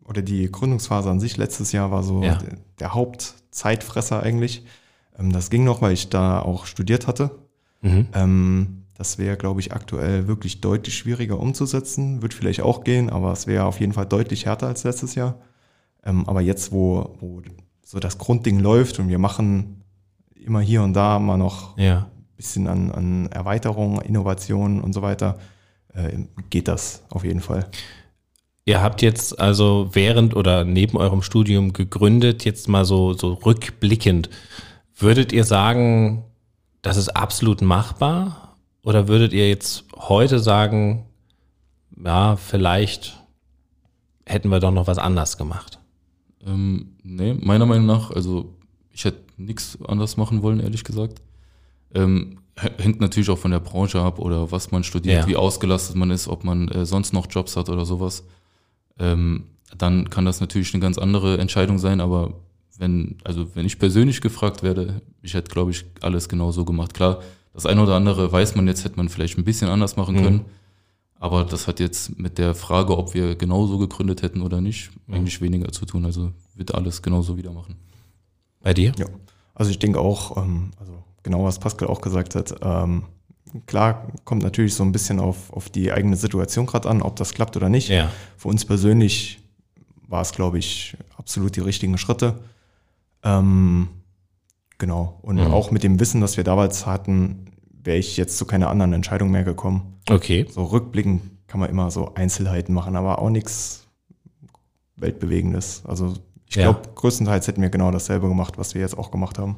oder 0.05 0.21
die 0.23 0.51
Gründungsphase 0.51 1.09
an 1.09 1.19
sich 1.19 1.38
letztes 1.38 1.71
Jahr 1.71 1.91
war 1.91 2.01
so 2.03 2.23
Ja. 2.23 2.35
der, 2.35 2.57
der 2.79 2.93
Hauptzeitfresser 2.93 4.21
eigentlich. 4.23 4.65
Ähm, 5.19 5.32
das 5.32 5.49
ging 5.49 5.63
noch, 5.63 5.82
weil 5.82 5.93
ich 5.93 6.10
da 6.10 6.41
auch 6.41 6.65
studiert 6.65 7.08
hatte. 7.08 7.32
Mhm. 7.82 8.08
Ähm, 8.13 8.84
das 8.95 9.17
wäre, 9.17 9.38
glaube 9.38 9.62
ich, 9.62 9.71
aktuell 9.71 10.27
wirklich 10.27 10.60
deutlich 10.60 10.97
schwieriger 10.97 11.39
umzusetzen. 11.39 12.21
Wird 12.21 12.34
vielleicht 12.34 12.62
auch 12.62 12.84
gehen, 12.84 13.10
aber 13.10 13.32
es 13.32 13.47
wäre 13.47 13.65
auf 13.65 13.79
jeden 13.79 13.93
Fall 13.93 14.05
deutlich 14.05 14.45
härter 14.45 14.67
als 14.67 14.84
letztes 14.84 15.15
Jahr. 15.15 15.36
Ähm, 16.03 16.27
aber 16.27 16.41
jetzt, 16.41 16.71
wo, 16.71 17.15
wo 17.19 17.41
so 17.84 17.99
das 17.99 18.17
Grundding 18.17 18.60
läuft 18.60 18.99
und 18.99 19.08
wir 19.10 19.19
machen 19.19 19.84
immer 20.36 20.62
hier 20.62 20.84
und 20.84 20.93
da 20.93 21.19
mal 21.19 21.38
noch 21.38 21.77
Ja. 21.77 22.08
bisschen 22.38 22.67
an, 22.67 22.91
an 22.91 23.27
Erweiterung, 23.32 24.01
Innovation 24.01 24.82
und 24.82 24.93
so 24.93 25.01
weiter, 25.01 25.39
äh, 25.93 26.19
geht 26.49 26.67
das 26.67 27.03
auf 27.10 27.23
jeden 27.23 27.41
Fall. 27.41 27.69
Ihr 28.65 28.82
habt 28.82 29.01
jetzt 29.01 29.39
also 29.39 29.89
während 29.93 30.36
oder 30.36 30.63
neben 30.63 30.97
eurem 30.97 31.21
Studium 31.21 31.73
gegründet, 31.73 32.45
jetzt 32.45 32.67
mal 32.67 32.86
so, 32.86 33.13
so 33.13 33.34
rückblickend. 33.34 34.29
Würdet 34.99 35.31
ihr 35.31 35.45
sagen, 35.45 36.25
das 36.81 36.97
ist 36.97 37.09
absolut 37.09 37.62
machbar? 37.62 38.55
Oder 38.83 39.07
würdet 39.07 39.33
ihr 39.33 39.47
jetzt 39.49 39.85
heute 39.95 40.39
sagen, 40.39 41.05
ja, 42.03 42.35
vielleicht 42.35 43.23
hätten 44.25 44.49
wir 44.49 44.59
doch 44.59 44.71
noch 44.71 44.88
was 44.88 44.97
anders 44.97 45.38
gemacht? 45.38 45.79
Ähm, 46.45 46.95
nee, 47.03 47.33
meiner 47.33 47.65
Meinung 47.65 47.85
nach, 47.85 48.12
also 48.12 48.55
ich 48.91 49.05
hätte 49.05 49.19
nichts 49.38 49.77
anders 49.88 50.17
machen 50.17 50.41
wollen, 50.41 50.59
ehrlich 50.59 50.83
gesagt. 50.83 51.21
Ähm, 51.93 52.39
hängt 52.77 52.99
natürlich 52.99 53.29
auch 53.29 53.38
von 53.38 53.51
der 53.51 53.59
Branche 53.59 54.01
ab 54.01 54.19
oder 54.19 54.51
was 54.51 54.71
man 54.71 54.83
studiert, 54.83 55.21
Ja. 55.23 55.27
wie 55.27 55.35
ausgelastet 55.38 55.95
man 55.95 56.12
ist, 56.12 56.27
ob 56.27 56.43
man 56.43 56.67
äh, 56.69 56.85
sonst 56.85 57.13
noch 57.13 57.27
Jobs 57.29 57.55
hat 57.55 57.69
oder 57.69 57.85
sowas. 57.85 58.25
Ähm, 58.99 59.45
dann 59.77 60.09
kann 60.09 60.25
das 60.25 60.41
natürlich 60.41 60.73
eine 60.73 60.81
ganz 60.81 60.97
andere 60.97 61.38
Entscheidung 61.38 61.79
sein, 61.79 62.01
aber 62.01 62.33
wenn, 62.79 63.17
also 63.23 63.55
wenn 63.55 63.65
ich 63.65 63.77
persönlich 63.77 64.21
gefragt 64.21 64.63
werde, 64.63 65.01
ich 65.21 65.33
hätte, 65.35 65.51
glaube 65.51 65.71
ich, 65.71 65.85
alles 66.01 66.27
genau 66.29 66.51
so 66.51 66.65
gemacht. 66.65 66.93
Klar, 66.93 67.21
das 67.53 67.65
eine 67.65 67.83
oder 67.83 67.95
andere 67.95 68.31
weiß 68.31 68.55
man 68.55 68.67
jetzt, 68.67 68.83
hätte 68.85 68.95
man 68.97 69.09
vielleicht 69.09 69.37
ein 69.37 69.43
bisschen 69.43 69.69
anders 69.69 69.95
machen 69.97 70.15
Mhm. 70.15 70.23
können. 70.23 70.45
Aber 71.21 71.43
das 71.43 71.67
hat 71.67 71.81
jetzt 71.81 72.17
mit 72.17 72.37
der 72.37 72.55
Frage, 72.55 72.97
ob 72.97 73.13
wir 73.13 73.35
genauso 73.35 73.77
gegründet 73.77 74.21
hätten 74.21 74.41
oder 74.41 74.61
nicht, 74.61 74.89
eigentlich 75.11 75.41
weniger 75.41 75.69
zu 75.73 75.85
tun. 75.85 76.05
Also 76.05 76.31
wird 76.55 76.73
alles 76.73 77.01
genauso 77.01 77.35
wieder 77.35 77.51
machen. 77.51 77.75
Bei 78.61 78.73
dir? 78.73 78.93
Ja. 78.97 79.05
Also 79.53 79.69
ich 79.71 79.79
denke 79.79 79.99
auch, 79.99 80.37
ähm, 80.37 80.71
also 80.79 81.03
genau 81.23 81.43
was 81.43 81.59
Pascal 81.59 81.89
auch 81.89 81.99
gesagt 81.99 82.35
hat, 82.35 82.55
ähm, 82.61 83.03
klar 83.65 84.07
kommt 84.23 84.43
natürlich 84.43 84.73
so 84.75 84.83
ein 84.83 84.93
bisschen 84.93 85.19
auf, 85.19 85.51
auf 85.51 85.69
die 85.69 85.91
eigene 85.91 86.15
Situation 86.15 86.65
gerade 86.65 86.87
an, 86.89 87.01
ob 87.01 87.17
das 87.17 87.33
klappt 87.33 87.57
oder 87.57 87.67
nicht. 87.67 87.89
Ja. 87.89 88.09
Für 88.37 88.47
uns 88.47 88.63
persönlich 88.63 89.39
war 90.07 90.21
es, 90.21 90.31
glaube 90.31 90.57
ich, 90.57 90.95
absolut 91.17 91.57
die 91.57 91.61
richtigen 91.61 91.97
Schritte. 91.97 92.39
Ähm, 93.23 93.89
genau. 94.77 95.19
Und 95.21 95.36
Mhm. 95.38 95.51
auch 95.53 95.71
mit 95.71 95.84
dem 95.84 95.99
Wissen, 95.99 96.21
das 96.21 96.38
wir 96.38 96.43
damals 96.43 96.86
hatten, 96.86 97.45
wäre 97.71 97.97
ich 97.97 98.17
jetzt 98.17 98.38
zu 98.38 98.45
keiner 98.45 98.69
anderen 98.69 98.93
Entscheidung 98.93 99.32
mehr 99.32 99.43
gekommen. 99.43 99.99
Okay. 100.10 100.45
So 100.49 100.63
rückblickend 100.65 101.21
kann 101.47 101.60
man 101.60 101.69
immer 101.69 101.91
so 101.91 102.13
Einzelheiten 102.15 102.73
machen, 102.73 102.95
aber 102.95 103.19
auch 103.19 103.29
nichts 103.29 103.88
Weltbewegendes. 104.97 105.84
Also 105.86 106.13
ich 106.47 106.55
Ja. 106.55 106.63
glaube, 106.71 106.89
größtenteils 106.95 107.47
hätten 107.47 107.62
wir 107.62 107.69
genau 107.69 107.91
dasselbe 107.91 108.27
gemacht, 108.27 108.58
was 108.58 108.73
wir 108.73 108.82
jetzt 108.82 108.97
auch 108.97 109.12
gemacht 109.12 109.38
haben. 109.38 109.58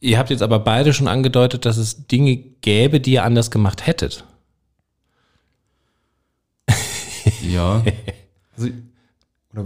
Ihr 0.00 0.18
habt 0.18 0.30
jetzt 0.30 0.42
aber 0.42 0.60
beide 0.60 0.92
schon 0.92 1.08
angedeutet, 1.08 1.64
dass 1.64 1.76
es 1.76 2.06
Dinge 2.06 2.36
gäbe, 2.36 3.00
die 3.00 3.12
ihr 3.12 3.24
anders 3.24 3.50
gemacht 3.50 3.86
hättet. 3.86 4.24
Ja, 7.42 7.82
Also, 8.56 8.70
oder 9.52 9.64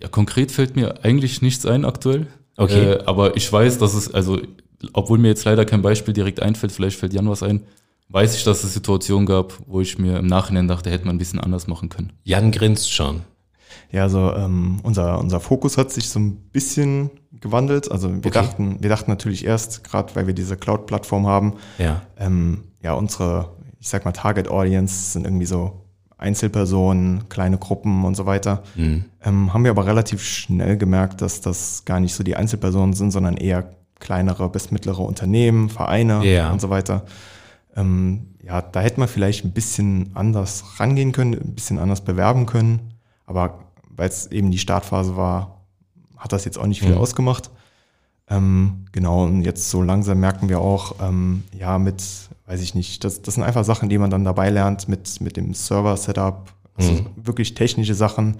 ja, 0.00 0.08
konkret 0.08 0.52
fällt 0.52 0.76
mir 0.76 1.04
eigentlich 1.04 1.40
nichts 1.42 1.64
ein 1.66 1.84
aktuell. 1.84 2.26
Okay. 2.58 2.92
Äh, 2.92 3.02
aber 3.06 3.36
ich 3.36 3.50
weiß, 3.50 3.78
dass 3.78 3.94
es, 3.94 4.12
also, 4.12 4.38
obwohl 4.92 5.18
mir 5.18 5.28
jetzt 5.28 5.44
leider 5.44 5.64
kein 5.64 5.80
Beispiel 5.80 6.12
direkt 6.12 6.42
einfällt, 6.42 6.72
vielleicht 6.72 6.98
fällt 6.98 7.14
Jan 7.14 7.28
was 7.30 7.42
ein, 7.42 7.62
weiß 8.10 8.34
ich, 8.36 8.44
dass 8.44 8.64
es 8.64 8.74
Situationen 8.74 9.26
gab, 9.26 9.54
wo 9.66 9.80
ich 9.80 9.98
mir 9.98 10.18
im 10.18 10.26
Nachhinein 10.26 10.68
dachte, 10.68 10.90
hätte 10.90 11.06
man 11.06 11.14
ein 11.16 11.18
bisschen 11.18 11.40
anders 11.40 11.66
machen 11.66 11.88
können. 11.88 12.12
Jan 12.24 12.50
grinst 12.52 12.92
schon. 12.92 13.22
Ja, 13.90 14.02
also 14.02 14.32
ähm, 14.34 14.78
unser, 14.82 15.18
unser 15.18 15.40
Fokus 15.40 15.78
hat 15.78 15.90
sich 15.92 16.08
so 16.10 16.18
ein 16.18 16.36
bisschen 16.52 17.10
gewandelt. 17.40 17.90
Also 17.90 18.10
wir 18.10 18.18
Okay. 18.18 18.30
dachten, 18.30 18.76
wir 18.80 18.90
dachten 18.90 19.10
natürlich 19.10 19.44
erst, 19.46 19.84
gerade 19.84 20.14
weil 20.16 20.26
wir 20.26 20.34
diese 20.34 20.56
Cloud-Plattform 20.56 21.26
haben, 21.26 21.54
Ja. 21.78 22.02
ähm, 22.18 22.64
ja, 22.82 22.92
unsere, 22.94 23.50
ich 23.78 23.88
sag 23.88 24.04
mal, 24.04 24.12
Target 24.12 24.48
Audience 24.48 25.12
sind 25.12 25.24
irgendwie 25.24 25.46
so 25.46 25.84
Einzelpersonen, 26.18 27.28
kleine 27.28 27.58
Gruppen 27.58 28.04
und 28.04 28.14
so 28.16 28.26
weiter. 28.26 28.62
Mhm. 28.76 29.04
Ähm, 29.24 29.54
haben 29.54 29.64
wir 29.64 29.70
aber 29.70 29.86
relativ 29.86 30.22
schnell 30.22 30.76
gemerkt, 30.76 31.20
dass 31.22 31.40
das 31.40 31.84
gar 31.84 32.00
nicht 32.00 32.14
so 32.14 32.22
die 32.24 32.36
Einzelpersonen 32.36 32.92
sind, 32.92 33.10
sondern 33.12 33.36
eher 33.36 33.70
kleinere 34.00 34.48
bis 34.48 34.70
mittlere 34.70 35.00
Unternehmen, 35.00 35.68
Vereine 35.70 36.24
Ja. 36.24 36.50
und 36.52 36.60
so 36.60 36.70
weiter. 36.70 37.04
Ähm, 37.76 38.34
ja, 38.42 38.62
da 38.62 38.80
hätte 38.80 39.00
man 39.00 39.08
vielleicht 39.08 39.44
ein 39.44 39.52
bisschen 39.52 40.10
anders 40.14 40.64
rangehen 40.78 41.12
können, 41.12 41.34
ein 41.34 41.54
bisschen 41.54 41.78
anders 41.78 42.02
bewerben 42.02 42.46
können. 42.46 42.94
Aber 43.26 43.58
weil 43.90 44.08
es 44.08 44.26
eben 44.28 44.50
die 44.50 44.58
Startphase 44.58 45.16
war, 45.16 45.62
hat 46.16 46.32
das 46.32 46.44
jetzt 46.44 46.58
auch 46.58 46.66
nicht 46.66 46.80
viel 46.80 46.92
Mhm. 46.94 46.98
ausgemacht. 46.98 47.50
Ähm, 48.30 48.84
genau, 48.92 49.24
und 49.24 49.42
jetzt 49.42 49.70
so 49.70 49.82
langsam 49.82 50.20
merken 50.20 50.48
wir 50.48 50.60
auch, 50.60 50.96
ähm, 51.00 51.44
ja, 51.58 51.78
mit, 51.78 52.02
weiß 52.46 52.60
ich 52.60 52.74
nicht, 52.74 53.02
das, 53.04 53.22
das 53.22 53.34
sind 53.34 53.42
einfach 53.42 53.64
Sachen, 53.64 53.88
die 53.88 53.96
man 53.98 54.10
dann 54.10 54.24
dabei 54.24 54.50
lernt 54.50 54.88
mit, 54.88 55.20
mit 55.20 55.36
dem 55.36 55.54
Server-Setup, 55.54 56.52
also 56.74 56.92
Mhm. 56.92 57.06
wirklich 57.16 57.54
technische 57.54 57.94
Sachen. 57.94 58.36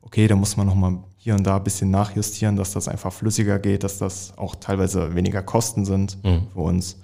Okay, 0.00 0.26
da 0.28 0.36
muss 0.36 0.56
man 0.56 0.66
nochmal 0.66 0.98
hier 1.16 1.34
und 1.34 1.44
da 1.44 1.56
ein 1.56 1.64
bisschen 1.64 1.90
nachjustieren, 1.90 2.56
dass 2.56 2.72
das 2.72 2.88
einfach 2.88 3.12
flüssiger 3.12 3.58
geht, 3.58 3.82
dass 3.84 3.98
das 3.98 4.36
auch 4.38 4.54
teilweise 4.56 5.14
weniger 5.14 5.42
Kosten 5.42 5.84
sind 5.84 6.22
Mhm. 6.24 6.46
für 6.52 6.60
uns. 6.60 6.98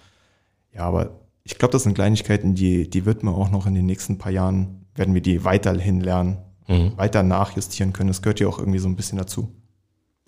Ja, 0.73 0.83
aber 0.83 1.11
ich 1.45 1.59
glaube, 1.59 1.73
das 1.73 1.83
sind 1.85 1.95
Kleinigkeiten, 1.95 2.55
die, 2.55 2.89
die 2.89 3.05
wird 3.05 3.23
man 3.23 3.35
auch 3.35 3.51
noch 3.51 3.67
in 3.67 3.75
den 3.75 3.87
nächsten 3.87 4.19
paar 4.19 4.33
Jahren, 4.33 4.87
werden 4.95 5.15
wir 5.15 5.23
die 5.23 5.45
weiterhin 5.45 6.01
lernen, 6.01 6.39
Mhm. 6.69 6.93
weiter 6.97 7.23
nachjustieren 7.23 7.93
können. 7.93 8.09
Das 8.09 8.21
gehört 8.23 8.41
ja 8.41 8.47
auch 8.49 8.59
irgendwie 8.59 8.79
so 8.79 8.89
ein 8.89 8.97
bisschen 8.97 9.19
dazu. 9.19 9.49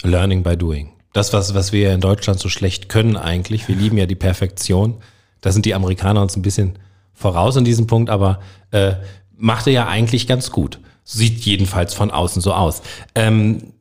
Learning 0.02 0.42
by 0.42 0.56
doing. 0.56 0.90
Das, 1.12 1.32
was, 1.32 1.54
was 1.54 1.72
wir 1.72 1.92
in 1.92 2.00
Deutschland 2.00 2.38
so 2.38 2.48
schlecht 2.48 2.88
können 2.88 3.16
eigentlich, 3.16 3.66
wir 3.68 3.76
lieben 3.76 3.98
ja 3.98 4.06
die 4.06 4.14
Perfektion. 4.14 4.98
Da 5.40 5.52
sind 5.52 5.66
die 5.66 5.74
Amerikaner 5.74 6.22
uns 6.22 6.36
ein 6.36 6.42
bisschen 6.42 6.78
voraus 7.14 7.56
in 7.56 7.64
diesem 7.64 7.86
Punkt, 7.86 8.10
aber 8.10 8.40
äh, 8.70 8.94
macht 9.36 9.66
er 9.66 9.72
ja 9.72 9.88
eigentlich 9.88 10.26
ganz 10.26 10.50
gut. 10.50 10.78
Sieht 11.04 11.40
jedenfalls 11.40 11.94
von 11.94 12.10
außen 12.10 12.40
so 12.40 12.52
aus. 12.52 12.82
Ähm, 13.14 13.72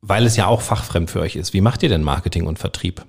weil 0.00 0.26
es 0.26 0.36
ja 0.36 0.46
auch 0.46 0.60
fachfremd 0.60 1.10
für 1.10 1.20
euch 1.20 1.36
ist. 1.36 1.52
Wie 1.52 1.60
macht 1.60 1.82
ihr 1.82 1.88
denn 1.88 2.02
Marketing 2.02 2.46
und 2.46 2.58
Vertrieb? 2.58 3.04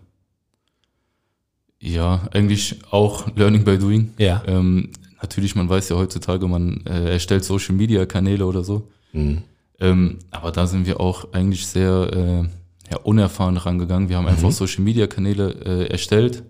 Ja, 1.79 2.27
eigentlich 2.31 2.79
auch 2.91 3.27
Learning 3.35 3.63
by 3.63 3.77
Doing. 3.77 4.13
Ja. 4.17 4.43
Ähm, 4.47 4.89
natürlich, 5.21 5.55
man 5.55 5.69
weiß 5.69 5.89
ja 5.89 5.95
heutzutage, 5.95 6.47
man 6.47 6.85
äh, 6.85 7.11
erstellt 7.11 7.45
Social 7.45 7.75
Media 7.75 8.05
Kanäle 8.05 8.45
oder 8.45 8.63
so. 8.63 8.87
Mhm. 9.13 9.43
Ähm, 9.79 10.19
aber 10.31 10.51
da 10.51 10.67
sind 10.67 10.87
wir 10.87 10.99
auch 10.99 11.31
eigentlich 11.31 11.67
sehr 11.67 12.11
äh, 12.11 12.49
ja, 12.89 12.97
unerfahren 12.97 13.57
rangegangen. 13.57 14.09
Wir 14.09 14.17
haben 14.17 14.27
einfach 14.27 14.51
Social 14.51 14.83
Media 14.83 15.07
Kanäle 15.07 15.51
äh, 15.65 15.91
erstellt 15.91 16.43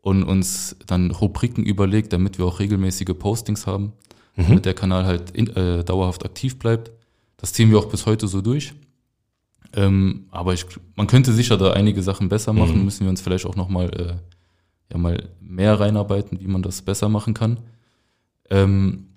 und 0.00 0.22
uns 0.22 0.76
dann 0.86 1.10
Rubriken 1.10 1.64
überlegt, 1.64 2.12
damit 2.12 2.38
wir 2.38 2.44
auch 2.44 2.60
regelmäßige 2.60 3.14
Postings 3.18 3.66
haben, 3.66 3.92
damit 4.36 4.66
der 4.66 4.74
Kanal 4.74 5.06
halt 5.06 5.30
in, 5.30 5.48
äh, 5.56 5.82
dauerhaft 5.84 6.24
aktiv 6.24 6.58
bleibt. 6.58 6.92
Das 7.38 7.52
ziehen 7.52 7.70
wir 7.70 7.78
auch 7.78 7.86
bis 7.86 8.06
heute 8.06 8.28
so 8.28 8.40
durch. 8.40 8.74
Ähm, 9.74 10.26
aber 10.30 10.52
ich, 10.52 10.66
man 10.94 11.06
könnte 11.06 11.32
sicher 11.32 11.56
da 11.56 11.72
einige 11.72 12.02
Sachen 12.02 12.28
besser 12.28 12.52
machen, 12.52 12.84
müssen 12.84 13.04
wir 13.04 13.10
uns 13.10 13.20
vielleicht 13.20 13.46
auch 13.46 13.56
nochmal 13.56 13.90
äh, 13.94 14.14
ja, 14.92 14.98
mal 14.98 15.28
mehr 15.40 15.80
reinarbeiten, 15.80 16.38
wie 16.40 16.46
man 16.46 16.62
das 16.62 16.82
besser 16.82 17.08
machen 17.08 17.34
kann. 17.34 17.60
Ähm, 18.50 19.08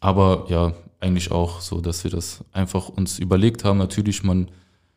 aber 0.00 0.46
ja, 0.48 0.74
eigentlich 1.00 1.30
auch 1.30 1.60
so, 1.60 1.80
dass 1.80 2.04
wir 2.04 2.10
das 2.10 2.44
einfach 2.52 2.88
uns 2.88 3.18
überlegt 3.18 3.64
haben. 3.64 3.78
Natürlich, 3.78 4.22
man 4.22 4.50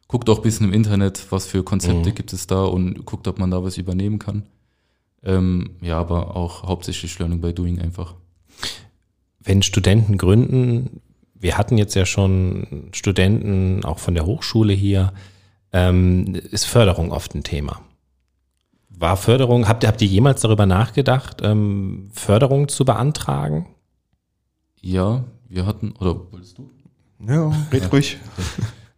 guckt 0.08 0.30
auch 0.30 0.38
ein 0.38 0.44
bisschen 0.44 0.68
im 0.68 0.74
Internet, 0.74 1.26
was 1.32 1.46
für 1.46 1.63
Konzepte 1.63 2.12
gibt 2.12 2.34
es 2.34 2.48
da 2.48 2.63
und 2.63 3.06
guckt, 3.06 3.28
ob 3.28 3.39
man 3.39 3.52
da 3.52 3.63
was 3.63 3.78
übernehmen 3.78 4.20
kann. 4.20 4.44
Ähm, 5.24 5.72
ja, 5.82 5.98
aber 5.98 6.36
auch 6.36 6.63
hauptsächlich 6.63 7.18
Learning 7.18 7.41
by 7.41 7.54
Doing 7.54 7.80
einfach. 7.80 8.13
Wenn 9.39 9.63
Studenten 9.63 10.18
gründen, 10.18 11.02
wir 11.34 11.58
hatten 11.58 11.78
jetzt 11.78 11.96
ja 11.96 12.06
schon 12.06 12.89
Studenten 12.94 13.84
auch 13.84 14.00
von 14.00 14.13
der 14.13 14.26
Hochschule 14.26 14.74
hier, 14.74 15.13
ähm, 15.74 16.36
ist 16.52 16.65
Förderung 16.65 17.12
oft 17.12 17.36
ein 17.36 17.44
Thema. 17.44 17.82
War 18.89 19.18
Förderung, 19.18 19.68
habt 19.68 19.84
ihr, 19.84 19.89
habt 19.89 20.02
ihr 20.02 20.08
jemals 20.08 20.41
darüber 20.41 20.65
nachgedacht, 20.65 21.41
ähm, 21.44 22.10
Förderung 22.13 22.70
zu 22.70 22.86
beantragen? 22.86 23.68
Ja, 24.80 25.26
wir 25.50 25.65
hatten, 25.65 25.94
oder 26.00 26.32
wolltest 26.32 26.58
du? 26.58 26.70
Ja, 27.28 27.52
red 27.72 27.91
ruhig. 27.91 28.18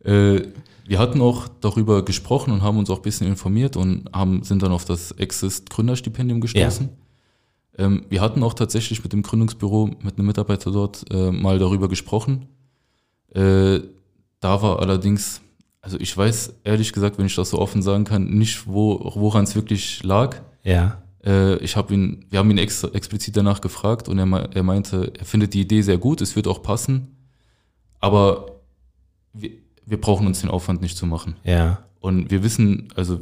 Äh, 0.04 0.42
wir 0.88 1.00
hatten 1.00 1.22
auch 1.22 1.48
darüber 1.60 2.04
gesprochen 2.06 2.52
und 2.52 2.62
haben 2.62 2.78
uns 2.78 2.90
auch 2.90 2.98
ein 2.98 3.04
bisschen 3.04 3.28
informiert 3.28 3.76
und 3.76 4.10
haben, 4.14 4.44
sind 4.44 4.64
dann 4.64 4.72
auf 4.72 4.86
das 4.86 5.12
Exist 5.12 5.70
Gründerstipendium 5.70 6.40
gestoßen. 6.40 6.90
Ähm, 7.78 8.06
wir 8.10 8.22
hatten 8.22 8.42
auch 8.42 8.54
tatsächlich 8.54 9.04
mit 9.04 9.14
dem 9.14 9.22
Gründungsbüro, 9.22 9.92
mit 10.02 10.18
einem 10.18 10.28
Mitarbeiter 10.28 10.72
dort 10.72 11.06
äh, 11.12 11.32
mal 11.32 11.60
darüber 11.60 11.90
gesprochen. 11.90 12.48
Äh, 13.34 13.80
da 14.40 14.62
war 14.62 14.80
allerdings, 14.80 15.42
also 15.82 16.00
ich 16.00 16.16
weiß 16.16 16.56
ehrlich 16.64 16.94
gesagt, 16.94 17.18
wenn 17.18 17.26
ich 17.26 17.36
das 17.36 17.50
so 17.50 17.60
offen 17.60 17.82
sagen 17.82 18.06
kann, 18.06 18.26
nicht, 18.26 18.68
wo, 18.68 19.12
woran 19.16 19.44
es 19.44 19.56
wirklich 19.56 20.04
lag. 20.04 20.38
Ja. 20.64 21.02
Äh, 21.24 21.58
ich 21.58 21.76
habe 21.76 21.94
ihn, 21.94 22.26
wir 22.30 22.40
haben 22.40 22.50
ihn 22.50 22.58
ex 22.58 22.84
explizit 22.84 23.36
danach 23.36 23.60
gefragt 23.60 24.08
und 24.08 24.18
er, 24.20 24.50
er 24.56 24.64
meinte, 24.64 25.12
er 25.18 25.26
findet 25.26 25.54
die 25.54 25.62
Idee 25.62 25.82
sehr 25.82 25.98
gut, 25.98 26.22
es 26.22 26.36
wird 26.36 26.48
auch 26.48 26.64
passen, 26.64 27.18
aber 28.00 28.62
wir, 29.34 29.52
wir 29.88 30.00
brauchen 30.00 30.28
uns 30.28 30.42
den 30.42 30.50
Aufwand 30.52 30.82
nicht 30.82 30.98
zu 30.98 31.06
machen. 31.08 31.36
Ja. 31.44 31.80
Und 32.00 32.30
wir 32.30 32.44
wissen, 32.44 32.90
also 32.96 33.20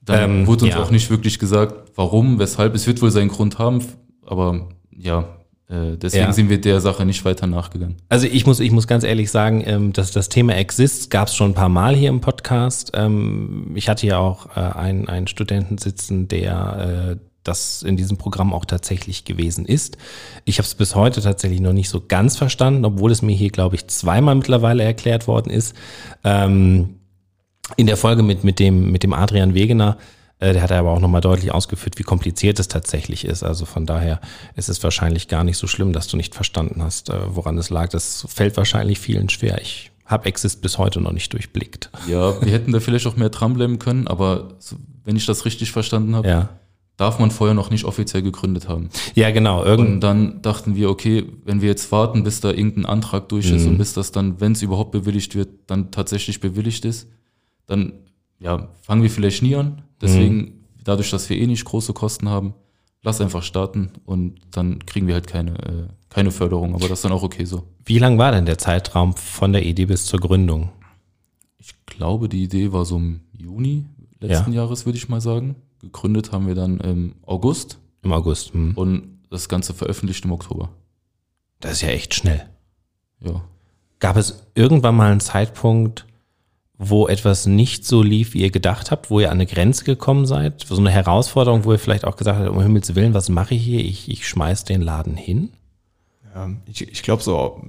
dann 0.00 0.40
Ähm, 0.40 0.46
wurde 0.46 0.66
uns 0.66 0.74
ja. 0.74 0.82
auch 0.82 0.90
nicht 0.90 1.10
wirklich 1.10 1.38
gesagt, 1.38 1.92
warum, 1.96 2.38
weshalb. 2.38 2.74
Es 2.74 2.86
wird 2.86 3.00
wohl 3.02 3.10
seinen 3.10 3.28
Grund 3.28 3.58
haben, 3.58 3.82
aber 4.26 4.68
ja, 4.94 5.28
äh, 5.68 5.96
deswegen 5.96 6.26
Ja. 6.26 6.32
sind 6.32 6.50
wir 6.50 6.60
der 6.60 6.80
Sache 6.80 7.06
nicht 7.06 7.24
weiter 7.24 7.46
nachgegangen. 7.46 7.96
Also 8.10 8.26
ich 8.26 8.44
muss, 8.46 8.60
ich 8.60 8.70
muss 8.70 8.86
ganz 8.86 9.02
ehrlich 9.02 9.30
sagen, 9.30 9.62
ähm, 9.66 9.92
dass 9.94 10.12
das 10.12 10.28
Thema 10.28 10.54
Exist 10.56 11.10
gab 11.10 11.28
es 11.28 11.34
schon 11.34 11.52
ein 11.52 11.54
paar 11.54 11.70
Mal 11.70 11.94
hier 11.96 12.10
im 12.10 12.20
Podcast. 12.20 12.92
Ähm, 12.94 13.72
ich 13.74 13.88
hatte 13.88 14.06
ja 14.06 14.18
auch 14.18 14.54
äh, 14.56 14.60
einen, 14.60 15.08
einen 15.08 15.26
Studenten 15.26 15.78
sitzen, 15.78 16.28
der 16.28 17.16
äh, 17.18 17.24
das 17.44 17.82
in 17.82 17.96
diesem 17.96 18.16
Programm 18.16 18.52
auch 18.52 18.64
tatsächlich 18.64 19.24
gewesen 19.24 19.66
ist. 19.66 19.96
Ich 20.44 20.58
habe 20.58 20.66
es 20.66 20.74
bis 20.74 20.94
heute 20.94 21.20
tatsächlich 21.20 21.60
noch 21.60 21.72
nicht 21.72 21.88
so 21.88 22.02
ganz 22.06 22.36
verstanden, 22.36 22.84
obwohl 22.84 23.12
es 23.12 23.22
mir 23.22 23.36
hier, 23.36 23.50
glaube 23.50 23.76
ich, 23.76 23.86
zweimal 23.86 24.34
mittlerweile 24.34 24.82
erklärt 24.82 25.28
worden 25.28 25.50
ist. 25.50 25.74
Ähm, 26.24 26.96
in 27.76 27.86
der 27.86 27.96
Folge 27.96 28.22
mit, 28.22 28.44
mit, 28.44 28.58
dem, 28.58 28.90
mit 28.90 29.02
dem 29.02 29.12
Adrian 29.12 29.54
Wegener, 29.54 29.96
äh, 30.38 30.52
der 30.52 30.62
hat 30.62 30.72
aber 30.72 30.90
auch 30.90 31.00
nochmal 31.00 31.20
deutlich 31.20 31.52
ausgeführt, 31.52 31.98
wie 31.98 32.02
kompliziert 32.02 32.58
es 32.58 32.68
tatsächlich 32.68 33.24
ist. 33.24 33.42
Also 33.42 33.64
von 33.64 33.86
daher 33.86 34.20
ist 34.56 34.68
es 34.68 34.82
wahrscheinlich 34.82 35.28
gar 35.28 35.44
nicht 35.44 35.56
so 35.56 35.66
schlimm, 35.66 35.92
dass 35.92 36.08
du 36.08 36.16
nicht 36.16 36.34
verstanden 36.34 36.82
hast, 36.82 37.10
äh, 37.10 37.14
woran 37.28 37.56
es 37.58 37.70
lag. 37.70 37.88
Das 37.90 38.26
fällt 38.28 38.56
wahrscheinlich 38.56 38.98
vielen 38.98 39.28
schwer. 39.28 39.60
Ich 39.60 39.90
habe 40.04 40.26
Exist 40.26 40.60
bis 40.60 40.76
heute 40.76 41.00
noch 41.00 41.12
nicht 41.12 41.32
durchblickt. 41.32 41.90
Ja, 42.08 42.40
wir 42.42 42.52
hätten 42.52 42.72
da 42.72 42.80
vielleicht 42.80 43.06
auch 43.06 43.16
mehr 43.16 43.30
dranbleiben 43.30 43.78
können, 43.78 44.06
aber 44.06 44.48
wenn 45.04 45.16
ich 45.16 45.24
das 45.24 45.44
richtig 45.46 45.72
verstanden 45.72 46.14
habe, 46.16 46.28
Ja. 46.28 46.48
Darf 46.96 47.18
man 47.18 47.30
vorher 47.30 47.54
noch 47.54 47.70
nicht 47.70 47.84
offiziell 47.84 48.22
gegründet 48.22 48.68
haben. 48.68 48.88
Ja, 49.14 49.30
genau. 49.30 49.64
Irgend, 49.64 49.88
Und 49.88 50.00
dann 50.00 50.42
dachten 50.42 50.76
wir, 50.76 50.90
okay, 50.90 51.24
wenn 51.44 51.60
wir 51.60 51.68
jetzt 51.68 51.90
warten, 51.90 52.22
bis 52.22 52.40
da 52.40 52.50
irgendein 52.50 52.86
Antrag 52.86 53.28
durch 53.28 53.50
ist 53.50 53.66
und 53.66 53.78
bis 53.78 53.94
das 53.94 54.12
dann, 54.12 54.40
wenn 54.40 54.52
es 54.52 54.62
überhaupt 54.62 54.92
bewilligt 54.92 55.34
wird, 55.34 55.48
dann 55.66 55.90
tatsächlich 55.90 56.40
bewilligt 56.40 56.84
ist, 56.84 57.08
dann 57.66 57.94
ja, 58.38 58.68
fangen 58.82 59.02
wir 59.02 59.10
vielleicht 59.10 59.42
nie 59.42 59.56
an. 59.56 59.82
Deswegen, 60.00 60.64
dadurch, 60.84 61.10
dass 61.10 61.28
wir 61.30 61.36
eh 61.36 61.46
nicht 61.46 61.64
große 61.64 61.92
Kosten 61.94 62.28
haben, 62.28 62.54
lass 63.02 63.20
einfach 63.20 63.42
starten 63.42 63.90
und 64.04 64.36
dann 64.50 64.84
kriegen 64.86 65.06
wir 65.06 65.14
halt 65.14 65.26
keine, 65.26 65.52
äh, 65.58 65.88
keine 66.10 66.30
Förderung, 66.30 66.74
aber 66.74 66.88
das 66.88 66.98
ist 66.98 67.04
dann 67.04 67.12
auch 67.12 67.22
okay 67.22 67.44
so. 67.44 67.64
Wie 67.84 67.98
lang 67.98 68.18
war 68.18 68.32
denn 68.32 68.46
der 68.46 68.58
Zeitraum 68.58 69.14
von 69.14 69.52
der 69.52 69.64
Idee 69.64 69.86
bis 69.86 70.06
zur 70.06 70.20
Gründung? 70.20 70.70
Ich 71.58 71.74
glaube, 71.86 72.28
die 72.28 72.44
Idee 72.44 72.72
war 72.72 72.84
so 72.84 72.96
im 72.96 73.20
Juni 73.36 73.84
letzten 74.20 74.52
Ja. 74.52 74.62
Jahres, 74.62 74.86
würde 74.86 74.96
ich 74.98 75.08
mal 75.08 75.20
sagen. 75.20 75.56
Gegründet 75.84 76.32
haben 76.32 76.46
wir 76.46 76.54
dann 76.54 76.80
im 76.80 77.14
August 77.26 77.78
Im 78.02 78.12
August. 78.12 78.52
Hm. 78.54 78.72
und 78.74 79.18
das 79.30 79.48
Ganze 79.48 79.74
veröffentlicht 79.74 80.24
im 80.24 80.32
Oktober. 80.32 80.70
Das 81.60 81.72
ist 81.72 81.82
ja 81.82 81.88
echt 81.88 82.14
schnell. 82.14 82.44
Ja. 83.20 83.42
Gab 84.00 84.16
es 84.16 84.44
irgendwann 84.54 84.96
mal 84.96 85.10
einen 85.10 85.20
Zeitpunkt, 85.20 86.06
wo 86.76 87.06
etwas 87.08 87.46
nicht 87.46 87.86
so 87.86 88.02
lief, 88.02 88.34
wie 88.34 88.42
ihr 88.42 88.50
gedacht 88.50 88.90
habt, 88.90 89.08
wo 89.10 89.20
ihr 89.20 89.28
an 89.30 89.36
eine 89.38 89.46
Grenze 89.46 89.84
gekommen 89.84 90.26
seid? 90.26 90.64
So 90.68 90.76
eine 90.76 90.90
Herausforderung, 90.90 91.64
wo 91.64 91.72
ihr 91.72 91.78
vielleicht 91.78 92.04
auch 92.04 92.16
gesagt 92.16 92.38
habt, 92.40 92.50
um 92.50 92.60
Himmels 92.60 92.94
Willen, 92.94 93.14
was 93.14 93.28
mache 93.28 93.54
ich 93.54 93.62
hier? 93.64 93.80
Ich, 93.80 94.10
ich 94.10 94.26
schmeiß 94.28 94.64
den 94.64 94.82
Laden 94.82 95.16
hin? 95.16 95.50
Ähm, 96.34 96.58
ich 96.66 96.82
ich 96.82 97.02
glaube 97.02 97.22
so, 97.22 97.62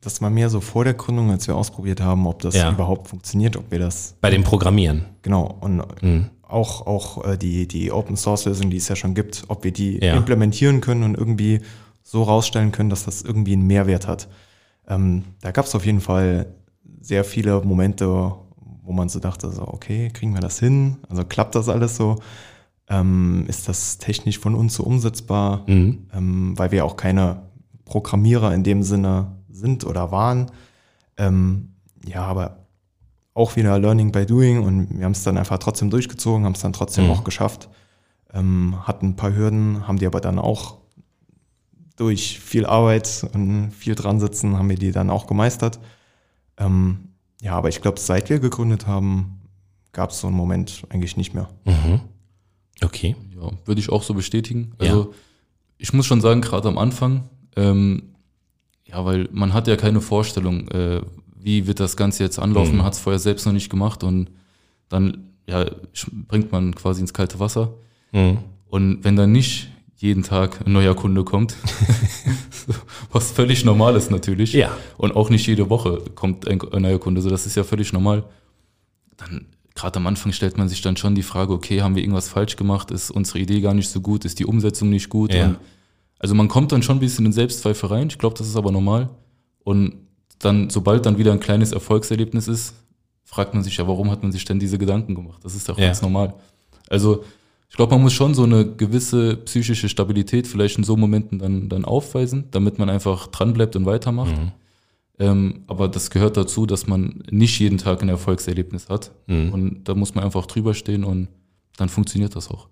das 0.00 0.20
war 0.20 0.28
mehr 0.30 0.50
so 0.50 0.60
vor 0.60 0.84
der 0.84 0.94
Gründung, 0.94 1.30
als 1.30 1.48
wir 1.48 1.56
ausprobiert 1.56 2.00
haben, 2.02 2.26
ob 2.26 2.40
das 2.42 2.54
Ja. 2.54 2.70
überhaupt 2.70 3.08
funktioniert, 3.08 3.56
ob 3.56 3.70
wir 3.70 3.78
das 3.78 4.14
Bei 4.20 4.30
dem 4.30 4.44
Programmieren. 4.44 5.06
Genau, 5.22 5.56
und 5.60 5.82
Mhm. 6.02 6.30
Auch, 6.48 6.86
auch 6.86 7.24
äh, 7.24 7.36
die, 7.36 7.66
die 7.68 7.90
Open 7.92 8.16
Source 8.16 8.44
Lösung, 8.46 8.70
die 8.70 8.76
es 8.76 8.88
ja 8.88 8.96
schon 8.96 9.14
gibt, 9.14 9.44
ob 9.48 9.64
wir 9.64 9.72
die 9.72 9.98
Ja. 9.98 10.16
implementieren 10.16 10.80
können 10.80 11.02
und 11.02 11.16
irgendwie 11.16 11.60
so 12.02 12.22
rausstellen 12.22 12.72
können, 12.72 12.90
dass 12.90 13.04
das 13.04 13.22
irgendwie 13.22 13.54
einen 13.54 13.66
Mehrwert 13.66 14.06
hat. 14.06 14.28
Ähm, 14.88 15.24
da 15.40 15.50
gab 15.50 15.64
es 15.64 15.74
auf 15.74 15.86
jeden 15.86 16.00
Fall 16.00 16.46
sehr 17.00 17.24
viele 17.24 17.60
Momente, 17.62 18.06
wo 18.82 18.92
man 18.92 19.08
so 19.08 19.18
dachte, 19.18 19.50
so, 19.50 19.66
okay, 19.66 20.10
kriegen 20.12 20.34
wir 20.34 20.40
das 20.40 20.58
hin? 20.58 20.96
Also 21.08 21.24
klappt 21.24 21.54
das 21.54 21.68
alles 21.68 21.96
so? 21.96 22.16
Ähm, 22.88 23.46
ist 23.48 23.66
das 23.68 23.96
technisch 23.96 24.38
von 24.38 24.54
uns 24.54 24.74
so 24.74 24.82
umsetzbar? 24.82 25.64
Mhm. 25.66 26.06
ähm, 26.14 26.52
weil 26.58 26.70
wir 26.70 26.84
auch 26.84 26.96
keine 26.96 27.42
Programmierer 27.86 28.54
in 28.54 28.62
dem 28.62 28.82
Sinne 28.82 29.32
sind 29.50 29.84
oder 29.84 30.10
waren. 30.10 30.50
Ähm, 31.16 31.70
ja, 32.06 32.22
aber 32.24 32.63
auch 33.34 33.56
wieder 33.56 33.78
Learning 33.78 34.12
by 34.12 34.24
Doing 34.26 34.62
und 34.62 34.96
wir 34.98 35.04
haben 35.04 35.12
es 35.12 35.24
dann 35.24 35.36
einfach 35.36 35.58
trotzdem 35.58 35.90
durchgezogen, 35.90 36.44
haben 36.44 36.54
es 36.54 36.60
dann 36.60 36.72
trotzdem 36.72 37.04
Mhm. 37.06 37.10
auch 37.10 37.24
geschafft. 37.24 37.68
Ähm, 38.32 38.76
hatten 38.86 39.08
ein 39.10 39.16
paar 39.16 39.34
Hürden, 39.34 39.86
haben 39.86 39.98
die 39.98 40.06
aber 40.06 40.20
dann 40.20 40.38
auch 40.38 40.78
durch 41.96 42.40
viel 42.40 42.66
Arbeit 42.66 43.26
und 43.32 43.70
viel 43.70 43.94
dran 43.94 44.18
sitzen, 44.20 44.58
haben 44.58 44.68
wir 44.68 44.76
die 44.76 44.90
dann 44.92 45.10
auch 45.10 45.26
gemeistert. 45.26 45.78
Ähm, 46.56 47.08
ja, 47.40 47.52
aber 47.52 47.68
ich 47.68 47.80
glaube, 47.82 48.00
seit 48.00 48.30
wir 48.30 48.40
gegründet 48.40 48.86
haben, 48.86 49.40
gab 49.92 50.10
es 50.10 50.20
so 50.20 50.26
einen 50.26 50.36
Moment 50.36 50.84
eigentlich 50.90 51.16
nicht 51.16 51.34
mehr. 51.34 51.48
Mhm. 51.64 52.00
Okay. 52.82 53.14
Ja, 53.36 53.50
würde 53.64 53.80
ich 53.80 53.90
auch 53.90 54.02
so 54.02 54.14
bestätigen. 54.14 54.72
Also 54.78 55.14
ich 55.78 55.92
muss 55.92 56.06
schon 56.06 56.20
sagen, 56.20 56.40
gerade 56.40 56.68
am 56.68 56.78
Anfang, 56.78 57.28
ähm, 57.56 58.14
ja, 58.86 59.04
weil 59.04 59.28
man 59.32 59.52
hat 59.52 59.68
ja 59.68 59.76
keine 59.76 60.00
Vorstellung, 60.00 60.68
äh, 60.68 61.00
wie 61.44 61.66
wird 61.66 61.78
das 61.78 61.96
Ganze 61.96 62.22
jetzt 62.24 62.38
anlaufen. 62.38 62.72
Mhm. 62.72 62.78
Man 62.78 62.86
hat 62.86 62.94
es 62.94 62.98
vorher 62.98 63.18
selbst 63.18 63.44
noch 63.46 63.52
nicht 63.52 63.70
gemacht 63.70 64.02
und 64.02 64.30
dann 64.88 65.28
ja, 65.46 65.66
bringt 66.26 66.50
man 66.52 66.74
quasi 66.74 67.00
ins 67.00 67.12
kalte 67.12 67.38
Wasser. 67.38 67.74
Mhm. 68.12 68.38
Und 68.66 69.04
wenn 69.04 69.14
dann 69.14 69.30
nicht 69.32 69.68
jeden 69.96 70.22
Tag 70.22 70.66
ein 70.66 70.72
neuer 70.72 70.94
Kunde 70.96 71.22
kommt, 71.22 71.54
was 73.12 73.30
völlig 73.30 73.64
normal 73.64 73.94
ist 73.96 74.10
natürlich, 74.10 74.52
Ja. 74.52 74.70
und 74.96 75.14
auch 75.14 75.30
nicht 75.30 75.46
jede 75.46 75.70
Woche 75.70 76.02
kommt 76.14 76.48
ein, 76.48 76.60
ein 76.72 76.82
neuer 76.82 76.98
Kunde, 76.98 77.20
so 77.22 77.30
das 77.30 77.46
ist 77.46 77.56
ja 77.56 77.64
völlig 77.64 77.92
normal, 77.92 78.24
dann 79.16 79.46
gerade 79.74 79.98
am 79.98 80.06
Anfang 80.06 80.32
stellt 80.32 80.56
man 80.56 80.68
sich 80.68 80.82
dann 80.82 80.96
schon 80.96 81.14
die 81.14 81.22
Frage, 81.22 81.52
okay, 81.52 81.82
haben 81.82 81.94
wir 81.94 82.02
irgendwas 82.02 82.28
falsch 82.28 82.56
gemacht, 82.56 82.90
ist 82.90 83.10
unsere 83.10 83.38
Idee 83.40 83.60
gar 83.60 83.74
nicht 83.74 83.88
so 83.88 84.00
gut, 84.00 84.24
ist 84.24 84.38
die 84.38 84.46
Umsetzung 84.46 84.88
nicht 84.88 85.08
gut? 85.08 85.32
Ja. 85.32 85.46
Und 85.46 85.56
also 86.18 86.34
man 86.34 86.48
kommt 86.48 86.72
dann 86.72 86.82
schon 86.82 86.96
ein 86.96 87.00
bisschen 87.00 87.26
in 87.26 87.32
Selbstzweifel 87.32 87.88
rein, 87.90 88.08
ich 88.08 88.18
glaube, 88.18 88.36
das 88.36 88.46
ist 88.46 88.56
aber 88.56 88.72
normal. 88.72 89.10
Und 89.62 89.94
dann, 90.38 90.70
sobald 90.70 91.06
dann 91.06 91.18
wieder 91.18 91.32
ein 91.32 91.40
kleines 91.40 91.72
Erfolgserlebnis 91.72 92.48
ist, 92.48 92.74
fragt 93.24 93.54
man 93.54 93.62
sich 93.62 93.76
ja, 93.76 93.88
warum 93.88 94.10
hat 94.10 94.22
man 94.22 94.32
sich 94.32 94.44
denn 94.44 94.58
diese 94.58 94.78
Gedanken 94.78 95.14
gemacht? 95.14 95.42
Das 95.44 95.54
ist 95.54 95.68
doch 95.68 95.78
Ja. 95.78 95.86
ganz 95.86 96.02
normal. 96.02 96.34
Also 96.88 97.24
ich 97.70 97.76
glaube, 97.76 97.94
man 97.94 98.02
muss 98.02 98.12
schon 98.12 98.34
so 98.34 98.44
eine 98.44 98.64
gewisse 98.76 99.36
psychische 99.38 99.88
Stabilität 99.88 100.46
vielleicht 100.46 100.78
in 100.78 100.84
so 100.84 100.96
Momenten 100.96 101.38
dann, 101.40 101.68
dann 101.68 101.84
aufweisen, 101.84 102.44
damit 102.52 102.78
man 102.78 102.88
einfach 102.88 103.26
dranbleibt 103.28 103.74
und 103.74 103.86
weitermacht. 103.86 104.36
Mhm. 104.36 104.52
Ähm, 105.18 105.64
aber 105.66 105.88
das 105.88 106.10
gehört 106.10 106.36
dazu, 106.36 106.66
dass 106.66 106.86
man 106.86 107.22
nicht 107.30 107.58
jeden 107.60 107.78
Tag 107.78 108.02
ein 108.02 108.08
Erfolgserlebnis 108.08 108.88
hat. 108.88 109.12
Mhm. 109.26 109.52
Und 109.52 109.84
da 109.88 109.94
muss 109.94 110.14
man 110.14 110.24
einfach 110.24 110.46
drüber 110.46 110.74
stehen 110.74 111.02
und 111.04 111.28
dann 111.76 111.88
funktioniert 111.88 112.36
das 112.36 112.48
auch. 112.50 112.68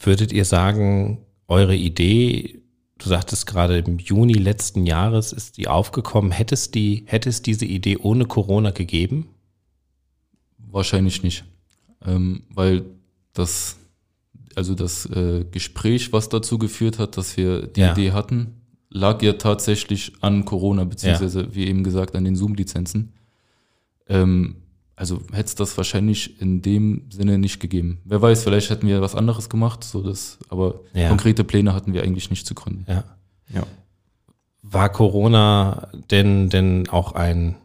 Würdet 0.00 0.32
ihr 0.32 0.44
sagen, 0.44 1.18
eure 1.48 1.76
Idee, 1.76 2.62
du 3.04 3.08
sagtest 3.10 3.46
gerade 3.46 3.78
im 3.78 3.98
Juni 3.98 4.32
letzten 4.34 4.86
Jahres 4.86 5.32
ist 5.32 5.58
die 5.58 5.68
aufgekommen, 5.68 6.30
hätte 6.30 6.54
es, 6.54 6.70
die, 6.70 7.04
hätte 7.06 7.28
es 7.28 7.42
diese 7.42 7.66
Idee 7.66 7.98
ohne 7.98 8.24
Corona 8.26 8.70
gegeben? 8.70 9.28
Wahrscheinlich 10.58 11.22
nicht. 11.22 11.44
Ähm, 12.04 12.44
weil 12.50 12.84
das, 13.32 13.76
also 14.54 14.74
das 14.74 15.06
äh, 15.06 15.44
Gespräch, 15.50 16.12
was 16.12 16.28
dazu 16.28 16.58
geführt 16.58 16.98
hat, 16.98 17.16
dass 17.16 17.36
wir 17.36 17.66
die 17.66 17.80
Ja. 17.80 17.92
Idee 17.92 18.12
hatten, 18.12 18.60
lag 18.90 19.22
ja 19.22 19.34
tatsächlich 19.34 20.12
an 20.20 20.44
Corona, 20.44 20.84
beziehungsweise, 20.84 21.54
wie 21.54 21.66
eben 21.66 21.84
gesagt, 21.84 22.14
an 22.16 22.24
den 22.24 22.36
Zoom-Lizenzen. 22.36 23.12
Ähm, 24.08 24.56
also 24.96 25.20
hätte 25.32 25.46
es 25.48 25.54
das 25.54 25.76
wahrscheinlich 25.76 26.40
in 26.40 26.62
dem 26.62 27.02
Sinne 27.10 27.38
nicht 27.38 27.58
gegeben. 27.60 28.00
Wer 28.04 28.22
weiß, 28.22 28.44
vielleicht 28.44 28.70
hätten 28.70 28.86
wir 28.86 29.00
was 29.00 29.14
anderes 29.14 29.48
gemacht, 29.48 29.82
so 29.84 30.02
das, 30.02 30.38
aber 30.48 30.80
Ja. 30.92 31.08
konkrete 31.08 31.42
Pläne 31.44 31.74
hatten 31.74 31.92
wir 31.92 32.02
eigentlich 32.02 32.30
nicht 32.30 32.46
zu 32.46 32.54
gründen. 32.54 32.84
Ja. 32.88 33.04
Ja. 33.52 33.64
War 34.62 34.88
Corona 34.90 35.88
denn, 36.10 36.48
denn 36.48 36.88
auch 36.88 37.12
ein, 37.12 37.56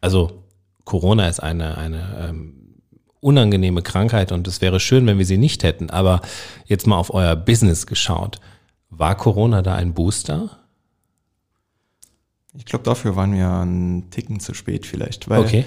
also 0.00 0.42
Corona 0.84 1.28
ist 1.28 1.40
eine, 1.40 1.78
eine 1.78 2.28
ähm, 2.28 2.54
unangenehme 3.20 3.82
Krankheit 3.82 4.32
und 4.32 4.46
es 4.48 4.60
wäre 4.60 4.80
schön, 4.80 5.06
wenn 5.06 5.18
wir 5.18 5.24
sie 5.26 5.38
nicht 5.38 5.62
hätten, 5.62 5.90
aber 5.90 6.20
jetzt 6.66 6.86
mal 6.86 6.96
auf 6.98 7.12
euer 7.12 7.36
Business 7.36 7.86
geschaut. 7.86 8.40
War 8.90 9.16
Corona 9.16 9.62
da 9.62 9.74
ein 9.74 9.94
Booster? 9.94 10.58
Ich 12.56 12.64
glaube, 12.66 12.84
dafür 12.84 13.16
waren 13.16 13.32
wir 13.34 13.50
einen 13.50 14.10
Ticken 14.10 14.40
zu 14.40 14.54
spät 14.54 14.86
vielleicht, 14.86 15.28
weil 15.28 15.40
Okay. 15.40 15.64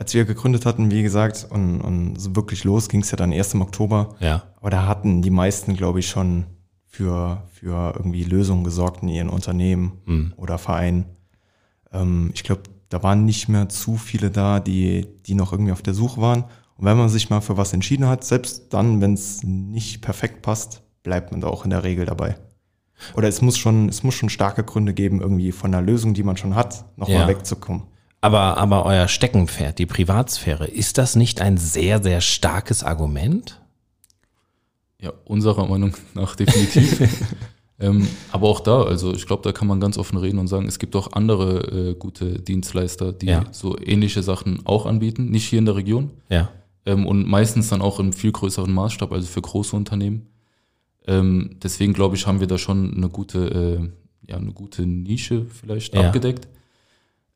Als 0.00 0.14
wir 0.14 0.24
gegründet 0.24 0.64
hatten, 0.64 0.90
wie 0.90 1.02
gesagt, 1.02 1.46
und, 1.50 1.80
und 1.82 2.18
so 2.18 2.34
wirklich 2.34 2.64
los 2.64 2.88
ging 2.88 3.02
es 3.02 3.10
ja 3.10 3.16
dann 3.18 3.32
erst 3.32 3.52
im 3.54 3.60
Oktober, 3.60 4.14
Ja. 4.18 4.42
aber 4.58 4.70
da 4.70 4.86
hatten 4.86 5.20
die 5.20 5.30
meisten, 5.30 5.76
glaube 5.76 6.00
ich, 6.00 6.08
schon 6.08 6.46
für, 6.86 7.42
für 7.52 7.92
irgendwie 7.96 8.24
Lösungen 8.24 8.64
gesorgt 8.64 9.02
in 9.02 9.08
ihren 9.10 9.28
Unternehmen 9.28 9.92
Hm. 10.06 10.32
oder 10.36 10.56
Vereinen. 10.58 11.04
Ähm, 11.92 12.30
ich 12.34 12.42
glaube, 12.44 12.62
da 12.88 13.02
waren 13.02 13.24
nicht 13.26 13.48
mehr 13.48 13.68
zu 13.68 13.96
viele 13.96 14.30
da, 14.30 14.58
die, 14.58 15.06
die 15.26 15.34
noch 15.34 15.52
irgendwie 15.52 15.72
auf 15.72 15.82
der 15.82 15.94
Suche 15.94 16.20
waren. 16.20 16.44
Und 16.76 16.86
wenn 16.86 16.96
man 16.96 17.10
sich 17.10 17.28
mal 17.28 17.40
für 17.42 17.56
was 17.58 17.72
entschieden 17.74 18.06
hat, 18.08 18.24
selbst 18.24 18.72
dann, 18.72 19.00
wenn 19.02 19.12
es 19.12 19.42
nicht 19.44 20.00
perfekt 20.00 20.40
passt, 20.42 20.82
bleibt 21.02 21.30
man 21.30 21.40
da 21.42 21.48
auch 21.48 21.64
in 21.64 21.70
der 21.70 21.84
Regel 21.84 22.06
dabei. 22.06 22.36
Oder 23.14 23.28
es 23.28 23.42
muss 23.42 23.58
schon, 23.58 23.88
es 23.90 24.02
muss 24.02 24.14
schon 24.14 24.30
starke 24.30 24.64
Gründe 24.64 24.94
geben, 24.94 25.20
irgendwie 25.20 25.52
von 25.52 25.70
der 25.72 25.82
Lösung, 25.82 26.14
die 26.14 26.22
man 26.22 26.36
schon 26.38 26.54
hat, 26.54 26.84
nochmal 26.96 27.18
Ja. 27.20 27.28
wegzukommen. 27.28 27.82
Aber, 28.20 28.58
aber 28.58 28.84
euer 28.84 29.08
Steckenpferd, 29.08 29.78
die 29.78 29.86
Privatsphäre, 29.86 30.66
ist 30.66 30.98
das 30.98 31.16
nicht 31.16 31.40
ein 31.40 31.56
sehr, 31.56 32.02
sehr 32.02 32.20
starkes 32.20 32.82
Argument? 32.84 33.58
Ja, 35.00 35.12
unserer 35.24 35.66
Meinung 35.66 35.94
nach 36.14 36.36
definitiv. 36.36 37.00
ähm, 37.80 38.06
aber 38.30 38.48
auch 38.48 38.60
da, 38.60 38.82
also 38.82 39.14
ich 39.14 39.26
glaube, 39.26 39.42
da 39.42 39.52
kann 39.52 39.66
man 39.66 39.80
ganz 39.80 39.96
offen 39.96 40.18
reden 40.18 40.38
und 40.38 40.48
sagen, 40.48 40.66
es 40.68 40.78
gibt 40.78 40.94
auch 40.96 41.12
andere 41.12 41.90
äh, 41.90 41.94
gute 41.94 42.40
Dienstleister, 42.42 43.12
die 43.12 43.26
Ja. 43.26 43.44
so 43.52 43.78
ähnliche 43.78 44.22
Sachen 44.22 44.66
auch 44.66 44.84
anbieten, 44.84 45.30
nicht 45.30 45.46
hier 45.48 45.58
in 45.58 45.64
der 45.64 45.76
Region 45.76 46.10
Ja. 46.28 46.50
ähm, 46.84 47.06
und 47.06 47.26
meistens 47.26 47.70
dann 47.70 47.80
auch 47.80 47.98
im 48.00 48.12
viel 48.12 48.32
größeren 48.32 48.70
Maßstab, 48.70 49.12
also 49.12 49.26
für 49.26 49.40
große 49.40 49.74
Unternehmen. 49.74 50.26
Ähm, 51.06 51.56
deswegen 51.62 51.94
glaube 51.94 52.16
ich, 52.16 52.26
haben 52.26 52.40
wir 52.40 52.46
da 52.46 52.58
schon 52.58 52.94
eine 52.94 53.08
gute, 53.08 53.38
äh, 54.26 54.30
ja, 54.30 54.36
eine 54.36 54.52
gute 54.52 54.82
Nische 54.84 55.46
vielleicht 55.46 55.94
Ja. 55.94 56.02
abgedeckt. 56.08 56.46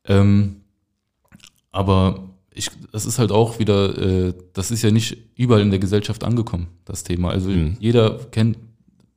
Ähm, 0.07 0.57
aber 1.75 2.19
ich, 2.53 2.69
das 2.93 3.05
ist 3.05 3.19
halt 3.19 3.31
auch 3.33 3.59
wieder, 3.59 3.97
äh, 3.97 4.33
das 4.53 4.71
ist 4.71 4.81
ja 4.81 4.89
nicht 4.91 5.17
überall 5.35 5.61
in 5.61 5.71
der 5.71 5.79
Gesellschaft 5.79 6.23
angekommen, 6.23 6.67
das 6.85 7.03
Thema. 7.03 7.29
Also 7.31 7.49
Mhm. 7.49 7.75
jeder 7.79 8.17
kennt 8.31 8.57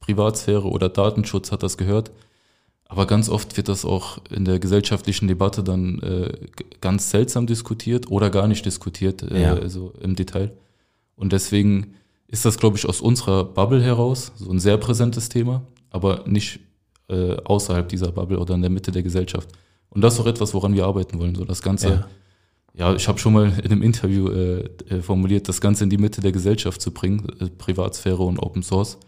Privatsphäre 0.00 0.68
oder 0.68 0.88
Datenschutz, 0.88 1.52
hat 1.52 1.62
das 1.62 1.76
gehört. 1.76 2.10
Aber 2.90 3.06
ganz 3.06 3.28
oft 3.28 3.56
wird 3.56 3.68
das 3.68 3.84
auch 3.84 4.18
in 4.30 4.44
der 4.44 4.58
gesellschaftlichen 4.58 5.28
Debatte 5.28 5.62
dann 5.62 6.00
äh, 6.00 6.32
ganz 6.80 7.10
seltsam 7.10 7.46
diskutiert 7.46 8.10
oder 8.10 8.30
gar 8.30 8.48
nicht 8.48 8.64
diskutiert, 8.64 9.22
äh, 9.22 9.42
Ja. 9.42 9.54
also 9.54 9.92
im 10.00 10.16
Detail. 10.16 10.50
Und 11.14 11.32
deswegen 11.32 11.94
ist 12.26 12.44
das, 12.44 12.58
glaube 12.58 12.76
ich, 12.76 12.88
aus 12.88 13.00
unserer 13.00 13.44
Bubble 13.44 13.82
heraus 13.82 14.32
so 14.36 14.50
ein 14.50 14.58
sehr 14.58 14.78
präsentes 14.78 15.28
Thema, 15.28 15.62
aber 15.90 16.24
nicht 16.26 16.60
äh, 17.10 17.36
außerhalb 17.44 17.88
dieser 17.88 18.10
Bubble 18.12 18.38
oder 18.38 18.54
in 18.54 18.62
der 18.62 18.70
Mitte 18.70 18.90
der 18.90 19.02
Gesellschaft. 19.02 19.48
Und 19.90 20.00
das 20.02 20.14
ist 20.14 20.20
auch 20.20 20.26
etwas, 20.26 20.52
woran 20.54 20.74
wir 20.74 20.84
arbeiten 20.86 21.18
wollen. 21.18 21.34
So 21.34 21.44
das 21.44 21.62
Ganze, 21.62 21.88
Ja. 21.88 22.06
Ja, 22.78 22.94
ich 22.94 23.08
habe 23.08 23.18
schon 23.18 23.32
mal 23.32 23.52
in 23.64 23.72
einem 23.72 23.82
Interview 23.82 24.28
äh, 24.28 24.60
äh, 24.88 25.02
formuliert, 25.02 25.48
das 25.48 25.60
Ganze 25.60 25.84
in 25.84 25.90
die 25.90 25.98
Mitte 25.98 26.20
der 26.20 26.32
Gesellschaft 26.32 26.80
zu 26.80 26.92
bringen, 26.92 27.26
äh, 27.40 27.46
Privatsphäre 27.50 28.22
und 28.22 28.38
Open 28.38 28.62
Source. 28.62 28.98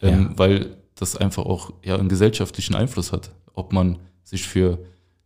ähm, 0.00 0.28
Ja. 0.30 0.38
weil 0.38 0.76
das 0.94 1.16
einfach 1.16 1.44
auch 1.44 1.72
ja 1.84 1.96
einen 1.96 2.08
gesellschaftlichen 2.08 2.74
Einfluss 2.76 3.10
hat, 3.12 3.30
ob 3.54 3.72
man 3.72 3.98
sich 4.22 4.46
für 4.46 4.78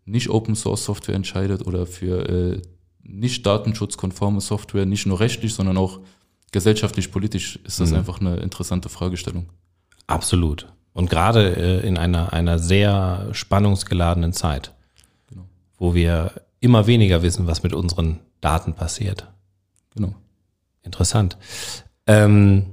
nicht 0.07 0.31
Open 0.31 0.55
Source 0.55 0.85
Software 0.85 1.15
entscheidet 1.15 1.67
oder 1.67 1.85
für 1.87 2.29
äh, 2.29 2.63
nicht 3.03 3.45
datenschutzkonforme 3.45 4.41
Software, 4.41 4.87
nicht 4.87 5.05
nur 5.07 5.21
rechtlich, 5.21 5.53
sondern 5.55 5.77
auch 5.77 6.01
gesellschaftlich, 6.53 7.11
politisch 7.11 7.59
ist 7.65 7.81
das 7.81 7.91
Mhm. 7.91 7.97
einfach 7.99 8.21
eine 8.21 8.37
interessante 8.37 8.89
Fragestellung. 8.89 9.49
Absolut. 10.07 10.73
Und 10.95 11.11
gerade 11.11 11.57
äh, 11.57 11.87
in 11.87 11.97
einer, 11.99 12.33
einer 12.33 12.59
sehr 12.59 13.29
spannungsgeladenen 13.33 14.33
Zeit, 14.33 14.73
Genau. 15.29 15.45
wo 15.79 15.95
wir 15.95 16.33
immer 16.63 16.87
weniger 16.87 17.23
wissen, 17.23 17.47
was 17.47 17.63
mit 17.63 17.75
unseren 17.75 18.21
Daten 18.41 18.75
passiert. 18.75 19.29
Genau. 19.95 20.15
Interessant. 20.83 21.37
Ähm, 22.07 22.67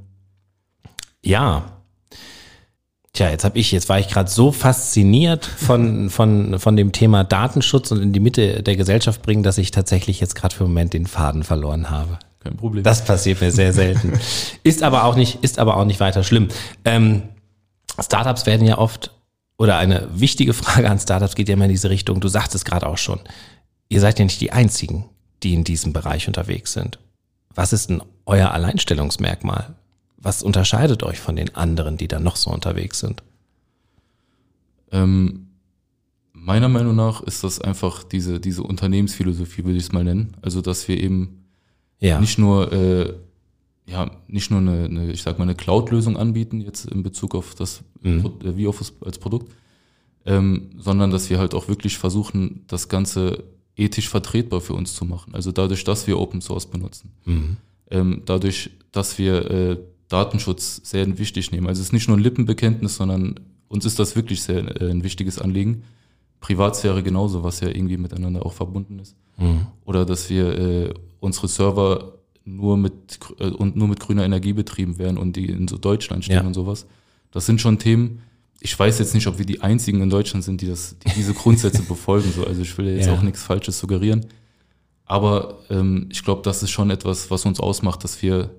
ja. 1.24 1.74
Tja, 3.14 3.30
jetzt 3.30 3.44
habe 3.44 3.58
ich, 3.58 3.72
jetzt 3.72 3.90
war 3.90 4.00
ich 4.00 4.08
gerade 4.08 4.30
so 4.30 4.52
fasziniert 4.52 5.46
von, 5.46 6.10
von, 6.10 6.60
von 6.60 6.76
dem 6.76 6.92
Thema 6.92 7.24
Datenschutz 7.24 7.92
und 7.92 8.02
in 8.02 8.14
die 8.14 8.20
Mitte 8.20 8.64
der 8.64 8.76
Gesellschaft 8.76 9.22
bringen, 9.22 9.44
dass 9.44 9.58
ich 9.58 9.72
tatsächlich 9.72 10.20
jetzt 10.20 10.36
gerade 10.36 10.56
für 10.56 10.64
einen 10.64 10.74
Moment 10.74 10.94
den 10.94 11.08
Faden 11.08 11.44
verloren 11.44 11.90
habe. 11.90 12.20
Kein 12.40 12.56
Problem. 12.56 12.84
Das 12.84 13.04
passiert 13.04 13.42
mir 13.42 13.52
sehr 13.52 13.74
selten. 13.74 14.14
ist 14.64 14.84
aber 14.84 15.04
auch 15.04 15.16
nicht, 15.16 15.44
ist 15.44 15.60
aber 15.60 15.78
auch 15.78 15.86
nicht 15.86 16.00
weiter 16.00 16.24
schlimm. 16.24 16.48
Ähm, 16.86 17.24
Startups 18.00 18.46
werden 18.46 18.66
ja 18.66 18.78
oft, 18.78 19.12
oder 19.58 19.78
eine 19.78 20.08
wichtige 20.14 20.54
Frage 20.54 20.90
an 20.90 21.00
Startups 21.00 21.36
geht 21.36 21.50
ja 21.50 21.56
immer 21.56 21.66
in 21.66 21.72
diese 21.72 21.90
Richtung, 21.90 22.22
du 22.22 22.28
sagtest 22.28 22.64
gerade 22.64 22.88
auch 22.88 22.98
schon, 22.98 23.20
ihr 23.90 24.00
seid 24.00 24.20
ja 24.20 24.26
nicht 24.26 24.40
die 24.42 24.52
einzigen, 24.52 25.06
die 25.44 25.54
in 25.54 25.64
diesem 25.64 25.94
Bereich 25.94 26.28
unterwegs 26.28 26.74
sind. 26.74 27.00
Was 27.54 27.74
ist 27.74 27.90
denn 27.90 28.02
euer 28.26 28.52
Alleinstellungsmerkmal? 28.52 29.76
Was 30.18 30.44
unterscheidet 30.44 31.04
euch 31.04 31.20
von 31.20 31.36
den 31.36 31.56
anderen, 31.56 31.98
die 31.98 32.08
da 32.08 32.20
noch 32.20 32.36
so 32.36 32.52
unterwegs 32.52 33.00
sind? 33.00 33.24
Ähm, 34.92 35.48
meiner 36.34 36.70
Meinung 36.70 36.96
nach 36.96 37.22
ist 37.22 37.44
das 37.44 37.60
einfach 37.60 38.04
diese, 38.04 38.40
diese 38.40 38.64
Unternehmensphilosophie, 38.64 39.64
würde 39.66 39.78
ich 39.78 39.84
es 39.86 39.92
mal 39.92 40.04
nennen. 40.04 40.36
Also, 40.42 40.62
dass 40.62 40.88
wir 40.88 40.98
eben 41.02 41.46
Ja. 42.00 42.20
nicht 42.20 42.38
nur, 42.38 42.72
äh, 42.72 43.14
ja, 43.86 44.12
nicht 44.28 44.52
nur 44.52 44.60
eine, 44.60 44.86
eine 44.86 45.12
ich 45.12 45.22
sag 45.24 45.38
mal, 45.40 45.44
eine 45.44 45.56
Cloud-Lösung 45.56 46.18
anbieten, 46.18 46.62
jetzt 46.62 46.86
in 46.86 47.04
Bezug 47.04 47.34
auf 47.36 47.56
das 47.56 47.82
Mhm. 48.02 48.32
Äh, 48.44 48.64
VOffice 48.66 48.94
als 49.02 49.18
Produkt, 49.20 49.52
ähm, 50.26 50.70
sondern 50.78 51.12
dass 51.12 51.30
wir 51.30 51.38
halt 51.40 51.54
auch 51.54 51.68
wirklich 51.68 51.98
versuchen, 51.98 52.64
das 52.68 52.88
Ganze 52.88 53.44
ethisch 53.80 54.10
vertretbar 54.10 54.62
für 54.62 54.74
uns 54.74 54.94
zu 54.94 55.06
machen. 55.06 55.34
Also 55.34 55.52
dadurch, 55.52 55.84
dass 55.84 56.08
wir 56.08 56.20
Open 56.20 56.42
Source 56.42 56.66
benutzen. 56.66 57.12
Mhm. 57.26 57.58
Ähm, 57.92 58.22
dadurch, 58.26 58.70
dass 58.92 59.18
wir 59.18 59.50
äh, 59.50 59.78
Datenschutz 60.10 60.82
sehr 60.84 61.18
wichtig 61.18 61.52
nehmen. 61.52 61.68
Also 61.68 61.82
es 61.82 61.88
ist 61.88 61.94
nicht 61.94 62.08
nur 62.08 62.18
ein 62.18 62.24
Lippenbekenntnis, 62.24 62.96
sondern 62.96 63.40
uns 63.68 63.86
ist 63.86 64.00
das 64.00 64.16
wirklich 64.16 64.42
sehr 64.42 64.82
äh, 64.82 64.90
ein 64.92 65.04
wichtiges 65.04 65.40
Anliegen. 65.40 65.84
Privatsphäre 66.42 67.04
genauso, 67.04 67.44
was 67.44 67.60
ja 67.60 67.68
irgendwie 67.68 67.98
miteinander 67.98 68.46
auch 68.46 68.54
verbunden 68.54 69.00
ist. 69.00 69.16
Mhm. 69.38 69.68
Oder 69.86 70.06
dass 70.06 70.30
wir 70.30 70.58
äh, 70.58 70.94
unsere 71.20 71.48
Server 71.48 72.14
nur 72.46 72.78
mit 72.78 73.20
äh, 73.40 73.48
und 73.48 73.76
nur 73.76 73.88
mit 73.88 74.00
grüner 74.00 74.24
Energie 74.26 74.54
betrieben 74.54 74.98
werden 74.98 75.18
und 75.18 75.36
die 75.36 75.46
in 75.46 75.68
so 75.68 75.78
Deutschland 75.78 76.24
stehen 76.24 76.38
Ja. 76.38 76.48
und 76.48 76.54
sowas. 76.54 76.86
Das 77.32 77.46
sind 77.46 77.62
schon 77.62 77.78
Themen. 77.78 78.22
Ich 78.62 78.78
weiß 78.78 79.00
jetzt 79.00 79.14
nicht, 79.14 79.28
ob 79.28 79.38
wir 79.38 79.46
die 79.46 79.62
einzigen 79.62 80.02
in 80.02 80.10
Deutschland 80.10 80.44
sind, 80.44 80.62
die 80.62 80.68
das, 80.68 80.96
die 81.00 81.10
diese 81.16 81.34
Grundsätze 81.34 81.82
befolgen. 81.88 82.32
So. 82.36 82.46
Also 82.46 82.62
ich 82.62 82.78
will 82.78 82.88
jetzt 82.88 83.08
Ja. 83.08 83.14
auch 83.14 83.22
nichts 83.22 83.44
Falsches 83.44 83.80
suggerieren. 83.80 84.26
Aber 85.06 85.60
ähm, 85.70 86.08
ich 86.12 86.24
glaube, 86.24 86.42
das 86.44 86.62
ist 86.62 86.70
schon 86.72 86.90
etwas, 86.92 87.32
was 87.32 87.46
uns 87.46 87.60
ausmacht, 87.60 88.04
dass 88.04 88.22
wir 88.22 88.52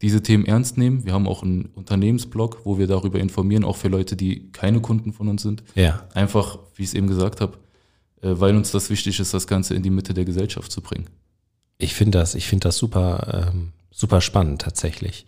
diese 0.00 0.22
Themen 0.22 0.46
ernst 0.46 0.78
nehmen. 0.78 1.04
Wir 1.04 1.12
haben 1.12 1.26
auch 1.26 1.42
einen 1.42 1.66
Unternehmensblog, 1.74 2.60
wo 2.64 2.78
wir 2.78 2.86
darüber 2.86 3.18
informieren, 3.18 3.64
auch 3.64 3.76
für 3.76 3.88
Leute, 3.88 4.16
die 4.16 4.50
keine 4.52 4.80
Kunden 4.80 5.12
von 5.12 5.28
uns 5.28 5.42
sind. 5.42 5.64
Ja. 5.74 6.06
Einfach, 6.14 6.58
wie 6.76 6.82
ich 6.84 6.90
es 6.90 6.94
eben 6.94 7.08
gesagt 7.08 7.40
habe, 7.40 7.58
äh, 8.22 8.30
weil 8.38 8.56
uns 8.56 8.70
das 8.70 8.90
wichtig 8.90 9.18
ist, 9.20 9.34
das 9.34 9.46
Ganze 9.46 9.74
in 9.74 9.82
die 9.82 9.90
Mitte 9.90 10.14
der 10.14 10.24
Gesellschaft 10.24 10.70
zu 10.72 10.80
bringen. 10.80 11.08
Ich 11.78 11.94
finde 11.94 12.18
das, 12.18 12.34
ich 12.34 12.46
finde 12.46 12.68
das 12.68 12.76
super, 12.78 13.50
ähm, 13.52 13.72
super 13.90 14.20
spannend 14.20 14.62
tatsächlich. 14.62 15.26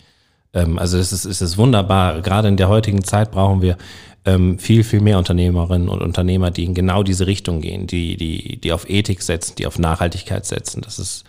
Ähm, 0.53 0.79
also 0.79 0.99
es 0.99 1.13
ist, 1.13 1.25
es 1.25 1.43
ist 1.43 1.59
wunderbar. 1.59 2.21
Gerade 2.23 2.49
in 2.49 2.57
der 2.57 2.69
heutigen 2.69 3.05
Zeit 3.05 3.31
brauchen 3.31 3.63
wir 3.63 3.77
ähm, 4.25 4.59
viel, 4.59 4.85
viel 4.85 5.01
mehr 5.01 5.19
Unternehmerinnen 5.19 5.89
und 5.89 6.03
Unternehmer, 6.03 6.51
die 6.51 6.65
in 6.65 6.75
genau 6.75 7.03
diese 7.03 7.27
Richtung 7.27 7.61
gehen, 7.61 7.87
die, 7.87 8.17
die, 8.17 8.61
die 8.61 8.73
auf 8.73 8.89
Ethik 8.89 9.23
setzen, 9.23 9.55
die 9.57 9.67
auf 9.67 9.79
Nachhaltigkeit 9.79 10.45
setzen. 10.45 10.83
Das 10.83 10.99
ist 10.99 11.25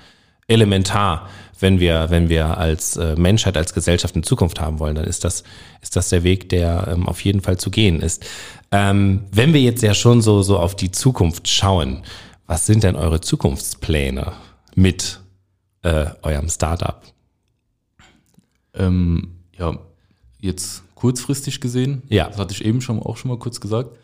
elementar, 0.47 1.29
wenn 1.59 1.79
wir, 1.79 2.09
wenn 2.09 2.27
wir 2.27 2.57
als 2.57 2.97
äh, 2.97 3.15
Menschheit, 3.15 3.55
als 3.55 3.73
Gesellschaft 3.73 4.15
eine 4.15 4.23
Zukunft 4.23 4.59
haben 4.59 4.79
wollen, 4.79 4.95
dann 4.95 5.05
ist 5.05 5.23
das, 5.23 5.43
ist 5.81 5.95
das 5.95 6.09
der 6.09 6.23
Weg, 6.23 6.49
der 6.49 6.89
ähm, 6.91 7.07
auf 7.07 7.23
jeden 7.23 7.41
Fall 7.41 7.57
zu 7.57 7.71
gehen 7.71 8.01
ist. 8.01 8.25
Ähm, 8.71 9.25
wenn 9.31 9.53
wir 9.53 9.61
jetzt 9.61 9.83
ja 9.83 9.93
schon 9.93 10.21
so, 10.21 10.41
so 10.41 10.57
auf 10.57 10.75
die 10.75 10.91
Zukunft 10.91 11.47
schauen, 11.47 12.03
was 12.47 12.65
sind 12.65 12.83
denn 12.83 12.95
eure 12.95 13.21
Zukunftspläne 13.21 14.33
mit 14.75 15.21
äh, 15.83 16.07
eurem 16.23 16.49
Startup? 16.49 17.01
Ähm, 18.73 19.31
ja, 19.57 19.77
jetzt 20.39 20.83
kurzfristig 20.95 21.59
gesehen, 21.61 22.03
Ja. 22.09 22.27
das 22.27 22.37
hatte 22.37 22.53
ich 22.53 22.63
eben 22.65 22.81
schon 22.81 22.99
auch 22.99 23.17
schon 23.17 23.29
mal 23.29 23.37
kurz 23.39 23.59
gesagt. 23.59 23.97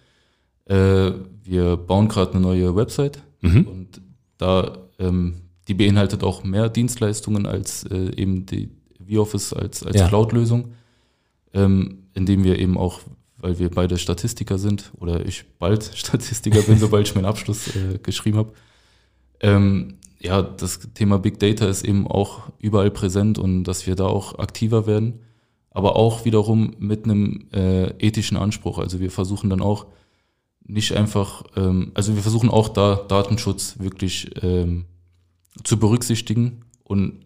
Äh, 0.66 1.12
wir 1.44 1.78
bauen 1.78 2.08
gerade 2.10 2.32
eine 2.34 2.42
neue 2.42 2.76
Website 2.76 3.22
Mhm. 3.42 3.68
und 3.68 4.02
da 4.38 4.78
ähm, 5.00 5.36
die 5.68 5.74
beinhaltet 5.74 6.24
auch 6.24 6.44
mehr 6.44 6.70
Dienstleistungen 6.70 7.46
als 7.46 7.84
äh, 7.84 8.12
eben 8.16 8.46
die 8.46 8.70
VOffice 9.00 9.54
als, 9.54 9.84
als 9.84 9.98
Ja. 10.00 10.08
Cloud-Lösung, 10.08 10.74
ähm, 11.54 12.04
indem 12.14 12.44
wir 12.44 12.58
eben 12.60 12.78
auch, 12.78 13.02
weil 13.38 13.60
wir 13.60 13.70
beide 13.70 13.98
Statistiker 13.98 14.58
sind 14.58 14.92
oder 15.00 15.26
ich 15.26 15.46
bald 15.60 15.92
Statistiker 15.96 16.62
bin, 16.64 16.78
sobald 16.80 17.08
ich 17.08 17.16
meinen 17.16 17.26
Abschluss 17.26 17.76
äh, 17.76 18.00
geschrieben 18.02 18.38
habe, 18.40 18.54
ähm, 19.40 19.97
ja, 20.20 20.42
das 20.42 20.80
Thema 20.94 21.20
Big 21.20 21.40
Data 21.40 21.68
ist 21.68 21.86
eben 21.86 22.08
auch 22.08 22.50
überall 22.60 22.92
präsent 22.92 23.38
und 23.38 23.64
dass 23.66 23.86
wir 23.86 23.96
da 23.96 24.06
auch 24.06 24.40
aktiver 24.40 24.88
werden, 24.88 25.20
aber 25.72 25.96
auch 25.96 26.26
wiederum 26.26 26.76
mit 26.80 27.06
einem 27.06 27.48
äh, 27.54 27.90
ethischen 28.00 28.38
Anspruch. 28.38 28.80
Also 28.80 29.00
wir 29.00 29.12
versuchen 29.12 29.50
dann 29.50 29.62
auch 29.62 29.86
nicht 30.66 30.94
einfach, 30.94 31.44
ähm, 31.56 31.92
also 31.94 32.16
wir 32.16 32.22
versuchen 32.22 32.50
auch 32.50 32.70
da 32.70 32.96
Datenschutz 32.96 33.76
wirklich 33.80 34.32
ähm, 34.44 34.86
zu 35.64 35.78
berücksichtigen 35.78 36.64
und 36.84 37.26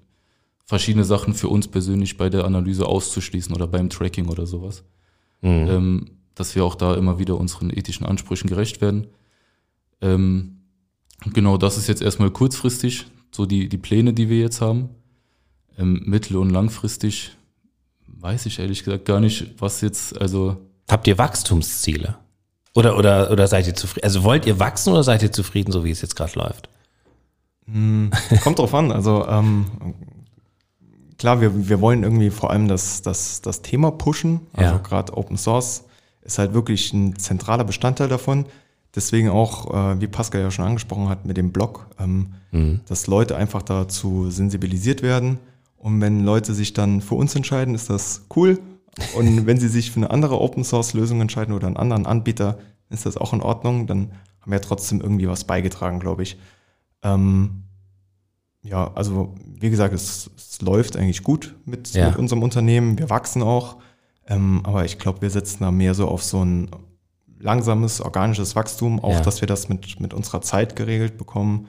verschiedene 0.65 1.03
Sachen 1.03 1.33
für 1.33 1.49
uns 1.49 1.67
persönlich 1.67 2.17
bei 2.17 2.29
der 2.29 2.45
Analyse 2.45 2.85
auszuschließen 2.85 3.55
oder 3.55 3.67
beim 3.67 3.89
Tracking 3.89 4.29
oder 4.29 4.45
sowas. 4.45 4.83
Mhm. 5.41 5.49
Ähm, 5.69 6.05
dass 6.35 6.55
wir 6.55 6.63
auch 6.63 6.75
da 6.75 6.95
immer 6.95 7.19
wieder 7.19 7.37
unseren 7.37 7.69
ethischen 7.69 8.05
Ansprüchen 8.05 8.47
gerecht 8.47 8.81
werden. 8.81 9.07
Ähm, 10.01 10.60
genau, 11.33 11.57
das 11.57 11.77
ist 11.77 11.87
jetzt 11.87 12.01
erstmal 12.01 12.31
kurzfristig, 12.31 13.07
so 13.31 13.45
die, 13.45 13.69
die 13.69 13.77
Pläne, 13.77 14.13
die 14.13 14.29
wir 14.29 14.39
jetzt 14.39 14.61
haben. 14.61 14.89
Ähm, 15.77 16.01
mittel- 16.05 16.37
und 16.37 16.49
langfristig 16.49 17.31
weiß 18.07 18.45
ich 18.45 18.59
ehrlich 18.59 18.83
gesagt 18.83 19.05
gar 19.05 19.19
nicht, 19.19 19.55
was 19.59 19.81
jetzt, 19.81 20.19
also 20.19 20.57
Habt 20.89 21.07
ihr 21.07 21.17
Wachstumsziele? 21.17 22.15
Oder, 22.75 22.97
oder, 22.97 23.31
oder 23.31 23.47
seid 23.47 23.67
ihr 23.67 23.75
zufrieden? 23.75 24.03
Also 24.05 24.23
wollt 24.23 24.45
ihr 24.45 24.59
wachsen 24.59 24.91
oder 24.93 25.03
seid 25.03 25.23
ihr 25.23 25.31
zufrieden, 25.31 25.71
so 25.71 25.83
wie 25.85 25.91
es 25.91 26.01
jetzt 26.01 26.15
gerade 26.15 26.37
läuft? 26.37 26.69
Hm, 27.65 28.11
Kommt 28.43 28.59
drauf 28.59 28.73
an. 28.73 28.91
Also 28.91 29.25
ähm, 29.27 29.65
klar, 31.17 31.39
wir, 31.41 31.67
wir 31.69 31.79
wollen 31.81 32.03
irgendwie 32.03 32.29
vor 32.29 32.51
allem 32.51 32.67
das, 32.67 33.01
das, 33.01 33.41
das 33.41 33.61
Thema 33.61 33.91
pushen. 33.91 34.41
Also 34.53 34.73
Ja. 34.73 34.77
gerade 34.79 35.15
Open 35.17 35.37
Source 35.37 35.85
ist 36.21 36.37
halt 36.37 36.53
wirklich 36.53 36.91
ein 36.93 37.17
zentraler 37.17 37.63
Bestandteil 37.63 38.07
davon. 38.09 38.45
Deswegen 38.95 39.29
auch, 39.29 39.73
äh, 39.73 40.01
wie 40.01 40.07
Pascal 40.07 40.41
ja 40.41 40.51
schon 40.51 40.65
angesprochen 40.65 41.07
hat, 41.09 41.25
mit 41.25 41.37
dem 41.37 41.51
Blog, 41.51 41.87
ähm, 41.99 42.33
Mhm. 42.51 42.81
dass 42.87 43.07
Leute 43.07 43.37
einfach 43.37 43.61
dazu 43.61 44.29
sensibilisiert 44.29 45.01
werden. 45.01 45.37
Und 45.77 46.01
wenn 46.01 46.25
Leute 46.25 46.53
sich 46.53 46.73
dann 46.73 46.99
für 47.01 47.15
uns 47.15 47.33
entscheiden, 47.35 47.73
ist 47.75 47.89
das 47.89 48.25
cool. 48.35 48.59
Und 49.15 49.45
wenn 49.45 49.57
sie 49.59 49.69
sich 49.69 49.91
für 49.91 49.97
eine 50.01 50.11
andere 50.11 50.39
Open 50.41 50.63
Source 50.65 50.93
Lösung 50.93 51.21
entscheiden 51.21 51.53
oder 51.55 51.67
einen 51.67 51.77
anderen 51.77 52.05
Anbieter, 52.05 52.57
ist 52.89 53.05
das 53.05 53.15
auch 53.15 53.31
in 53.31 53.41
Ordnung. 53.41 53.87
Dann 53.87 54.11
haben 54.41 54.51
wir 54.51 54.59
trotzdem 54.61 54.99
irgendwie 54.99 55.27
was 55.29 55.45
beigetragen, 55.45 55.99
glaube 56.01 56.23
ich. 56.23 56.37
Ähm, 57.03 57.63
ja, 58.63 58.91
also 58.93 59.33
wie 59.59 59.69
gesagt, 59.69 59.93
es, 59.93 60.29
es 60.35 60.61
läuft 60.61 60.97
eigentlich 60.97 61.23
gut 61.23 61.55
mit, 61.65 61.93
Ja. 61.93 62.09
mit 62.09 62.17
unserem 62.17 62.43
Unternehmen. 62.43 62.97
Wir 62.99 63.09
wachsen 63.09 63.41
auch. 63.41 63.77
Ähm, 64.27 64.59
aber 64.63 64.83
ich 64.85 64.99
glaube, 64.99 65.21
wir 65.21 65.29
setzen 65.29 65.63
da 65.63 65.71
mehr 65.71 65.93
so 65.95 66.07
auf 66.07 66.21
so 66.21 66.43
ein 66.43 66.69
langsames, 67.41 68.01
organisches 68.01 68.55
Wachstum, 68.55 68.99
auch 68.99 69.13
Ja. 69.13 69.21
dass 69.21 69.41
wir 69.41 69.47
das 69.47 69.69
mit, 69.69 69.99
mit 69.99 70.13
unserer 70.13 70.41
Zeit 70.41 70.75
geregelt 70.75 71.17
bekommen, 71.17 71.67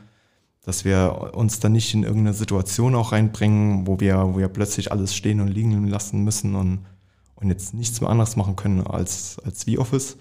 dass 0.65 0.85
wir 0.85 1.33
uns 1.35 1.61
dann 1.61 1.73
nicht 1.73 1.93
in 1.93 2.05
irgendeine 2.05 2.35
Situation 2.35 2.95
auch 2.95 3.13
reinbringen, 3.13 3.87
wo 3.87 3.99
wir, 3.99 4.35
wo 4.35 4.39
wir 4.39 4.49
plötzlich 4.49 4.93
alles 4.93 5.15
stehen 5.15 5.41
und 5.41 5.49
liegen 5.49 5.89
lassen 5.89 6.23
müssen 6.23 6.55
und, 6.55 6.87
und 7.35 7.49
jetzt 7.49 7.75
nichts 7.75 8.01
mehr 8.01 8.11
anderes 8.11 8.37
machen 8.37 8.55
können 8.55 8.87
als, 8.87 9.41
als 9.45 9.65
V-Office. 9.65 10.17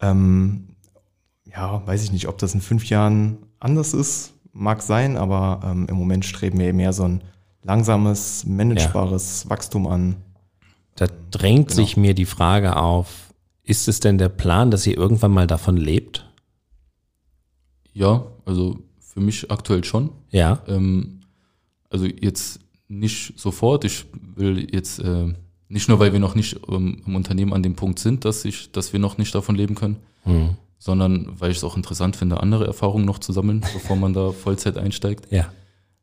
Ähm, 0.00 0.68
ja, 1.44 1.86
weiß 1.86 2.02
ich 2.02 2.12
nicht, 2.12 2.28
ob 2.28 2.38
das 2.38 2.54
in 2.54 2.60
fünf 2.60 2.86
Jahren 2.88 3.38
anders 3.60 3.94
ist, 3.94 4.34
mag 4.52 4.82
sein, 4.82 5.16
aber 5.16 5.60
ähm, 5.64 5.86
im 5.88 5.96
Moment 5.96 6.24
streben 6.24 6.58
wir 6.58 6.72
mehr 6.72 6.92
so 6.92 7.04
ein 7.04 7.22
langsames, 7.62 8.44
managebares 8.44 9.48
Wachstum 9.48 9.86
an. 9.86 10.16
Da 10.96 11.06
drängt 11.30 11.68
genau. 11.68 11.76
sich 11.76 11.96
mir 11.96 12.14
die 12.14 12.26
Frage 12.26 12.76
auf, 12.76 13.31
ist 13.72 13.88
es 13.88 14.00
denn 14.00 14.18
der 14.18 14.28
Plan, 14.28 14.70
dass 14.70 14.86
ihr 14.86 14.98
irgendwann 14.98 15.32
mal 15.32 15.46
davon 15.46 15.78
lebt? 15.78 16.30
Ja, 17.94 18.26
also 18.44 18.78
für 19.00 19.20
mich 19.20 19.50
aktuell 19.50 19.82
schon. 19.82 20.10
Ja. 20.30 20.62
Ähm, 20.68 21.20
also 21.88 22.04
jetzt 22.04 22.60
nicht 22.88 23.40
sofort. 23.40 23.86
Ich 23.86 24.04
will 24.36 24.68
jetzt 24.70 24.98
äh, 24.98 25.32
nicht 25.68 25.88
nur, 25.88 25.98
weil 25.98 26.12
wir 26.12 26.20
noch 26.20 26.34
nicht 26.34 26.60
ähm, 26.68 27.00
im 27.06 27.16
Unternehmen 27.16 27.54
an 27.54 27.62
dem 27.62 27.74
Punkt 27.74 27.98
sind, 27.98 28.26
dass 28.26 28.44
ich, 28.44 28.72
dass 28.72 28.92
wir 28.92 29.00
noch 29.00 29.16
nicht 29.16 29.34
davon 29.34 29.54
leben 29.54 29.74
können, 29.74 29.96
mhm. 30.26 30.50
sondern 30.78 31.40
weil 31.40 31.50
ich 31.50 31.56
es 31.56 31.64
auch 31.64 31.78
interessant 31.78 32.14
finde, 32.14 32.40
andere 32.40 32.66
Erfahrungen 32.66 33.06
noch 33.06 33.20
zu 33.20 33.32
sammeln, 33.32 33.62
bevor 33.72 33.96
man 33.96 34.12
da 34.12 34.32
Vollzeit 34.32 34.76
einsteigt. 34.76 35.32
Ja. 35.32 35.50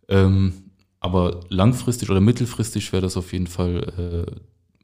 Ähm, 0.07 0.53
aber 0.99 1.41
langfristig 1.49 2.09
oder 2.09 2.20
mittelfristig 2.20 2.91
wäre 2.93 3.03
das 3.03 3.15
auf 3.15 3.32
jeden 3.32 3.45
Fall 3.45 4.26
äh, 4.28 4.32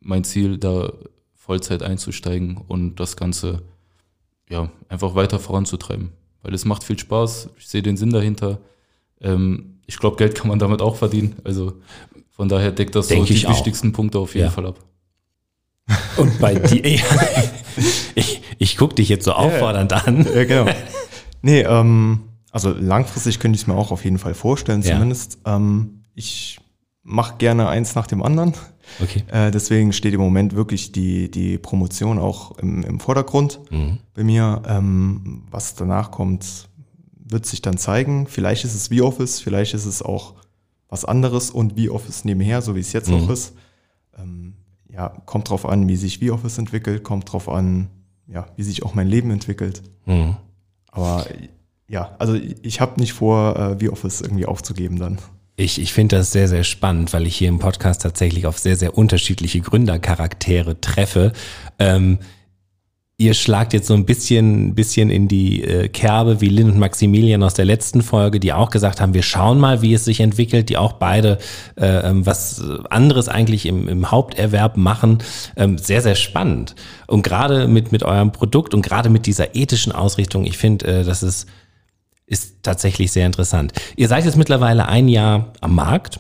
mein 0.02 0.24
Ziel, 0.24 0.60
da 0.60 0.94
Vollzeit 1.46 1.84
einzusteigen 1.84 2.58
und 2.58 3.00
das 3.00 3.16
Ganze 3.16 3.62
ja 4.50 4.72
einfach 4.90 5.16
weiter 5.16 5.40
voranzutreiben 5.40 6.12
weil 6.46 6.54
es 6.54 6.64
macht 6.64 6.84
viel 6.84 7.00
Spaß. 7.00 7.50
Ich 7.58 7.68
sehe 7.68 7.82
den 7.82 7.98
Sinn 7.98 8.12
dahinter. 8.12 8.60
Ähm, 9.20 9.80
ich 9.88 9.98
glaube, 9.98 10.16
Geld 10.18 10.36
kann 10.36 10.48
man 10.48 10.60
damit 10.60 10.80
auch 10.80 10.96
verdienen. 10.96 11.38
Also 11.44 11.74
von 12.30 12.50
daher 12.50 12.72
deckt 12.72 12.94
das 12.94 13.08
Denk 13.08 13.28
so 13.28 13.34
die 13.34 13.48
auch. 13.48 13.50
wichtigsten 13.50 13.92
Punkte 13.94 14.20
auf 14.20 14.36
jeden 14.36 14.46
ja. 14.46 14.52
Fall 14.52 14.68
ab. 14.68 14.80
Und 16.18 16.40
bei 16.40 16.54
dir, 16.56 16.86
ich, 18.14 18.42
ich 18.60 18.78
gucke 18.78 18.94
dich 18.94 19.10
jetzt 19.10 19.26
so 19.26 19.34
auffordernd 19.34 19.92
ja, 19.92 19.98
an. 19.98 20.26
Ja, 20.34 20.44
genau. 20.44 20.72
Nee, 21.42 21.62
ähm, 21.62 22.22
also 22.50 22.72
langfristig 22.72 23.40
könnte 23.40 23.56
ich 23.56 23.62
es 23.64 23.68
mir 23.68 23.76
auch 23.76 23.92
auf 23.92 24.04
jeden 24.04 24.18
Fall 24.18 24.34
vorstellen, 24.34 24.82
zumindest. 24.82 25.38
Ja. 25.46 25.58
Ähm, 25.58 26.02
ich 26.16 26.60
mache 27.04 27.38
gerne 27.38 27.70
eins 27.70 27.94
nach 27.94 28.08
dem 28.08 28.24
anderen. 28.24 28.54
Okay. 29.02 29.24
Äh, 29.28 29.52
deswegen 29.52 29.94
steht 29.94 30.14
im 30.14 30.22
Moment 30.22 30.56
wirklich 30.56 30.92
die, 30.92 31.30
die 31.30 31.58
Promotion 31.58 32.20
auch 32.20 32.58
im, 32.58 32.84
im 32.84 33.00
Vordergrund 33.00 33.60
mhm. 33.70 34.00
bei 34.14 34.24
mir. 34.24 34.62
Ähm, 34.68 35.44
was 35.50 35.76
danach 35.76 36.12
kommt, 36.12 36.70
wird 37.18 37.46
sich 37.46 37.62
dann 37.62 37.78
zeigen. 37.78 38.28
Vielleicht 38.28 38.66
ist 38.66 38.76
es 38.76 38.88
V-Office, 38.88 39.40
vielleicht 39.42 39.74
ist 39.74 39.86
es 39.86 40.02
auch 40.02 40.36
was 40.88 41.06
anderes 41.06 41.50
und 41.50 41.80
V-Office 41.80 42.26
nebenher, 42.26 42.62
so 42.62 42.76
wie 42.76 42.80
es 42.80 42.94
jetzt 42.94 43.10
mhm. 43.10 43.16
auch 43.16 43.30
ist. 43.30 43.54
Ähm, 44.18 44.54
ja, 44.90 45.10
kommt 45.26 45.50
drauf 45.50 45.66
an, 45.66 45.88
wie 45.88 45.98
sich 45.98 46.20
V-Office 46.20 46.58
entwickelt, 46.58 47.04
kommt 47.04 47.32
drauf 47.32 47.50
an, 47.50 47.90
ja, 48.28 48.48
wie 48.56 48.64
sich 48.64 48.84
auch 48.84 48.94
mein 48.94 49.08
Leben 49.08 49.32
entwickelt. 49.32 49.84
Mhm. 50.06 50.38
Aber 50.92 51.26
ja, 51.88 52.16
also 52.20 52.36
ich 52.36 52.82
habe 52.82 53.00
nicht 53.00 53.14
vor, 53.14 53.56
äh, 53.58 53.86
V-Office 53.86 54.22
irgendwie 54.22 54.46
aufzugeben 54.46 54.98
dann. 54.98 55.20
Ich, 55.58 55.82
ich 55.82 55.94
finde 55.94 56.18
das 56.18 56.32
sehr, 56.34 56.50
sehr 56.50 56.66
spannend, 56.66 57.14
weil 57.14 57.26
ich 57.26 57.38
hier 57.38 57.48
im 57.48 57.60
Podcast 57.60 58.02
tatsächlich 58.02 58.46
auf 58.46 58.60
sehr, 58.60 58.76
sehr 58.76 58.98
unterschiedliche 58.98 59.62
Gründercharaktere 59.62 60.82
treffe. 60.82 61.32
Ähm, 61.80 62.20
ihr 63.18 63.34
schlagt 63.34 63.72
jetzt 63.72 63.88
so 63.88 63.94
ein 63.94 64.06
bisschen, 64.06 64.76
bisschen 64.76 65.10
in 65.10 65.30
die 65.30 65.64
äh, 65.64 65.88
Kerbe 65.88 66.42
wie 66.42 66.50
Lynn 66.50 66.72
und 66.72 66.80
Maximilian 66.80 67.42
aus 67.44 67.54
der 67.54 67.64
letzten 67.64 68.02
Folge, 68.02 68.42
die 68.42 68.52
auch 68.52 68.70
gesagt 68.70 69.00
haben, 69.00 69.14
wir 69.14 69.24
schauen 69.24 69.58
mal, 69.58 69.82
wie 69.82 69.94
es 69.94 70.04
sich 70.04 70.20
entwickelt, 70.20 70.68
die 70.68 70.76
auch 70.76 70.94
beide 70.94 71.38
äh, 71.80 72.10
ähm, 72.10 72.26
was 72.26 72.62
anderes 72.90 73.30
eigentlich 73.30 73.66
im, 73.66 73.88
im 73.88 74.12
Haupterwerb 74.12 74.76
machen. 74.76 75.20
Ähm, 75.56 75.78
sehr, 75.78 76.02
sehr 76.02 76.16
spannend. 76.16 76.76
Und 77.08 77.22
gerade 77.22 77.70
mit, 77.70 77.94
mit 77.94 78.04
eurem 78.04 78.34
Produkt 78.34 78.74
und 78.74 78.82
gerade 78.82 79.10
mit 79.10 79.26
dieser 79.26 79.56
ethischen 79.56 79.94
Ausrichtung, 79.94 80.44
ich 80.44 80.58
finde, 80.58 80.86
äh, 80.86 81.04
das 81.06 81.24
ist 81.24 81.48
ist 82.28 82.64
tatsächlich 82.64 83.12
sehr 83.12 83.26
interessant. 83.26 83.74
Ihr 83.96 84.08
seid 84.08 84.26
jetzt 84.26 84.38
mittlerweile 84.38 84.88
ein 84.88 85.08
Jahr 85.08 85.54
am 85.62 85.76
Markt, 85.76 86.20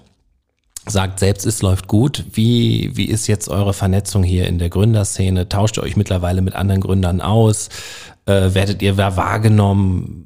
sagt 0.85 1.19
selbst, 1.19 1.45
es 1.45 1.61
läuft 1.61 1.87
gut. 1.87 2.25
Wie, 2.33 2.91
wie 2.95 3.05
ist 3.05 3.27
jetzt 3.27 3.49
eure 3.49 3.73
Vernetzung 3.73 4.23
hier 4.23 4.47
in 4.47 4.59
der 4.59 4.69
Gründerszene? 4.69 5.49
Tauscht 5.49 5.77
ihr 5.77 5.83
euch 5.83 5.97
mittlerweile 5.97 6.41
mit 6.41 6.55
anderen 6.55 6.81
Gründern 6.81 7.21
aus? 7.21 7.69
Äh, 8.25 8.53
werdet 8.53 8.81
ihr 8.81 8.97
wahrgenommen? 8.97 10.25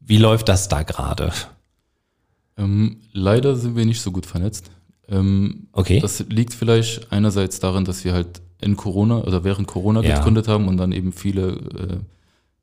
Wie 0.00 0.18
läuft 0.18 0.48
das 0.48 0.68
da 0.68 0.82
gerade? 0.82 1.32
Ähm, 2.56 3.00
leider 3.12 3.56
sind 3.56 3.76
wir 3.76 3.86
nicht 3.86 4.00
so 4.00 4.12
gut 4.12 4.26
vernetzt. 4.26 4.70
Ähm, 5.08 5.68
okay. 5.72 6.00
Das 6.00 6.24
liegt 6.28 6.54
vielleicht 6.54 7.10
einerseits 7.12 7.58
daran, 7.58 7.84
dass 7.84 8.04
wir 8.04 8.12
halt 8.12 8.42
in 8.60 8.76
Corona 8.76 9.22
oder 9.22 9.42
während 9.42 9.66
Corona 9.66 10.02
ja. 10.02 10.16
gegründet 10.16 10.46
haben 10.46 10.68
und 10.68 10.76
dann 10.76 10.92
eben 10.92 11.12
viele 11.12 11.48
äh, 11.48 11.96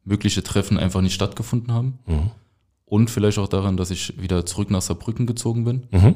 mögliche 0.08 0.41
Treffen 0.41 0.80
einfach 0.80 1.01
nicht 1.01 1.14
stattgefunden 1.14 1.74
haben. 1.74 1.99
Mhm. 2.08 2.32
Und 2.86 3.10
vielleicht 3.10 3.38
auch 3.38 3.49
daran, 3.49 3.76
dass 3.76 3.91
ich 3.91 4.20
wieder 4.20 4.45
zurück 4.45 4.72
nach 4.72 4.82
Saarbrücken 4.82 5.28
gezogen 5.28 5.66
bin. 5.66 5.88
Mhm. 5.91 6.16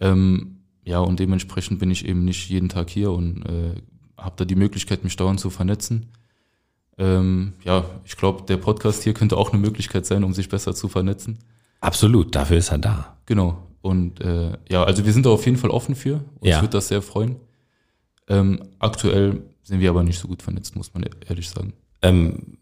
Ähm, 0.00 0.56
ja, 0.84 0.98
und 0.98 1.20
dementsprechend 1.20 1.78
bin 1.78 1.90
ich 1.90 2.06
eben 2.06 2.24
nicht 2.24 2.48
jeden 2.48 2.68
Tag 2.68 2.90
hier 2.90 3.12
und 3.12 3.44
äh, 3.46 3.74
habe 4.16 4.34
da 4.36 4.44
die 4.44 4.56
Möglichkeit, 4.56 5.04
mich 5.04 5.16
dauernd 5.16 5.38
zu 5.38 5.50
vernetzen. 5.50 6.08
Ähm, 6.98 7.52
ja, 7.64 7.84
ich 8.04 8.16
glaube, 8.16 8.42
der 8.42 8.56
Podcast 8.56 9.04
hier 9.04 9.14
könnte 9.14 9.36
auch 9.36 9.52
eine 9.52 9.60
Möglichkeit 9.60 10.04
sein, 10.06 10.24
um 10.24 10.32
sich 10.32 10.48
besser 10.48 10.74
zu 10.74 10.88
vernetzen. 10.88 11.38
Absolut, 11.80 12.34
dafür 12.34 12.56
ist 12.56 12.72
er 12.72 12.78
da. 12.78 13.16
Genau. 13.26 13.68
Und 13.80 14.20
äh, 14.20 14.58
ja, 14.68 14.82
also 14.82 15.04
wir 15.06 15.12
sind 15.12 15.24
da 15.24 15.30
auf 15.30 15.46
jeden 15.46 15.58
Fall 15.58 15.70
offen 15.70 15.94
für. 15.94 16.24
Uns 16.40 16.50
ja. 16.50 16.60
würde 16.60 16.72
das 16.72 16.88
sehr 16.88 17.02
freuen. 17.02 17.36
Ähm, 18.26 18.60
aktuell 18.80 19.42
sind 19.62 19.78
wir 19.78 19.90
aber 19.90 20.02
nicht 20.02 20.18
so 20.18 20.26
gut 20.26 20.42
vernetzt, 20.42 20.74
muss 20.74 20.92
man 20.92 21.04
ehrlich 21.28 21.48
sagen. 21.48 21.74
Ähm, 22.02 22.57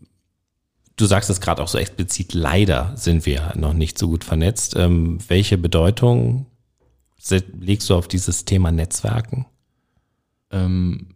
Du 0.97 1.05
sagst 1.05 1.29
es 1.29 1.41
gerade 1.41 1.63
auch 1.63 1.69
so 1.69 1.79
explizit, 1.79 2.33
leider 2.33 2.93
sind 2.97 3.27
wir 3.27 3.53
noch 3.57 3.75
nicht 3.75 3.99
so 3.99 4.09
gut 4.09 4.25
vernetzt. 4.25 4.75
Ähm, 4.77 5.19
welche 5.29 5.59
Bedeutung 5.59 6.47
legst 7.59 7.91
du 7.91 7.95
auf 7.95 8.09
dieses 8.09 8.47
Thema 8.47 8.73
Netzwerken? 8.73 9.47
Ähm, 10.51 11.09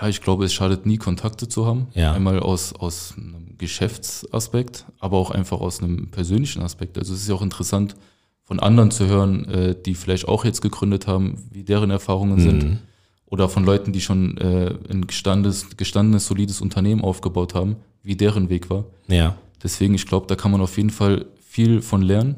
ja, 0.00 0.08
ich 0.08 0.20
glaube, 0.20 0.44
es 0.44 0.52
schadet 0.52 0.86
nie, 0.86 0.96
Kontakte 0.96 1.48
zu 1.48 1.66
haben. 1.66 1.88
Ja. 1.94 2.12
Einmal 2.12 2.40
aus, 2.40 2.72
aus 2.72 3.14
einem 3.16 3.56
Geschäftsaspekt, 3.58 4.86
aber 4.98 5.18
auch 5.18 5.30
einfach 5.30 5.60
aus 5.60 5.80
einem 5.80 6.10
persönlichen 6.10 6.62
Aspekt. 6.62 6.98
Also 6.98 7.14
es 7.14 7.22
ist 7.22 7.28
ja 7.28 7.34
auch 7.34 7.42
interessant, 7.42 7.94
von 8.42 8.58
anderen 8.58 8.90
zu 8.90 9.06
hören, 9.06 9.44
äh, 9.44 9.76
die 9.80 9.94
vielleicht 9.94 10.26
auch 10.26 10.44
jetzt 10.44 10.62
gegründet 10.62 11.06
haben, 11.06 11.48
wie 11.50 11.62
deren 11.62 11.90
Erfahrungen 11.90 12.38
mhm. 12.38 12.40
sind. 12.40 12.78
Oder 13.26 13.48
von 13.48 13.64
Leuten, 13.64 13.92
die 13.92 14.00
schon 14.00 14.36
äh, 14.38 14.74
ein 14.90 15.06
gestandenes, 15.06 15.76
gestandenes, 15.76 16.26
solides 16.26 16.60
Unternehmen 16.60 17.02
aufgebaut 17.02 17.54
haben, 17.54 17.76
wie 18.02 18.16
deren 18.16 18.48
Weg 18.48 18.70
war. 18.70 18.84
Ja. 19.08 19.36
Deswegen, 19.62 19.94
ich 19.94 20.06
glaube, 20.06 20.26
da 20.26 20.34
kann 20.34 20.50
man 20.50 20.60
auf 20.60 20.76
jeden 20.76 20.90
Fall 20.90 21.26
viel 21.40 21.82
von 21.82 22.02
lernen 22.02 22.36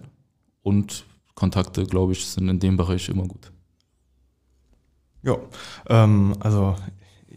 und 0.63 1.05
Kontakte, 1.35 1.85
glaube 1.85 2.13
ich, 2.13 2.27
sind 2.27 2.49
in 2.49 2.61
dem 2.61 2.77
Bereich 2.77 3.09
immer 3.09 3.25
gut. 3.25 3.51
Ja, 5.23 5.39
ähm, 5.89 6.35
also 6.41 6.77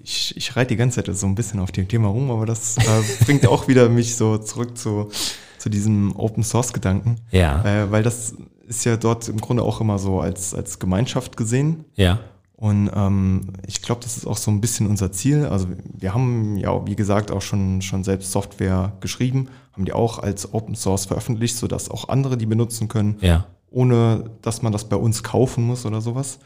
ich, 0.03 0.35
ich 0.35 0.55
reite 0.55 0.69
die 0.69 0.75
ganze 0.75 1.03
Zeit 1.03 1.15
so 1.15 1.25
ein 1.25 1.35
bisschen 1.35 1.59
auf 1.59 1.71
dem 1.71 1.87
Thema 1.87 2.09
rum, 2.09 2.29
aber 2.31 2.45
das 2.45 2.77
äh, 2.77 3.01
bringt 3.25 3.47
auch 3.47 3.67
wieder 3.67 3.89
mich 3.89 4.15
so 4.15 4.37
zurück 4.37 4.77
zu, 4.77 5.09
zu 5.57 5.69
diesem 5.69 6.15
Open 6.15 6.43
Source 6.43 6.73
Gedanken. 6.73 7.15
Ja. 7.31 7.63
Äh, 7.63 7.91
weil 7.91 8.03
das 8.03 8.35
ist 8.67 8.85
ja 8.85 8.97
dort 8.97 9.29
im 9.29 9.39
Grunde 9.39 9.63
auch 9.63 9.79
immer 9.81 9.97
so 9.97 10.19
als, 10.19 10.53
als 10.53 10.79
Gemeinschaft 10.79 11.37
gesehen. 11.37 11.85
Ja. 11.95 12.19
Und 12.57 12.89
ähm, 12.93 13.53
ich 13.67 13.83
glaube, 13.83 14.01
das 14.01 14.17
ist 14.17 14.25
auch 14.25 14.35
so 14.35 14.49
ein 14.49 14.61
bisschen 14.61 14.87
unser 14.87 15.11
Ziel. 15.11 15.45
Also 15.45 15.67
wir 15.93 16.15
haben 16.15 16.57
ja, 16.57 16.85
wie 16.87 16.95
gesagt, 16.95 17.29
auch 17.29 17.43
schon, 17.43 17.83
schon 17.83 18.03
selbst 18.03 18.31
Software 18.31 18.93
geschrieben, 18.99 19.49
haben 19.73 19.85
die 19.85 19.93
auch 19.93 20.17
als 20.17 20.55
Open 20.55 20.73
Source 20.73 21.05
veröffentlicht, 21.05 21.55
sodass 21.55 21.91
auch 21.91 22.09
andere 22.09 22.35
die 22.35 22.47
benutzen 22.47 22.87
können, 22.87 23.17
ja. 23.21 23.45
ohne 23.69 24.31
dass 24.41 24.63
man 24.63 24.73
das 24.73 24.89
bei 24.89 24.95
uns 24.95 25.21
kaufen 25.21 25.65
muss 25.67 25.85
oder 25.85 26.01
sowas. 26.01 26.39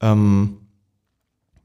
Ähm, 0.00 0.58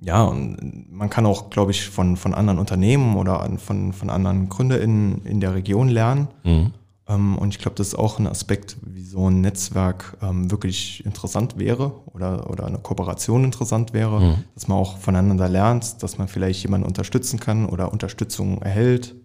ja, 0.01 0.23
und 0.23 0.91
man 0.91 1.11
kann 1.11 1.27
auch, 1.27 1.51
glaube 1.51 1.69
ich, 1.69 1.89
von, 1.89 2.17
von 2.17 2.33
anderen 2.33 2.57
Unternehmen 2.57 3.17
oder 3.17 3.47
von, 3.57 3.93
von 3.93 4.09
anderen 4.09 4.49
GründerInnen 4.49 5.25
in 5.25 5.41
der 5.41 5.53
Region 5.53 5.89
lernen. 5.89 6.27
Mhm. 6.43 6.73
Ähm, 7.09 7.37
und 7.37 7.49
ich 7.49 7.59
glaube, 7.59 7.75
das 7.75 7.87
ist 7.87 7.95
auch 7.95 8.19
ein 8.19 8.27
Aspekt, 8.27 8.77
wie 8.83 9.03
so 9.03 9.29
ein 9.29 9.41
Netzwerk 9.41 10.17
ähm, 10.21 10.51
wirklich 10.51 11.03
interessant 11.05 11.57
wäre 11.57 11.91
oder, 12.13 12.49
oder 12.49 12.67
eine 12.67 12.77
Kooperation 12.77 13.43
interessant 13.43 13.93
wäre, 13.93 14.21
mhm. 14.21 14.43
dass 14.53 14.67
man 14.67 14.77
auch 14.77 14.97
voneinander 14.99 15.49
lernt, 15.49 16.03
dass 16.03 16.19
man 16.19 16.27
vielleicht 16.27 16.61
jemanden 16.61 16.85
unterstützen 16.87 17.39
kann 17.39 17.65
oder 17.65 17.91
Unterstützung 17.91 18.61
erhält. 18.61 19.15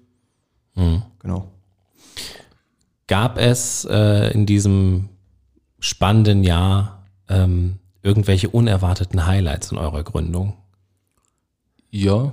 Mhm. 0.74 1.03
Genau. 1.18 1.53
Gab 3.07 3.39
es 3.39 3.85
äh, 3.85 4.32
in 4.32 4.47
diesem 4.47 5.11
spannenden 5.78 6.43
Jahr 6.43 7.05
ähm, 7.28 7.78
irgendwelche 8.03 8.49
unerwarteten 8.49 9.26
Highlights 9.26 9.72
in 9.72 9.78
eurer 9.78 10.03
Gründung? 10.03 10.55
Ja, 11.91 12.32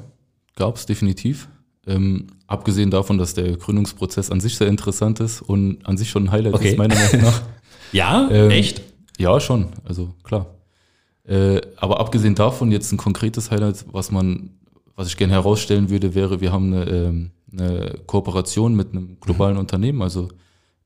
gab 0.55 0.77
es 0.77 0.85
definitiv. 0.85 1.49
Ähm, 1.87 2.27
abgesehen 2.47 2.91
davon, 2.91 3.17
dass 3.17 3.33
der 3.33 3.57
Gründungsprozess 3.57 4.29
an 4.29 4.39
sich 4.39 4.55
sehr 4.55 4.67
interessant 4.67 5.19
ist 5.19 5.41
und 5.41 5.85
an 5.85 5.97
sich 5.97 6.09
schon 6.09 6.25
ein 6.25 6.31
Highlight 6.31 6.53
okay. 6.53 6.69
ist, 6.69 6.77
meiner 6.77 6.95
Meinung 6.95 7.21
nach. 7.21 7.41
ja, 7.91 8.29
ähm, 8.31 8.51
echt? 8.51 8.81
Ja, 9.17 9.39
schon, 9.39 9.67
also 9.83 10.13
klar. 10.23 10.47
Äh, 11.27 11.61
aber 11.77 11.99
abgesehen 11.99 12.35
davon, 12.35 12.71
jetzt 12.71 12.91
ein 12.91 12.97
konkretes 12.97 13.51
Highlight, 13.51 13.85
was 13.91 14.11
man, 14.11 14.51
was 14.95 15.07
ich 15.07 15.17
gerne 15.17 15.33
herausstellen 15.33 15.89
würde, 15.89 16.13
wäre, 16.13 16.41
wir 16.41 16.51
haben 16.51 16.73
eine, 16.73 16.89
ähm, 16.89 17.31
eine 17.51 17.95
Kooperation 18.05 18.75
mit 18.75 18.91
einem 18.91 19.17
globalen 19.19 19.55
mhm. 19.55 19.61
Unternehmen, 19.61 20.01
also 20.01 20.29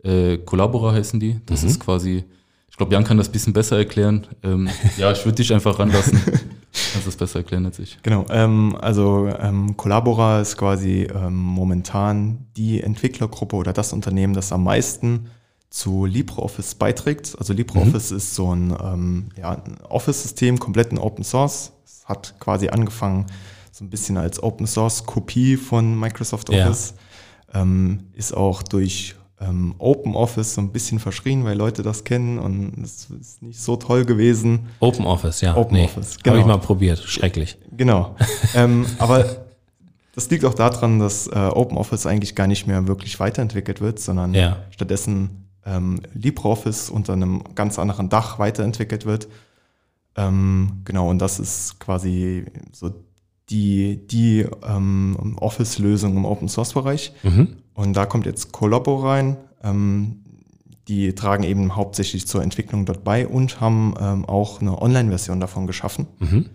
äh, 0.03 0.37
Collabora 0.37 0.93
heißen 0.93 1.19
die. 1.19 1.39
Das 1.45 1.63
mhm. 1.63 1.69
ist 1.69 1.79
quasi, 1.79 2.23
ich 2.69 2.77
glaube, 2.77 2.93
Jan 2.93 3.03
kann 3.03 3.17
das 3.17 3.29
ein 3.29 3.31
bisschen 3.31 3.53
besser 3.53 3.77
erklären. 3.77 4.27
Ähm, 4.43 4.69
ja, 4.97 5.11
ich 5.11 5.25
würde 5.25 5.35
dich 5.35 5.53
einfach 5.53 5.77
ranlassen. 5.79 6.21
kannst 6.95 7.07
es 7.07 7.17
besser 7.17 7.39
erklären 7.39 7.65
als 7.65 7.77
ich. 7.79 7.97
Genau, 8.03 8.25
ähm, 8.29 8.77
also 8.79 9.27
ähm, 9.27 9.75
Collabora 9.75 10.39
ist 10.39 10.55
quasi 10.57 11.07
ähm, 11.13 11.35
momentan 11.35 12.47
die 12.55 12.81
Entwicklergruppe 12.81 13.55
oder 13.57 13.73
das 13.73 13.91
Unternehmen, 13.91 14.33
das 14.33 14.51
am 14.51 14.63
meisten 14.63 15.29
zu 15.69 16.05
LibreOffice 16.05 16.75
beiträgt. 16.75 17.35
Also 17.37 17.53
LibreOffice 17.53 18.11
mhm. 18.11 18.17
ist 18.17 18.35
so 18.35 18.55
ein, 18.55 18.75
ähm, 18.81 19.29
ja, 19.37 19.61
Office-System, 19.89 20.57
komplett 20.57 20.91
in 20.91 20.97
Open 20.97 21.25
Source. 21.25 21.73
Es 21.83 22.05
hat 22.05 22.35
quasi 22.39 22.69
angefangen 22.69 23.25
so 23.73 23.83
ein 23.83 23.89
bisschen 23.89 24.15
als 24.15 24.41
Open 24.41 24.67
Source-Kopie 24.67 25.57
von 25.57 25.99
Microsoft 25.99 26.49
Office. 26.49 26.93
Ja. 27.53 27.61
Ähm, 27.61 28.05
ist 28.13 28.33
auch 28.33 28.63
durch 28.63 29.15
ähm, 29.41 29.75
Open 29.77 30.15
Office 30.15 30.55
so 30.55 30.61
ein 30.61 30.71
bisschen 30.71 30.99
verschrien, 30.99 31.43
weil 31.43 31.57
Leute 31.57 31.83
das 31.83 32.03
kennen 32.03 32.39
und 32.39 32.73
es 32.83 33.09
ist 33.09 33.41
nicht 33.41 33.59
so 33.59 33.75
toll 33.75 34.05
gewesen. 34.05 34.67
Open 34.79 35.05
Office, 35.05 35.41
ja. 35.41 35.55
Open 35.55 35.77
nee, 35.77 35.86
Office, 35.86 36.17
genau. 36.21 36.38
Habe 36.38 36.41
ich 36.41 36.47
mal 36.47 36.57
probiert, 36.59 36.99
schrecklich. 36.99 37.57
Genau. 37.75 38.15
ähm, 38.55 38.86
aber 38.97 39.25
das 40.13 40.29
liegt 40.29 40.45
auch 40.45 40.53
daran, 40.53 40.99
dass 40.99 41.27
äh, 41.27 41.33
Open 41.33 41.77
Office 41.77 42.05
eigentlich 42.05 42.36
gar 42.36 42.47
nicht 42.47 42.67
mehr 42.67 42.88
wirklich 42.88 43.19
weiterentwickelt 43.19 43.81
wird, 43.81 43.99
sondern 43.99 44.33
ja. 44.33 44.57
stattdessen 44.69 45.49
ähm, 45.65 46.01
LibreOffice 46.13 46.89
unter 46.89 47.13
einem 47.13 47.43
ganz 47.55 47.77
anderen 47.77 48.07
Dach 48.07 48.39
weiterentwickelt 48.39 49.05
wird. 49.05 49.27
Ähm, 50.15 50.81
genau, 50.86 51.09
und 51.09 51.19
das 51.19 51.39
ist 51.39 51.79
quasi 51.79 52.45
so 52.71 52.93
die, 53.49 54.07
die 54.07 54.45
ähm, 54.65 55.36
Office-Lösung 55.39 56.15
im 56.15 56.25
Open-Source-Bereich. 56.25 57.11
Mhm. 57.23 57.57
Und 57.76 57.95
da 57.95 58.05
kommt 58.07 58.26
jetzt 58.26 58.51
Collabo 58.51 58.95
rein. 58.95 59.38
Ähm, 59.63 60.23
die 60.88 61.13
tragen 61.13 61.43
eben 61.43 61.76
hauptsächlich 61.76 62.28
zur 62.28 62.43
Entwicklung 62.43 62.86
dort 62.86 63.03
bei 63.03 63.28
und 63.28 63.59
haben 63.59 63.95
ähm, 63.99 64.26
auch 64.26 64.61
eine 64.61 64.82
Online-Version 64.82 65.39
davon 65.39 65.67
geschaffen, 65.67 66.07
mhm. 66.19 66.49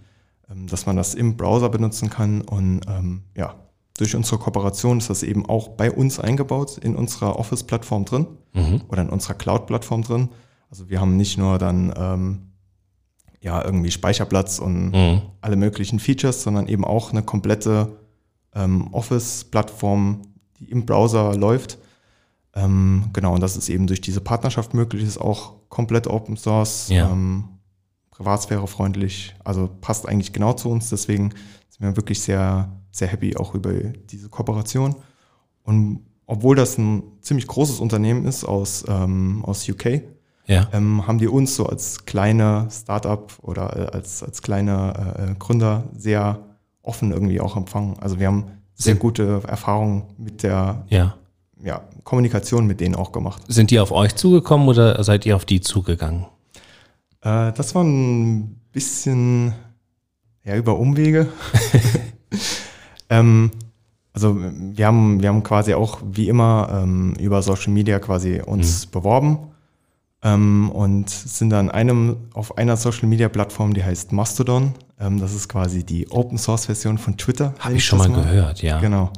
ähm, 0.50 0.66
dass 0.66 0.86
man 0.86 0.96
das 0.96 1.14
im 1.14 1.36
Browser 1.36 1.68
benutzen 1.68 2.10
kann. 2.10 2.42
Und 2.42 2.82
ähm, 2.88 3.22
ja, 3.36 3.54
durch 3.98 4.14
unsere 4.14 4.38
Kooperation 4.38 4.98
ist 4.98 5.10
das 5.10 5.22
eben 5.22 5.46
auch 5.46 5.68
bei 5.68 5.90
uns 5.90 6.20
eingebaut 6.20 6.78
in 6.78 6.96
unserer 6.96 7.38
Office-Plattform 7.38 8.04
drin 8.04 8.26
mhm. 8.54 8.82
oder 8.88 9.02
in 9.02 9.10
unserer 9.10 9.34
Cloud-Plattform 9.34 10.02
drin. 10.02 10.28
Also 10.70 10.88
wir 10.88 11.00
haben 11.00 11.16
nicht 11.16 11.36
nur 11.36 11.58
dann 11.58 11.92
ähm, 11.96 12.38
ja 13.40 13.62
irgendwie 13.64 13.90
Speicherplatz 13.90 14.58
und 14.60 14.92
mhm. 14.92 15.22
alle 15.40 15.56
möglichen 15.56 15.98
Features, 15.98 16.42
sondern 16.42 16.68
eben 16.68 16.84
auch 16.84 17.10
eine 17.10 17.22
komplette 17.22 17.96
ähm, 18.54 18.88
Office-Plattform, 18.92 20.22
die 20.60 20.70
im 20.70 20.86
Browser 20.86 21.34
läuft. 21.34 21.78
Ähm, 22.54 23.10
genau, 23.12 23.34
und 23.34 23.40
das 23.40 23.56
ist 23.56 23.68
eben 23.68 23.86
durch 23.86 24.00
diese 24.00 24.20
Partnerschaft 24.20 24.74
möglich, 24.74 25.02
ist 25.02 25.18
auch 25.18 25.54
komplett 25.68 26.06
Open 26.06 26.36
Source, 26.36 26.88
ja. 26.88 27.10
ähm, 27.10 27.44
privatsphärefreundlich, 28.10 29.34
also 29.44 29.70
passt 29.80 30.08
eigentlich 30.08 30.32
genau 30.32 30.52
zu 30.52 30.68
uns. 30.68 30.90
Deswegen 30.90 31.30
sind 31.68 31.80
wir 31.80 31.96
wirklich 31.96 32.20
sehr, 32.20 32.70
sehr 32.90 33.08
happy 33.08 33.36
auch 33.36 33.54
über 33.54 33.72
diese 33.72 34.28
Kooperation. 34.28 34.96
Und 35.62 36.04
obwohl 36.26 36.56
das 36.56 36.76
ein 36.76 37.02
ziemlich 37.20 37.46
großes 37.46 37.80
Unternehmen 37.80 38.26
ist 38.26 38.44
aus, 38.44 38.84
ähm, 38.88 39.44
aus 39.44 39.68
UK, 39.68 40.02
ja. 40.46 40.68
ähm, 40.72 41.06
haben 41.06 41.18
die 41.18 41.28
uns 41.28 41.56
so 41.56 41.66
als 41.66 42.04
kleine 42.04 42.68
Startup 42.70 43.32
oder 43.42 43.76
äh, 43.76 43.96
als, 43.96 44.22
als 44.22 44.42
kleine 44.42 45.30
äh, 45.30 45.34
Gründer 45.38 45.84
sehr 45.96 46.40
offen 46.82 47.12
irgendwie 47.12 47.40
auch 47.40 47.56
empfangen. 47.56 47.98
Also 48.00 48.18
wir 48.18 48.26
haben 48.26 48.59
sehr 48.82 48.94
gute 48.94 49.42
Erfahrungen 49.46 50.04
mit 50.18 50.42
der 50.42 50.84
ja. 50.88 51.14
Ja, 51.62 51.82
Kommunikation 52.04 52.66
mit 52.66 52.80
denen 52.80 52.94
auch 52.94 53.12
gemacht. 53.12 53.42
Sind 53.48 53.70
die 53.70 53.78
auf 53.78 53.92
euch 53.92 54.14
zugekommen 54.14 54.68
oder 54.68 55.02
seid 55.04 55.26
ihr 55.26 55.36
auf 55.36 55.44
die 55.44 55.60
zugegangen? 55.60 56.24
Äh, 57.20 57.52
das 57.52 57.74
war 57.74 57.84
ein 57.84 58.60
bisschen 58.72 59.52
ja, 60.44 60.56
über 60.56 60.78
Umwege. 60.78 61.28
ähm, 63.10 63.50
also 64.12 64.36
wir 64.38 64.86
haben, 64.86 65.20
wir 65.20 65.28
haben 65.28 65.42
quasi 65.42 65.74
auch 65.74 66.00
wie 66.02 66.28
immer 66.28 66.82
ähm, 66.82 67.14
über 67.20 67.42
Social 67.42 67.72
Media 67.72 67.98
quasi 67.98 68.40
uns 68.40 68.86
mhm. 68.86 68.90
beworben 68.90 69.38
ähm, 70.22 70.70
und 70.70 71.10
sind 71.10 71.50
dann 71.50 71.70
einem, 71.70 72.16
auf 72.34 72.58
einer 72.58 72.76
Social 72.76 73.08
Media 73.08 73.28
Plattform, 73.28 73.74
die 73.74 73.84
heißt 73.84 74.12
Mastodon. 74.12 74.72
Ähm, 75.00 75.18
das 75.18 75.34
ist 75.34 75.48
quasi 75.48 75.84
die 75.84 76.10
Open 76.10 76.38
Source 76.38 76.66
Version 76.66 76.98
von 76.98 77.16
Twitter. 77.16 77.54
Habe 77.58 77.74
ich 77.74 77.84
schon 77.84 77.98
mal, 77.98 78.08
mal 78.08 78.22
gehört, 78.22 78.62
ja. 78.62 78.78
Genau. 78.80 79.12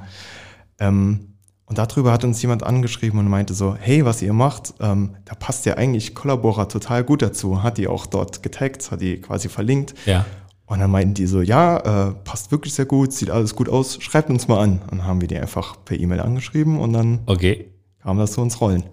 Ähm, 0.78 1.32
und 1.66 1.78
darüber 1.78 2.12
hat 2.12 2.22
uns 2.22 2.40
jemand 2.42 2.62
angeschrieben 2.62 3.18
und 3.18 3.28
meinte 3.28 3.54
so, 3.54 3.74
hey, 3.74 4.04
was 4.04 4.20
ihr 4.20 4.32
macht, 4.32 4.74
ähm, 4.80 5.16
da 5.24 5.34
passt 5.34 5.64
ja 5.64 5.74
eigentlich 5.74 6.14
Kollabora 6.14 6.66
total 6.66 7.02
gut 7.02 7.22
dazu. 7.22 7.62
Hat 7.62 7.78
die 7.78 7.88
auch 7.88 8.06
dort 8.06 8.42
getaggt, 8.42 8.90
hat 8.90 9.00
die 9.00 9.20
quasi 9.20 9.48
verlinkt. 9.48 9.94
Ja. 10.06 10.26
Und 10.66 10.80
dann 10.80 10.90
meinten 10.90 11.14
die 11.14 11.26
so, 11.26 11.40
ja, 11.40 12.08
äh, 12.08 12.12
passt 12.24 12.50
wirklich 12.50 12.74
sehr 12.74 12.86
gut, 12.86 13.12
sieht 13.12 13.30
alles 13.30 13.56
gut 13.56 13.68
aus, 13.68 14.02
schreibt 14.02 14.30
uns 14.30 14.48
mal 14.48 14.60
an. 14.60 14.80
Und 14.90 14.98
dann 14.98 15.04
haben 15.04 15.20
wir 15.20 15.28
die 15.28 15.38
einfach 15.38 15.76
per 15.84 15.98
E-Mail 15.98 16.20
angeschrieben 16.20 16.78
und 16.78 16.92
dann 16.92 17.20
okay. 17.26 17.70
kam 18.02 18.18
das 18.18 18.32
zu 18.32 18.40
uns 18.40 18.60
rollen. 18.60 18.84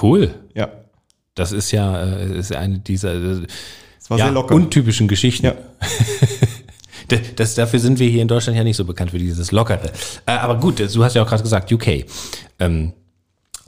Cool. 0.00 0.34
Ja. 0.54 0.68
Das 1.34 1.52
ist 1.52 1.70
ja 1.70 2.02
äh, 2.02 2.38
ist 2.38 2.54
eine 2.54 2.78
dieser 2.78 3.42
äh, 4.16 4.18
ja, 4.18 4.30
untypischen 4.30 5.08
Geschichten. 5.08 5.46
Ja. 5.46 5.54
das, 7.36 7.54
dafür 7.54 7.80
sind 7.80 7.98
wir 7.98 8.08
hier 8.08 8.22
in 8.22 8.28
Deutschland 8.28 8.56
ja 8.56 8.64
nicht 8.64 8.76
so 8.76 8.84
bekannt 8.84 9.10
für 9.10 9.18
dieses 9.18 9.52
Lockere. 9.52 9.92
Äh, 10.26 10.32
aber 10.32 10.58
gut, 10.58 10.80
du 10.80 11.04
hast 11.04 11.14
ja 11.14 11.22
auch 11.22 11.28
gerade 11.28 11.42
gesagt, 11.42 11.72
UK. 11.72 12.04
Ähm, 12.58 12.92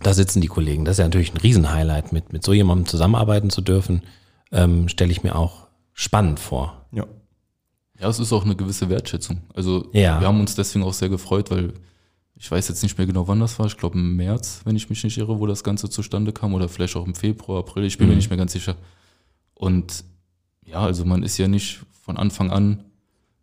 da 0.03 0.13
sitzen 0.13 0.41
die 0.41 0.49
Kollegen. 0.49 0.85
Das 0.85 0.95
ist 0.95 0.99
ja 0.99 1.05
natürlich 1.05 1.33
ein 1.33 1.39
Riesenhighlight, 1.39 2.13
mit, 2.13 2.33
mit 2.33 2.45
so 2.45 2.53
jemandem 2.53 2.87
zusammenarbeiten 2.87 3.51
zu 3.51 3.61
dürfen. 3.61 4.03
Ähm, 4.53 4.89
Stelle 4.89 5.13
ich 5.13 5.23
mir 5.23 5.37
auch 5.37 5.67
spannend 5.93 6.41
vor. 6.41 6.87
Ja. 6.93 7.07
Ja, 8.01 8.09
es 8.09 8.19
ist 8.19 8.33
auch 8.33 8.45
eine 8.45 8.57
gewisse 8.57 8.89
Wertschätzung. 8.89 9.43
Also 9.55 9.89
ja. 9.93 10.21
wir 10.21 10.27
haben 10.27 10.41
uns 10.41 10.55
deswegen 10.55 10.85
auch 10.85 10.93
sehr 10.93 11.09
gefreut, 11.09 11.51
weil 11.51 11.73
ich 12.37 12.51
weiß 12.51 12.69
jetzt 12.69 12.83
nicht 12.83 12.99
mehr 12.99 13.07
genau, 13.07 13.29
wann 13.29 13.41
das 13.41 13.59
war. 13.59 13.67
Ich 13.67 13.77
glaube 13.77 13.97
im 13.97 14.17
März, 14.17 14.63
wenn 14.65 14.77
ich 14.77 14.91
mich 14.91 15.03
nicht 15.05 15.17
irre, 15.17 15.39
wo 15.39 15.47
das 15.47 15.63
Ganze 15.63 15.89
zustande 15.89 16.33
kam 16.33 16.53
oder 16.55 16.69
vielleicht 16.69 16.97
auch 16.97 17.07
im 17.07 17.15
Februar, 17.15 17.61
April. 17.61 17.85
Ich 17.85 17.97
bin 17.97 18.07
mhm. 18.07 18.13
mir 18.13 18.17
nicht 18.17 18.31
mehr 18.31 18.37
ganz 18.37 18.53
sicher. 18.53 18.77
Und 19.55 20.05
ja, 20.67 20.81
also 20.81 21.05
man 21.05 21.23
ist 21.23 21.39
ja 21.39 21.49
nicht 21.49 21.81
von 22.03 22.17
Anfang 22.17 22.51
an 22.51 22.85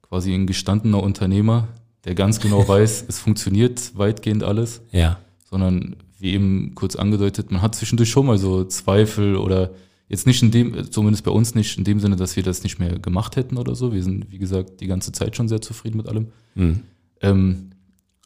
quasi 0.02 0.34
ein 0.34 0.48
gestandener 0.48 1.02
Unternehmer, 1.02 1.68
der 2.06 2.16
ganz 2.16 2.40
genau 2.40 2.68
weiß, 2.68 3.06
es 3.08 3.20
funktioniert 3.20 3.98
weitgehend 3.98 4.44
alles. 4.44 4.82
Ja. 4.92 5.20
Sondern 5.50 5.96
wie 6.20 6.34
eben 6.34 6.76
kurz 6.76 6.96
angedeutet, 6.96 7.52
man 7.52 7.62
hat 7.62 7.76
zwischendurch 7.76 8.10
schon 8.10 8.26
mal 8.26 8.38
so 8.38 8.64
Zweifel 8.64 9.36
oder 9.36 9.72
jetzt 10.08 10.28
nicht 10.28 10.44
in 10.44 10.52
dem, 10.52 10.92
zumindest 10.92 11.24
bei 11.24 11.32
uns 11.32 11.56
nicht 11.56 11.78
in 11.78 11.84
dem 11.84 12.00
Sinne, 12.00 12.16
dass 12.18 12.36
wir 12.36 12.44
das 12.44 12.64
nicht 12.64 12.80
mehr 12.80 13.00
gemacht 13.00 13.38
hätten 13.38 13.58
oder 13.58 13.76
so. 13.76 13.94
Wir 13.94 14.04
sind, 14.04 14.32
wie 14.32 14.38
gesagt, 14.38 14.82
die 14.82 14.88
ganze 14.88 15.12
Zeit 15.12 15.36
schon 15.36 15.48
sehr 15.48 15.62
zufrieden 15.62 15.98
mit 15.98 16.08
allem. 16.08 16.28
Mhm. 16.54 16.82
Ähm, 17.22 17.72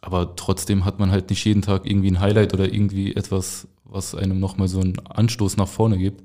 aber 0.01 0.35
trotzdem 0.35 0.85
hat 0.85 0.99
man 0.99 1.11
halt 1.11 1.29
nicht 1.29 1.45
jeden 1.45 1.61
Tag 1.61 1.89
irgendwie 1.89 2.11
ein 2.11 2.19
Highlight 2.19 2.53
oder 2.53 2.71
irgendwie 2.71 3.15
etwas, 3.15 3.67
was 3.83 4.15
einem 4.15 4.39
nochmal 4.39 4.67
so 4.67 4.79
einen 4.79 4.99
Anstoß 4.99 5.57
nach 5.57 5.67
vorne 5.67 5.97
gibt. 5.97 6.23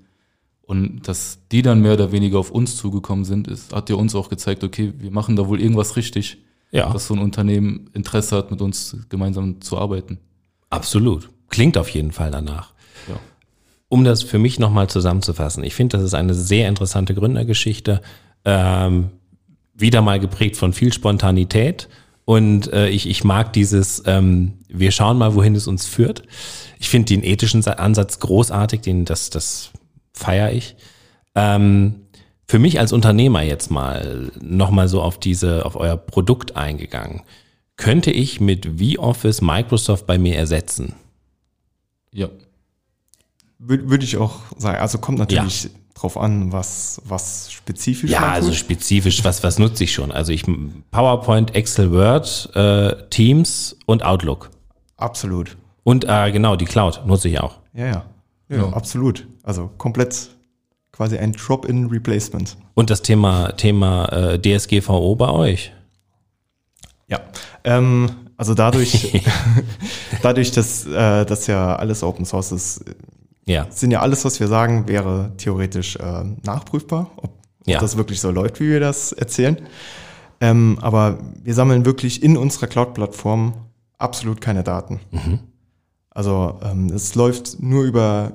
Und 0.70 1.08
dass 1.08 1.40
die 1.50 1.62
dann 1.62 1.80
mehr 1.80 1.94
oder 1.94 2.12
weniger 2.12 2.38
auf 2.38 2.52
uns 2.52 2.76
zugekommen 2.76 3.24
sind, 3.24 3.48
ist, 3.48 3.74
hat 3.74 3.90
ja 3.90 3.96
uns 3.96 4.14
auch 4.14 4.28
gezeigt, 4.28 4.62
okay, 4.62 4.92
wir 4.98 5.10
machen 5.10 5.34
da 5.34 5.48
wohl 5.48 5.60
irgendwas 5.60 5.96
richtig, 5.96 6.38
ja. 6.70 6.92
dass 6.92 7.08
so 7.08 7.14
ein 7.14 7.18
Unternehmen 7.18 7.90
Interesse 7.92 8.36
hat, 8.36 8.52
mit 8.52 8.62
uns 8.62 8.96
gemeinsam 9.08 9.60
zu 9.62 9.76
arbeiten. 9.76 10.20
Absolut. 10.68 11.28
Klingt 11.48 11.76
auf 11.76 11.88
jeden 11.88 12.12
Fall 12.12 12.30
danach. 12.30 12.72
Ja. 13.08 13.16
Um 13.88 14.04
das 14.04 14.22
für 14.22 14.38
mich 14.38 14.60
nochmal 14.60 14.88
zusammenzufassen, 14.88 15.64
ich 15.64 15.74
finde, 15.74 15.96
das 15.96 16.06
ist 16.06 16.14
eine 16.14 16.34
sehr 16.34 16.68
interessante 16.68 17.16
Gründergeschichte, 17.16 18.00
ähm, 18.44 19.10
wieder 19.74 20.02
mal 20.02 20.20
geprägt 20.20 20.56
von 20.56 20.72
viel 20.72 20.92
Spontanität 20.92 21.88
und 22.24 22.72
äh, 22.72 22.90
ich, 22.90 23.08
ich 23.08 23.24
mag 23.24 23.52
dieses, 23.54 24.04
ähm, 24.06 24.52
wir 24.68 24.92
schauen 24.92 25.18
mal, 25.18 25.34
wohin 25.34 25.56
es 25.56 25.66
uns 25.66 25.86
führt. 25.86 26.22
Ich 26.78 26.88
finde 26.88 27.06
den 27.06 27.24
ethischen 27.24 27.66
Ansatz 27.66 28.20
großartig, 28.20 28.82
den, 28.82 29.04
das, 29.04 29.30
das 29.30 29.72
feiere 30.20 30.52
ich. 30.52 30.76
Ähm, 31.34 32.06
für 32.46 32.58
mich 32.58 32.80
als 32.80 32.92
Unternehmer 32.92 33.42
jetzt 33.42 33.70
mal 33.70 34.30
nochmal 34.40 34.88
so 34.88 35.02
auf 35.02 35.18
diese, 35.18 35.64
auf 35.64 35.76
euer 35.76 35.96
Produkt 35.96 36.56
eingegangen. 36.56 37.22
Könnte 37.76 38.10
ich 38.10 38.40
mit 38.40 38.66
V-Office 38.78 39.40
Microsoft 39.40 40.06
bei 40.06 40.18
mir 40.18 40.36
ersetzen? 40.36 40.94
Ja. 42.12 42.28
Würde 43.58 44.04
ich 44.04 44.16
auch 44.16 44.40
sagen. 44.56 44.78
Also 44.78 44.98
kommt 44.98 45.18
natürlich 45.18 45.64
ja 45.64 45.70
drauf 46.00 46.16
an, 46.16 46.50
was, 46.50 47.00
was 47.04 47.52
spezifisch 47.52 48.10
Ja, 48.10 48.32
also 48.32 48.52
spezifisch, 48.52 49.22
was, 49.22 49.42
was 49.42 49.58
nutze 49.58 49.84
ich 49.84 49.92
schon? 49.92 50.10
Also 50.10 50.32
ich 50.32 50.44
PowerPoint, 50.90 51.54
Excel, 51.54 51.92
Word, 51.92 52.50
äh, 52.54 53.08
Teams 53.10 53.76
und 53.86 54.02
Outlook. 54.02 54.50
Absolut. 54.96 55.56
Und 55.84 56.04
äh, 56.08 56.32
genau, 56.32 56.56
die 56.56 56.64
Cloud 56.64 57.02
nutze 57.06 57.28
ich 57.28 57.38
auch. 57.40 57.58
Ja, 57.74 57.86
ja, 57.86 58.04
ja, 58.50 58.56
ja. 58.56 58.68
absolut. 58.72 59.26
Also 59.42 59.70
komplett 59.78 60.30
quasi 60.92 61.16
ein 61.16 61.32
Drop-in-Replacement. 61.32 62.56
Und 62.74 62.90
das 62.90 63.02
Thema, 63.02 63.52
Thema 63.52 64.04
äh, 64.06 64.38
DSGVO 64.38 65.16
bei 65.16 65.30
euch? 65.30 65.72
Ja, 67.08 67.20
ähm, 67.64 68.10
also 68.36 68.54
dadurch, 68.54 69.22
dadurch, 70.22 70.50
dass 70.50 70.86
äh, 70.86 71.24
das 71.24 71.46
ja 71.46 71.76
alles 71.76 72.02
Open 72.02 72.26
Source 72.26 72.52
ist, 72.52 72.84
ja. 73.46 73.66
Sind 73.70 73.90
ja 73.90 74.00
alles, 74.00 74.24
was 74.24 74.38
wir 74.38 74.46
sagen, 74.46 74.86
wäre 74.86 75.32
theoretisch 75.36 75.96
äh, 75.96 76.24
nachprüfbar, 76.44 77.10
ob, 77.16 77.24
ob 77.24 77.66
ja. 77.66 77.80
das 77.80 77.96
wirklich 77.96 78.20
so 78.20 78.30
läuft, 78.30 78.60
wie 78.60 78.68
wir 78.68 78.78
das 78.78 79.12
erzählen. 79.12 79.56
Ähm, 80.40 80.78
aber 80.80 81.18
wir 81.42 81.54
sammeln 81.54 81.84
wirklich 81.84 82.22
in 82.22 82.36
unserer 82.36 82.68
Cloud-Plattform 82.68 83.54
absolut 83.98 84.40
keine 84.40 84.62
Daten. 84.62 85.00
Also 86.10 86.58
ähm, 86.62 86.86
es 86.86 87.14
läuft 87.14 87.60
nur 87.60 87.84
über 87.84 88.32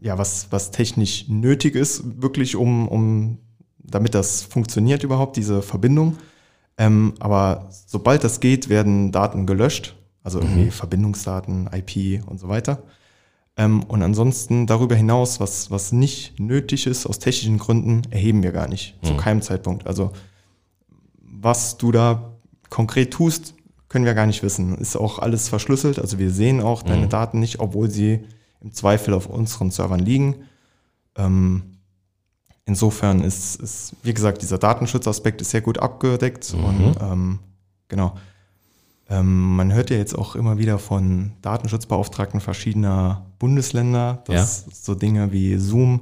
ja 0.00 0.18
was 0.18 0.48
was 0.50 0.70
technisch 0.70 1.28
nötig 1.28 1.74
ist, 1.74 2.22
wirklich 2.22 2.56
um 2.56 2.88
um 2.88 3.38
damit 3.78 4.14
das 4.14 4.42
funktioniert 4.42 5.04
überhaupt 5.04 5.36
diese 5.36 5.62
Verbindung. 5.62 6.16
Ähm, 6.78 7.14
aber 7.20 7.68
sobald 7.86 8.24
das 8.24 8.40
geht, 8.40 8.68
werden 8.68 9.12
Daten 9.12 9.46
gelöscht, 9.46 9.96
also 10.22 10.40
irgendwie 10.40 10.70
Verbindungsdaten, 10.70 11.70
IP 11.72 12.22
und 12.26 12.38
so 12.38 12.48
weiter. 12.48 12.82
Ähm, 13.56 13.82
und 13.84 14.02
ansonsten 14.02 14.66
darüber 14.66 14.94
hinaus, 14.94 15.40
was, 15.40 15.70
was 15.70 15.92
nicht 15.92 16.38
nötig 16.38 16.86
ist 16.86 17.06
aus 17.06 17.18
technischen 17.18 17.58
Gründen, 17.58 18.02
erheben 18.10 18.42
wir 18.42 18.52
gar 18.52 18.68
nicht. 18.68 18.98
Zu 19.02 19.16
keinem 19.16 19.40
Zeitpunkt. 19.40 19.86
Also 19.86 20.12
was 21.22 21.78
du 21.78 21.92
da 21.92 22.32
konkret 22.68 23.12
tust, 23.12 23.54
können 23.96 24.04
wir 24.04 24.12
gar 24.12 24.26
nicht 24.26 24.42
wissen. 24.42 24.76
Ist 24.76 24.94
auch 24.94 25.20
alles 25.20 25.48
verschlüsselt. 25.48 25.98
Also 25.98 26.18
wir 26.18 26.30
sehen 26.30 26.60
auch 26.60 26.82
deine 26.82 27.08
Daten 27.08 27.40
nicht, 27.40 27.60
obwohl 27.60 27.88
sie 27.90 28.20
im 28.60 28.74
Zweifel 28.74 29.14
auf 29.14 29.26
unseren 29.26 29.70
Servern 29.70 30.00
liegen. 30.00 30.34
Ähm, 31.16 31.62
insofern 32.66 33.22
ist, 33.22 33.58
ist, 33.58 33.94
wie 34.02 34.12
gesagt, 34.12 34.42
dieser 34.42 34.58
Datenschutzaspekt 34.58 35.40
ist 35.40 35.48
sehr 35.52 35.62
gut 35.62 35.78
abgedeckt. 35.78 36.52
Und 36.52 36.94
ähm, 37.00 37.38
genau. 37.88 38.12
Ähm, 39.08 39.56
man 39.56 39.72
hört 39.72 39.88
ja 39.88 39.96
jetzt 39.96 40.14
auch 40.14 40.36
immer 40.36 40.58
wieder 40.58 40.78
von 40.78 41.32
Datenschutzbeauftragten 41.40 42.42
verschiedener 42.42 43.24
Bundesländer, 43.38 44.22
dass 44.26 44.66
so 44.72 44.94
Dinge 44.94 45.32
wie 45.32 45.56
Zoom 45.56 46.00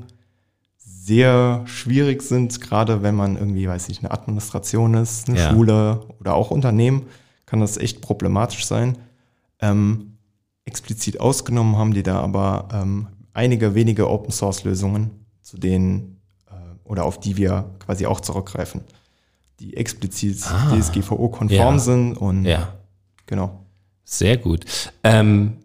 sehr 0.79 1.63
schwierig 1.67 2.23
sind, 2.23 2.61
gerade 2.61 3.05
wenn 3.05 3.15
man 3.15 3.37
irgendwie, 3.37 3.69
weiß 3.69 3.89
ich, 3.89 4.01
eine 4.01 4.11
Administration 4.11 4.95
ist, 4.95 5.29
eine 5.29 5.39
Ja. 5.39 5.51
Schule 5.53 6.01
oder 6.19 6.35
auch 6.35 6.51
Unternehmen, 6.51 7.03
kann 7.55 7.61
das 7.61 7.77
echt 7.77 8.01
problematisch 8.01 8.67
sein. 8.67 8.99
Ähm, 9.61 10.17
explizit 10.65 11.21
ausgenommen 11.21 11.77
haben 11.77 11.95
die 11.95 12.03
da 12.03 12.19
aber 12.21 12.67
ähm, 12.73 13.07
einige 13.33 13.77
wenige 13.77 14.11
Open 14.11 14.33
Source 14.33 14.65
Lösungen, 14.65 15.13
zu 15.41 15.57
denen 15.57 16.21
äh, 16.49 16.55
oder 16.83 17.05
auf 17.05 17.21
die 17.21 17.37
wir 17.37 17.71
quasi 17.79 18.07
auch 18.07 18.21
zurückgreifen, 18.21 18.81
die 19.61 19.77
explizit 19.77 20.43
Ah. 20.51 20.75
DSGVO-konform 20.77 21.75
Ja. 21.75 21.79
sind 21.79 22.15
und 22.17 22.45
Ja. 22.45 22.73
genau. 23.27 23.61
Sehr 24.05 24.37
gut. 24.37 24.65
Ähm, 25.05 25.59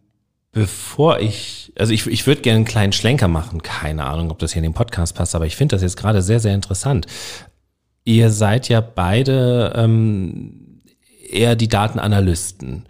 bevor 0.51 1.19
ich, 1.21 1.73
also 1.75 1.91
ich, 1.91 2.05
ich 2.05 2.27
würde 2.27 2.41
gerne 2.41 2.57
einen 2.57 2.65
kleinen 2.65 2.93
Schlenker 2.93 3.27
machen. 3.27 3.63
Keine 3.63 4.05
Ahnung, 4.05 4.29
ob 4.29 4.37
das 4.37 4.53
hier 4.53 4.59
in 4.59 4.69
den 4.69 4.73
Podcast 4.75 5.15
passt, 5.15 5.33
aber 5.33 5.47
ich 5.47 5.55
finde 5.55 5.75
das 5.75 5.81
jetzt 5.81 5.97
gerade 5.97 6.21
sehr, 6.21 6.39
sehr 6.39 6.53
interessant. 6.53 7.07
Ihr 8.05 8.29
seid 8.29 8.69
ja 8.69 8.79
beide 8.79 9.73
ähm, 9.75 10.67
eher 11.33 11.55
die 11.55 11.67
Datenanalysten. 11.67 12.85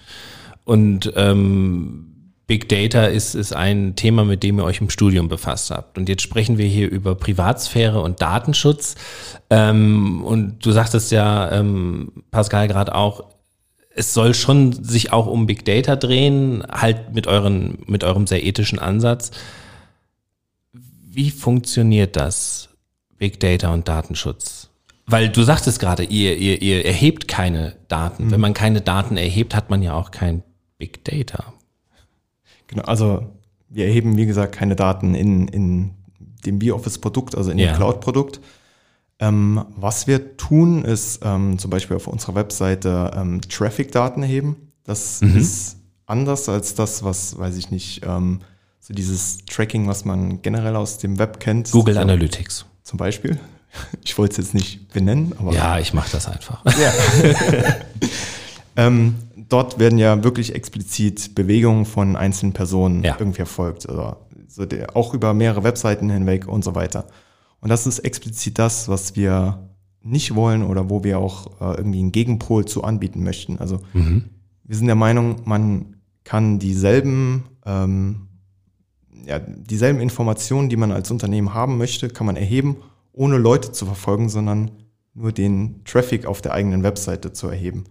Und 0.65 1.11
ähm, 1.15 2.09
Big 2.49 2.67
Data 2.67 3.05
ist, 3.05 3.35
ist 3.35 3.53
ein 3.53 3.95
Thema, 3.95 4.25
mit 4.25 4.41
dem 4.41 4.57
ihr 4.57 4.63
euch 4.63 4.81
im 4.81 4.89
Studium 4.89 5.29
befasst 5.29 5.69
habt. 5.69 5.99
Und 5.99 6.09
jetzt 6.09 6.23
sprechen 6.23 6.57
wir 6.57 6.65
hier 6.65 6.89
über 6.89 7.13
Privatsphäre 7.13 8.01
und 8.01 8.23
Datenschutz. 8.23 8.95
Ähm, 9.51 10.23
und 10.23 10.65
du 10.65 10.71
sagtest 10.71 11.11
ja, 11.11 11.51
ähm, 11.51 12.23
Pascal, 12.31 12.67
gerade 12.67 12.95
auch, 12.95 13.25
es 13.93 14.15
soll 14.15 14.33
schon 14.33 14.73
sich 14.73 15.13
auch 15.13 15.27
um 15.27 15.45
Big 15.45 15.63
Data 15.63 15.95
drehen, 15.95 16.63
halt 16.71 17.13
mit, 17.13 17.27
euren, 17.27 17.79
mit 17.85 18.03
eurem 18.03 18.25
sehr 18.25 18.43
ethischen 18.43 18.79
Ansatz. 18.79 19.29
Wie 20.71 21.29
funktioniert 21.29 22.15
das, 22.15 22.69
Big 23.19 23.39
Data 23.39 23.71
und 23.71 23.87
Datenschutz? 23.87 24.68
Weil 25.09 25.29
du 25.29 25.43
sagtest 25.43 25.79
gerade, 25.79 26.03
ihr, 26.03 26.37
ihr, 26.37 26.61
ihr 26.61 26.85
erhebt 26.85 27.27
keine 27.27 27.75
Daten. 27.87 28.31
Wenn 28.31 28.39
man 28.39 28.53
keine 28.53 28.81
Daten 28.81 29.17
erhebt, 29.17 29.55
hat 29.55 29.69
man 29.69 29.81
ja 29.81 29.93
auch 29.93 30.11
kein 30.11 30.43
Big 30.77 31.03
Data. 31.03 31.53
Genau, 32.67 32.83
also 32.83 33.25
wir 33.69 33.85
erheben, 33.85 34.17
wie 34.17 34.25
gesagt, 34.25 34.53
keine 34.55 34.75
Daten 34.75 35.15
in, 35.15 35.47
in 35.47 35.91
dem 36.45 36.59
B-Office-Produkt, 36.59 37.35
also 37.35 37.51
in 37.51 37.57
Ja. 37.57 37.71
dem 37.71 37.75
Cloud-Produkt. 37.77 38.39
Ähm, 39.19 39.65
was 39.75 40.07
wir 40.07 40.37
tun, 40.37 40.85
ist 40.85 41.19
ähm, 41.23 41.57
zum 41.59 41.69
Beispiel 41.71 41.97
auf 41.97 42.07
unserer 42.07 42.35
Webseite 42.35 43.11
ähm, 43.15 43.41
Traffic-Daten 43.41 44.21
erheben. 44.23 44.55
Das 44.83 45.21
Mhm. 45.21 45.37
ist 45.37 45.77
anders 46.05 46.47
als 46.49 46.73
das, 46.75 47.03
was, 47.03 47.37
weiß 47.37 47.57
ich 47.57 47.69
nicht, 47.71 48.01
ähm, 48.05 48.39
so 48.79 48.93
dieses 48.93 49.39
Tracking, 49.45 49.87
was 49.87 50.05
man 50.05 50.41
generell 50.41 50.75
aus 50.75 50.97
dem 50.99 51.19
Web 51.19 51.39
kennt. 51.39 51.69
Google 51.71 51.95
so, 51.95 51.99
Analytics. 51.99 52.65
Zum 52.83 52.97
Beispiel. 52.97 53.37
Ich 54.03 54.17
wollte 54.17 54.33
es 54.33 54.37
jetzt 54.47 54.53
nicht 54.53 54.91
benennen, 54.93 55.33
aber 55.37 55.53
Ja, 55.53 55.79
ich 55.79 55.93
mache 55.93 56.09
das 56.11 56.27
einfach. 56.27 56.63
Ähm, 58.75 59.15
dort 59.49 59.77
werden 59.79 59.99
ja 59.99 60.23
wirklich 60.23 60.55
explizit 60.55 61.35
Bewegungen 61.35 61.85
von 61.85 62.15
einzelnen 62.15 62.53
Personen 62.53 63.03
Ja. 63.03 63.17
irgendwie 63.19 63.41
erfolgt. 63.41 63.89
Also 63.89 64.15
so 64.47 64.65
der, 64.65 64.95
auch 64.95 65.13
über 65.13 65.33
mehrere 65.33 65.63
Webseiten 65.63 66.09
hinweg 66.09 66.47
und 66.47 66.63
so 66.63 66.75
weiter. 66.75 67.05
Und 67.59 67.69
das 67.69 67.85
ist 67.85 67.99
explizit 67.99 68.57
das, 68.57 68.87
was 68.87 69.15
wir 69.17 69.67
nicht 70.01 70.33
wollen 70.33 70.63
oder 70.63 70.89
wo 70.89 71.03
wir 71.03 71.19
auch 71.19 71.47
äh, 71.59 71.75
irgendwie 71.77 71.99
einen 71.99 72.13
Gegenpol 72.13 72.63
zu 72.65 72.83
anbieten 72.85 73.21
möchten. 73.21 73.57
Also 73.59 73.81
wir 73.93 74.75
sind 74.75 74.87
der 74.87 74.95
Meinung, 74.95 75.41
man 75.43 75.97
kann 76.23 76.57
dieselben, 76.59 77.43
ähm, 77.65 78.27
ja, 79.25 79.39
dieselben 79.39 79.99
Informationen, 79.99 80.69
die 80.69 80.77
man 80.77 80.93
als 80.93 81.11
Unternehmen 81.11 81.53
haben 81.53 81.77
möchte, 81.77 82.07
kann 82.07 82.27
man 82.27 82.37
erheben, 82.37 82.77
ohne 83.19 83.37
Leute 83.37 83.73
zu 83.73 83.85
verfolgen, 83.85 84.29
sondern 84.29 84.71
nur 85.13 85.33
den 85.33 85.81
Traffic 85.83 86.25
auf 86.25 86.41
der 86.41 86.53
eigenen 86.53 86.83
Webseite 86.83 87.33
zu 87.33 87.47
erheben. 87.49 87.83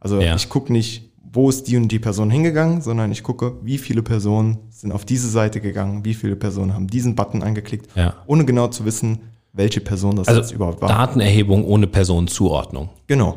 Also 0.00 0.18
Ja. 0.20 0.34
ich 0.36 0.48
gucke 0.48 0.72
nicht, 0.72 1.10
wo 1.32 1.50
ist 1.50 1.64
die 1.68 1.76
und 1.76 1.88
die 1.92 1.98
Person 1.98 2.30
hingegangen, 2.30 2.80
sondern 2.80 3.12
ich 3.12 3.22
gucke, 3.22 3.56
wie 3.62 3.76
viele 3.76 4.02
Personen 4.02 4.56
sind 4.70 4.90
auf 4.92 5.04
diese 5.04 5.28
Seite 5.28 5.60
gegangen, 5.60 6.04
wie 6.06 6.14
viele 6.14 6.34
Personen 6.34 6.72
haben 6.72 6.86
diesen 6.86 7.14
Button 7.14 7.42
angeklickt, 7.42 7.88
Ja. 7.94 8.14
ohne 8.26 8.46
genau 8.46 8.68
zu 8.68 8.86
wissen, 8.86 9.18
welche 9.52 9.82
Person 9.82 10.16
das 10.16 10.28
Also 10.28 10.40
jetzt 10.40 10.52
überhaupt 10.52 10.80
war. 10.80 10.88
Datenerhebung 10.88 11.64
ohne 11.66 11.86
Personenzuordnung. 11.86 12.88
Genau. 13.06 13.36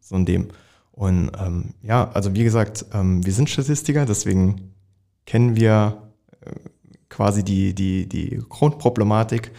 So 0.00 0.16
in 0.16 0.26
dem. 0.26 0.48
Und 0.92 1.30
ähm, 1.40 1.72
ja, 1.82 2.10
also 2.12 2.34
wie 2.34 2.44
gesagt, 2.44 2.84
ähm, 2.92 3.24
wir 3.24 3.32
sind 3.32 3.48
Statistiker, 3.48 4.04
deswegen 4.04 4.72
kennen 5.24 5.56
wir 5.56 6.02
äh, 6.42 6.50
quasi 7.20 7.44
die, 7.44 7.74
die, 7.74 8.08
die 8.08 8.40
Grundproblematik. 8.48 9.52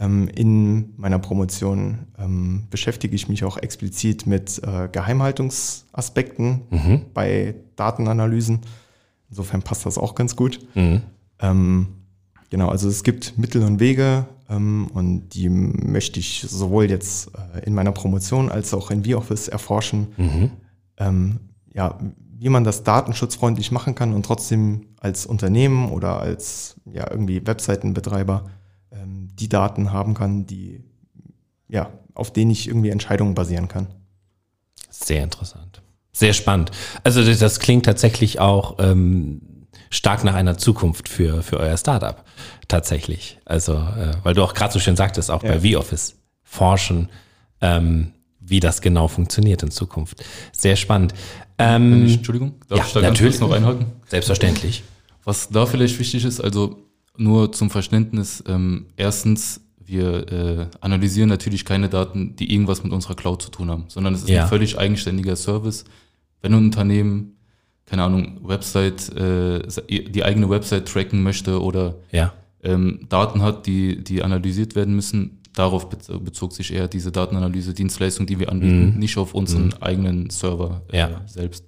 Ähm, 0.00 0.28
in 0.34 0.92
meiner 0.96 1.20
Promotion 1.20 1.98
ähm, 2.18 2.64
beschäftige 2.68 3.14
ich 3.14 3.28
mich 3.28 3.44
auch 3.44 3.58
explizit 3.58 4.26
mit 4.26 4.60
äh, 4.64 4.88
Geheimhaltungsaspekten 4.90 6.62
bei 7.14 7.54
Datenanalysen. 7.76 8.62
Insofern 9.30 9.62
passt 9.62 9.86
das 9.86 9.98
auch 9.98 10.16
ganz 10.16 10.34
gut. 10.34 10.58
Ähm, 11.38 11.86
genau, 12.50 12.70
also 12.70 12.88
es 12.88 13.04
gibt 13.04 13.38
Mittel 13.38 13.62
und 13.62 13.78
Wege 13.78 14.26
ähm, 14.50 14.88
und 14.92 15.28
die 15.28 15.48
möchte 15.48 16.18
ich 16.18 16.44
sowohl 16.48 16.90
jetzt 16.90 17.30
äh, 17.54 17.64
in 17.66 17.74
meiner 17.74 17.92
Promotion 17.92 18.50
als 18.50 18.74
auch 18.74 18.90
in 18.90 19.04
VOffice 19.04 19.46
erforschen. 19.46 20.08
Ähm, 20.98 21.38
ja, 21.72 21.96
wie 22.38 22.48
man 22.48 22.64
das 22.64 22.82
datenschutzfreundlich 22.82 23.70
machen 23.72 23.94
kann 23.94 24.12
und 24.12 24.24
trotzdem 24.24 24.88
als 25.00 25.26
Unternehmen 25.26 25.90
oder 25.90 26.20
als 26.20 26.76
ja, 26.84 27.10
irgendwie 27.10 27.46
Webseitenbetreiber 27.46 28.50
ähm, 28.92 29.28
die 29.34 29.48
Daten 29.48 29.92
haben 29.92 30.14
kann, 30.14 30.46
die 30.46 30.84
ja, 31.68 31.90
auf 32.14 32.32
denen 32.32 32.50
ich 32.50 32.68
irgendwie 32.68 32.90
Entscheidungen 32.90 33.34
basieren 33.34 33.68
kann. 33.68 33.88
Sehr 34.90 35.22
interessant. 35.22 35.82
Sehr 36.12 36.32
spannend. 36.32 36.70
Also 37.04 37.22
das, 37.22 37.60
klingt 37.60 37.84
tatsächlich 37.84 38.40
auch 38.40 38.76
ähm, 38.78 39.66
stark 39.90 40.24
nach 40.24 40.34
einer 40.34 40.56
Zukunft 40.56 41.08
für, 41.08 41.42
für 41.42 41.58
euer 41.58 41.76
Startup. 41.76 42.24
Tatsächlich. 42.68 43.38
Also, 43.44 43.74
äh, 43.74 44.14
weil 44.22 44.34
du 44.34 44.42
auch 44.42 44.54
gerade 44.54 44.72
so 44.72 44.78
schön 44.78 44.96
sagtest, 44.96 45.30
auch 45.30 45.42
bei 45.42 45.62
VOffice 45.62 46.16
forschen, 46.42 47.10
ähm, 47.60 48.12
wie 48.40 48.60
das 48.60 48.80
genau 48.80 49.08
funktioniert 49.08 49.62
in 49.62 49.70
Zukunft. 49.70 50.24
Sehr 50.52 50.76
spannend. 50.76 51.12
Ähm, 51.58 52.04
ich, 52.06 52.16
Entschuldigung, 52.16 52.54
darf 52.68 52.78
ja, 52.78 52.84
ich 52.86 52.92
da 52.92 53.00
ganz 53.00 53.18
kurz 53.18 53.40
noch 53.40 53.50
einhaken? 53.52 53.86
selbstverständlich. 54.08 54.82
Was 55.24 55.48
da 55.48 55.66
vielleicht 55.66 55.98
wichtig 55.98 56.24
ist, 56.24 56.40
also 56.40 56.78
nur 57.16 57.50
zum 57.52 57.70
Verständnis, 57.70 58.44
ähm, 58.46 58.86
erstens, 58.96 59.60
wir 59.84 60.32
äh, 60.32 60.66
analysieren 60.80 61.28
natürlich 61.28 61.64
keine 61.64 61.88
Daten, 61.88 62.34
die 62.36 62.52
irgendwas 62.52 62.82
mit 62.82 62.92
unserer 62.92 63.14
Cloud 63.14 63.40
zu 63.42 63.50
tun 63.50 63.70
haben, 63.70 63.84
sondern 63.88 64.14
es 64.14 64.22
ist 64.22 64.28
Ja. 64.28 64.42
ein 64.42 64.48
völlig 64.48 64.78
eigenständiger 64.78 65.36
Service. 65.36 65.84
Wenn 66.42 66.52
ein 66.52 66.64
Unternehmen, 66.64 67.36
keine 67.86 68.02
Ahnung, 68.02 68.40
Website, 68.42 69.08
äh, 69.16 69.62
die 69.88 70.24
eigene 70.24 70.50
Website 70.50 70.86
tracken 70.88 71.22
möchte 71.22 71.62
oder 71.62 71.94
Ja. 72.10 72.32
ähm, 72.64 73.06
Daten 73.08 73.42
hat, 73.42 73.66
die, 73.66 74.02
die 74.02 74.22
analysiert 74.22 74.74
werden 74.74 74.94
müssen, 74.96 75.38
darauf 75.56 75.88
bez- 75.88 76.06
bezog 76.22 76.52
sich 76.52 76.72
eher 76.72 76.86
diese 76.86 77.10
Datenanalyse-Dienstleistung, 77.10 78.26
die 78.26 78.38
wir 78.38 78.50
anbieten, 78.52 78.98
nicht 78.98 79.16
auf 79.18 79.34
unseren 79.34 79.72
eigenen 79.82 80.30
Server 80.30 80.82
äh, 80.92 80.98
Ja. 80.98 81.22
selbst. 81.26 81.64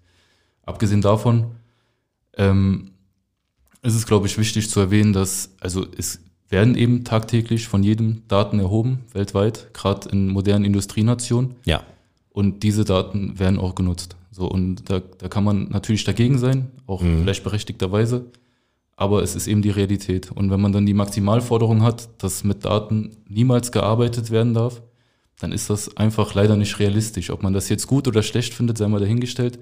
Abgesehen 0.64 1.00
davon 1.00 1.46
ähm, 2.36 2.92
ist 3.82 3.94
es, 3.94 4.06
glaube 4.06 4.26
ich, 4.26 4.38
wichtig 4.38 4.70
zu 4.70 4.78
erwähnen, 4.80 5.12
dass, 5.12 5.50
also 5.60 5.86
es 5.96 6.20
werden 6.50 6.76
eben 6.76 7.04
tagtäglich 7.04 7.66
von 7.68 7.82
jedem 7.82 8.22
Daten 8.28 8.58
erhoben, 8.60 9.00
weltweit, 9.12 9.72
gerade 9.74 10.08
in 10.10 10.28
modernen 10.28 10.64
Industrienationen. 10.64 11.56
Ja. 11.64 11.82
und 12.30 12.62
diese 12.62 12.84
Daten 12.84 13.38
werden 13.38 13.58
auch 13.58 13.74
genutzt. 13.74 14.14
So, 14.30 14.46
und 14.48 14.88
da, 14.88 15.00
da 15.00 15.28
kann 15.28 15.42
man 15.42 15.68
natürlich 15.70 16.04
dagegen 16.04 16.38
sein, 16.38 16.70
auch 16.86 17.02
mhm. 17.02 17.20
vielleicht 17.22 17.42
berechtigterweise, 17.42 18.26
aber 18.98 19.22
es 19.22 19.36
ist 19.36 19.46
eben 19.46 19.62
die 19.62 19.70
Realität. 19.70 20.32
Und 20.32 20.50
wenn 20.50 20.60
man 20.60 20.72
dann 20.72 20.84
die 20.84 20.92
Maximalforderung 20.92 21.84
hat, 21.84 22.08
dass 22.18 22.42
mit 22.42 22.64
Daten 22.64 23.16
niemals 23.28 23.70
gearbeitet 23.70 24.32
werden 24.32 24.54
darf, 24.54 24.82
dann 25.38 25.52
ist 25.52 25.70
das 25.70 25.96
einfach 25.96 26.34
leider 26.34 26.56
nicht 26.56 26.80
realistisch. 26.80 27.30
Ob 27.30 27.44
man 27.44 27.52
das 27.52 27.68
jetzt 27.68 27.86
gut 27.86 28.08
oder 28.08 28.24
schlecht 28.24 28.52
findet, 28.54 28.76
sei 28.76 28.88
mal 28.88 28.98
dahingestellt, 28.98 29.60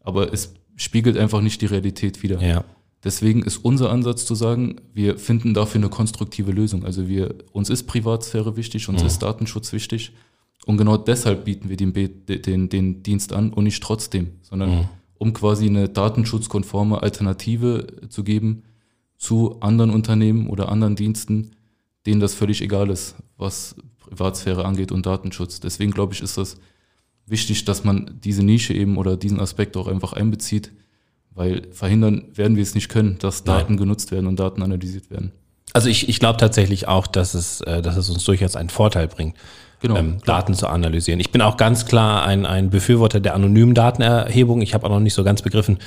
aber 0.00 0.32
es 0.32 0.54
spiegelt 0.76 1.18
einfach 1.18 1.42
nicht 1.42 1.60
die 1.60 1.66
Realität 1.66 2.22
wieder. 2.22 2.40
Ja. 2.40 2.64
Deswegen 3.04 3.42
ist 3.42 3.58
unser 3.58 3.90
Ansatz 3.90 4.24
zu 4.24 4.34
sagen, 4.34 4.76
wir 4.94 5.18
finden 5.18 5.52
dafür 5.52 5.82
eine 5.82 5.90
konstruktive 5.90 6.50
Lösung. 6.50 6.86
Also 6.86 7.06
wir, 7.06 7.34
uns 7.52 7.68
ist 7.68 7.82
Privatsphäre 7.82 8.56
wichtig, 8.56 8.88
uns 8.88 9.02
mhm. 9.02 9.08
ist 9.08 9.18
Datenschutz 9.18 9.74
wichtig. 9.74 10.12
Und 10.64 10.78
genau 10.78 10.96
deshalb 10.96 11.44
bieten 11.44 11.68
wir 11.68 11.76
den, 11.76 11.92
den, 11.92 12.70
den 12.70 13.02
Dienst 13.02 13.34
an 13.34 13.52
und 13.52 13.64
nicht 13.64 13.82
trotzdem, 13.82 14.38
sondern 14.40 14.70
mhm. 14.70 14.88
um 15.18 15.34
quasi 15.34 15.66
eine 15.66 15.90
datenschutzkonforme 15.90 17.02
Alternative 17.02 17.86
zu 18.08 18.24
geben 18.24 18.62
zu 19.20 19.60
anderen 19.60 19.90
Unternehmen 19.90 20.48
oder 20.48 20.68
anderen 20.68 20.96
Diensten, 20.96 21.52
denen 22.06 22.20
das 22.20 22.34
völlig 22.34 22.60
egal 22.60 22.90
ist, 22.90 23.14
was 23.36 23.76
Privatsphäre 23.98 24.64
angeht 24.64 24.90
und 24.90 25.06
Datenschutz. 25.06 25.60
Deswegen 25.60 25.92
glaube 25.92 26.14
ich, 26.14 26.22
ist 26.22 26.36
das 26.36 26.56
wichtig, 27.26 27.64
dass 27.64 27.84
man 27.84 28.18
diese 28.24 28.42
Nische 28.42 28.74
eben 28.74 28.96
oder 28.96 29.16
diesen 29.16 29.38
Aspekt 29.38 29.76
auch 29.76 29.86
einfach 29.86 30.14
einbezieht 30.14 30.72
weil 31.34 31.62
verhindern 31.72 32.24
werden 32.34 32.56
wir 32.56 32.62
es 32.62 32.74
nicht 32.74 32.88
können, 32.88 33.16
dass 33.18 33.44
Daten 33.44 33.72
Nein. 33.72 33.78
genutzt 33.78 34.10
werden 34.10 34.26
und 34.26 34.38
Daten 34.38 34.62
analysiert 34.62 35.10
werden. 35.10 35.32
Also 35.72 35.88
ich, 35.88 36.08
ich 36.08 36.18
glaube 36.18 36.38
tatsächlich 36.38 36.88
auch, 36.88 37.06
dass 37.06 37.34
es, 37.34 37.60
äh, 37.62 37.80
dass 37.80 37.96
es 37.96 38.10
uns 38.10 38.24
durchaus 38.24 38.56
einen 38.56 38.70
Vorteil 38.70 39.06
bringt, 39.06 39.36
genau, 39.80 39.96
ähm, 39.96 40.18
Daten 40.26 40.54
zu 40.54 40.66
analysieren. 40.66 41.20
Ich 41.20 41.30
bin 41.30 41.40
auch 41.42 41.56
ganz 41.56 41.86
klar 41.86 42.24
ein, 42.24 42.44
ein 42.44 42.70
Befürworter 42.70 43.20
der 43.20 43.34
anonymen 43.34 43.74
Datenerhebung. 43.74 44.62
Ich 44.62 44.74
habe 44.74 44.86
auch 44.86 44.90
noch 44.90 45.00
nicht 45.00 45.14
so 45.14 45.22
ganz 45.22 45.42
begriffen, 45.42 45.78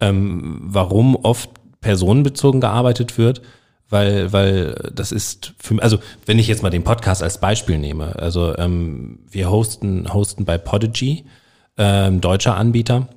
ähm, 0.00 0.60
warum 0.64 1.14
oft 1.14 1.50
personenbezogen 1.80 2.60
gearbeitet 2.60 3.18
wird, 3.18 3.42
weil, 3.88 4.32
weil 4.32 4.90
das 4.94 5.12
ist 5.12 5.54
für 5.58 5.82
also 5.82 5.98
wenn 6.26 6.38
ich 6.38 6.48
jetzt 6.48 6.62
mal 6.62 6.70
den 6.70 6.84
Podcast 6.84 7.22
als 7.22 7.38
Beispiel 7.40 7.78
nehme, 7.78 8.16
also 8.16 8.56
ähm, 8.56 9.20
wir 9.30 9.50
hosten, 9.50 10.12
hosten 10.12 10.44
bei 10.44 10.58
Podigy, 10.58 11.24
ähm, 11.76 12.20
deutscher 12.20 12.56
Anbieter 12.56 13.08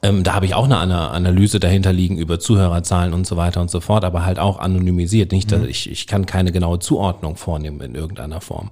ähm, 0.00 0.22
da 0.22 0.34
habe 0.34 0.46
ich 0.46 0.54
auch 0.54 0.64
eine 0.64 1.10
Analyse 1.10 1.60
dahinter 1.60 1.92
liegen 1.92 2.16
über 2.16 2.40
Zuhörerzahlen 2.40 3.12
und 3.12 3.26
so 3.26 3.36
weiter 3.36 3.60
und 3.60 3.70
so 3.70 3.80
fort, 3.80 4.04
aber 4.04 4.24
halt 4.24 4.38
auch 4.38 4.58
anonymisiert. 4.58 5.32
Nicht, 5.32 5.52
dass 5.52 5.60
mhm. 5.60 5.68
ich, 5.68 5.90
ich 5.90 6.06
kann 6.06 6.24
keine 6.24 6.52
genaue 6.52 6.78
Zuordnung 6.78 7.36
vornehmen 7.36 7.80
in 7.80 7.94
irgendeiner 7.94 8.40
Form. 8.40 8.70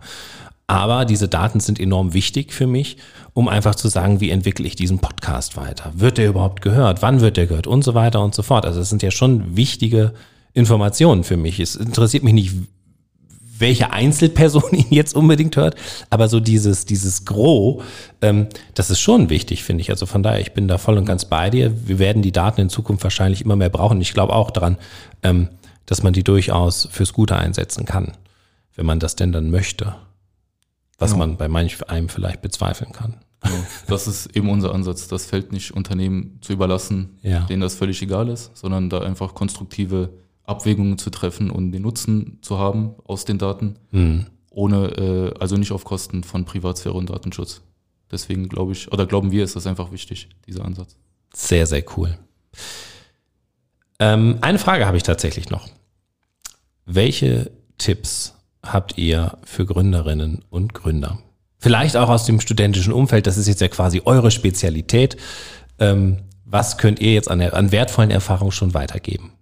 Aber 0.71 1.05
diese 1.05 1.27
Daten 1.27 1.59
sind 1.59 1.81
enorm 1.81 2.15
wichtig 2.15 2.53
für 2.53 2.69
mich, 2.69 2.97
um 3.35 3.49
einfach 3.49 3.75
zu 3.75 3.89
sagen, 3.89 4.21
wie 4.21 4.31
entwickle 4.31 4.65
ich 4.69 4.77
diesen 4.77 5.01
Podcast 5.01 5.57
weiter? 5.57 5.91
Wird 5.97 6.17
der 6.17 6.29
überhaupt 6.29 6.63
gehört? 6.63 7.03
Wann 7.03 7.21
wird 7.21 7.37
der 7.37 7.49
gehört? 7.49 7.67
Und 7.67 7.83
so 7.83 7.95
weiter 7.95 8.23
und 8.23 8.37
so 8.37 8.45
fort. 8.45 8.65
Also 8.65 8.81
es 8.81 8.89
sind 8.89 9.03
ja 9.03 9.11
schon 9.11 9.57
wichtige 9.57 10.13
Informationen 10.53 11.25
für 11.25 11.37
mich. 11.37 11.59
Es 11.59 11.75
interessiert 11.75 12.23
mich 12.23 12.35
nicht, 12.35 12.53
welche 13.59 13.91
Einzelperson 13.91 14.63
ihn 14.71 14.87
jetzt 14.91 15.17
unbedingt 15.17 15.57
hört, 15.57 15.75
aber 16.09 16.29
so 16.29 16.39
dieses, 16.39 16.87
dieses 16.87 17.25
Gros, 17.25 17.83
ähm, 18.23 18.47
das 18.75 18.91
ist 18.91 19.01
schon 19.01 19.29
wichtig, 19.29 19.65
finde 19.65 19.81
ich. 19.81 19.91
Also 19.91 20.07
von 20.07 20.23
daher, 20.23 20.39
ich 20.39 20.53
bin 20.53 20.69
da 20.69 20.79
voll 20.79 20.99
und 20.99 21.05
ganz 21.05 21.25
bei 21.25 21.51
dir. 21.51 21.89
Wir 21.89 21.99
werden 21.99 22.23
die 22.23 22.31
Daten 22.31 22.61
in 22.61 22.69
Zukunft 22.69 23.03
wahrscheinlich 23.03 23.45
immer 23.45 23.57
mehr 23.57 23.71
brauchen. 23.71 24.01
Ich 24.01 24.15
glaube 24.15 24.35
auch 24.35 24.53
daran, 24.53 24.79
ähm, 25.25 25.49
dass 25.87 26.05
man 26.05 26.13
die 26.13 26.23
durchaus 26.23 26.87
fürs 26.93 27.13
Gute 27.13 27.35
einsetzen 27.35 27.87
kann, 27.87 28.13
wenn 28.77 28.87
man 28.87 29.01
das 29.01 29.17
denn 29.17 29.33
dann 29.33 29.51
möchte. 29.51 29.97
Was 31.01 31.13
genau. 31.13 31.27
man 31.27 31.37
bei 31.37 31.49
manch 31.49 31.89
einem 31.91 32.09
vielleicht 32.09 32.43
bezweifeln 32.43 32.93
kann. 32.93 33.17
Genau. 33.43 33.57
Das 33.89 34.07
ist 34.07 34.37
eben 34.37 34.49
unser 34.51 34.73
Ansatz. 34.75 35.09
Das 35.09 35.27
fällt 35.27 35.51
nicht 35.51 35.73
Unternehmen 35.73 36.39
zu 36.43 36.53
überlassen, 36.53 37.19
ja. 37.23 37.41
denen 37.41 37.63
das 37.63 37.75
völlig 37.75 38.01
egal 38.03 38.29
ist, 38.29 38.57
sondern 38.57 38.91
da 38.91 39.01
einfach 39.01 39.35
konstruktive 39.35 40.11
Abwägungen 40.45 40.99
zu 40.99 41.11
treffen 41.11 41.51
und 41.51 41.73
den 41.73 41.83
Nutzen 41.83 42.39
zu 42.43 42.59
haben 42.59 42.95
aus 43.05 43.25
den 43.25 43.39
Daten, 43.39 43.77
mhm. 43.93 44.27
ohne, 44.51 44.89
äh, 44.89 45.35
also 45.41 45.57
nicht 45.57 45.73
auf 45.73 45.85
Kosten 45.85 46.23
von 46.23 46.45
Privatsphäre 46.45 46.95
und 46.95 47.09
Datenschutz. 47.09 47.63
Deswegen 48.11 48.49
glaube 48.49 48.73
ich, 48.73 48.93
oder 48.93 49.07
glauben 49.07 49.31
wir, 49.31 49.45
ist 49.45 49.57
das 49.57 49.67
einfach 49.67 49.93
wichtig, 49.93 50.29
dieser 50.47 50.65
Ansatz. 50.65 50.97
Sehr, 51.33 51.67
sehr 51.67 51.85
cool. 51.97 52.19
Ähm, 54.01 54.39
eine 54.41 54.59
Frage 54.59 54.87
habe 54.87 54.97
ich 54.97 55.03
tatsächlich 55.03 55.51
noch. 55.51 55.69
Welche 56.85 57.53
Tipps 57.79 58.35
habt 58.63 58.99
ihr 58.99 59.39
für 59.45 59.67
Gründerinnen 59.67 60.45
und 60.51 60.75
Gründer? 60.75 61.19
Vielleicht 61.59 61.97
auch 61.97 62.09
aus 62.09 62.25
dem 62.25 62.41
studentischen 62.41 62.93
Umfeld, 62.93 63.27
das 63.27 63.37
ist 63.37 63.47
jetzt 63.47 63.61
ja 63.61 63.69
quasi 63.69 64.03
eure 64.05 64.31
Spezialität. 64.31 65.17
Ähm, 65.79 66.19
was 66.45 66.79
könnt 66.79 67.01
ihr 67.01 67.13
jetzt 67.13 67.31
an, 67.31 67.41
an 67.41 67.71
wertvollen 67.71 68.11
Erfahrungen 68.11 68.53
schon 68.53 68.75
weitergeben? 68.75 69.33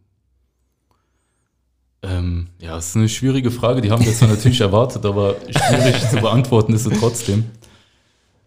Ähm, 2.02 2.48
ja, 2.60 2.74
das 2.74 2.90
ist 2.90 2.96
eine 2.96 3.08
schwierige 3.08 3.50
Frage. 3.50 3.80
Die 3.80 3.90
haben 3.90 4.04
wir 4.04 4.12
zwar 4.12 4.28
natürlich 4.28 4.60
erwartet, 4.62 5.04
aber 5.04 5.36
schwierig 5.50 6.00
zu 6.08 6.16
beantworten 6.16 6.72
ist 6.74 6.84
sie 6.84 6.90
trotzdem. 6.90 7.46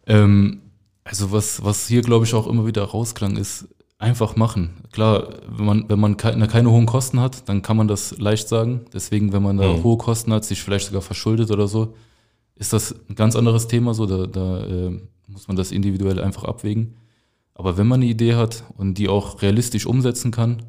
Ähm, 0.06 0.62
also 1.04 1.32
was, 1.32 1.64
was 1.64 1.88
hier, 1.88 2.02
glaube 2.02 2.26
ich, 2.26 2.34
auch 2.34 2.48
immer 2.48 2.66
wieder 2.66 2.84
rausklang, 2.84 3.38
ist 3.38 3.68
einfach 4.02 4.36
machen. 4.36 4.82
Klar, 4.92 5.30
wenn 5.48 5.66
man, 5.66 5.90
wenn 5.90 6.00
man 6.00 6.18
keine, 6.18 6.48
keine 6.48 6.72
hohen 6.72 6.86
Kosten 6.86 7.20
hat, 7.20 7.48
dann 7.48 7.62
kann 7.62 7.78
man 7.78 7.88
das 7.88 8.18
leicht 8.18 8.50
sagen. 8.50 8.82
Deswegen, 8.94 9.32
wenn 9.32 9.44
man 9.44 9.58
da 9.58 9.74
mhm. 9.74 9.84
hohe 9.84 9.98
Kosten 9.98 10.34
hat, 10.34 10.44
sich 10.44 10.62
vielleicht 10.62 10.88
sogar 10.88 11.02
verschuldet 11.02 11.52
oder 11.52 11.68
so, 11.68 11.94
ist 12.56 12.74
das 12.74 12.96
ein 13.10 13.16
ganz 13.16 13.36
anderes 13.36 13.68
Thema. 13.68 13.94
So, 13.94 14.06
da, 14.06 14.26
da 14.28 14.66
äh, 14.66 15.00
muss 15.28 15.48
man 15.48 15.56
das 15.56 15.72
individuell 15.72 16.20
einfach 16.20 16.44
abwägen. 16.44 16.96
Aber 17.54 17.78
wenn 17.78 17.88
man 17.88 18.02
eine 18.02 18.10
Idee 18.10 18.36
hat 18.36 18.64
und 18.78 18.98
die 18.98 19.08
auch 19.08 19.42
realistisch 19.42 19.86
umsetzen 19.86 20.32
kann, 20.32 20.64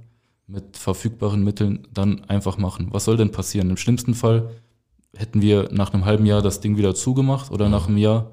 mit 0.47 0.77
verfügbaren 0.77 1.43
Mitteln 1.43 1.89
dann 1.93 2.25
einfach 2.25 2.59
machen. 2.59 2.89
Was 2.91 3.05
soll 3.07 3.17
denn 3.17 3.33
passieren? 3.33 3.71
Im 3.71 3.77
schlimmsten 3.79 4.15
Fall 4.15 4.51
hätten 5.17 5.41
wir 5.41 5.71
nach 5.73 5.95
einem 5.95 6.05
halben 6.05 6.27
Jahr 6.27 6.43
das 6.43 6.61
Ding 6.61 6.77
wieder 6.77 6.95
zugemacht 6.95 7.51
oder 7.51 7.69
nach 7.69 7.89
einem 7.89 7.97
Jahr 7.97 8.31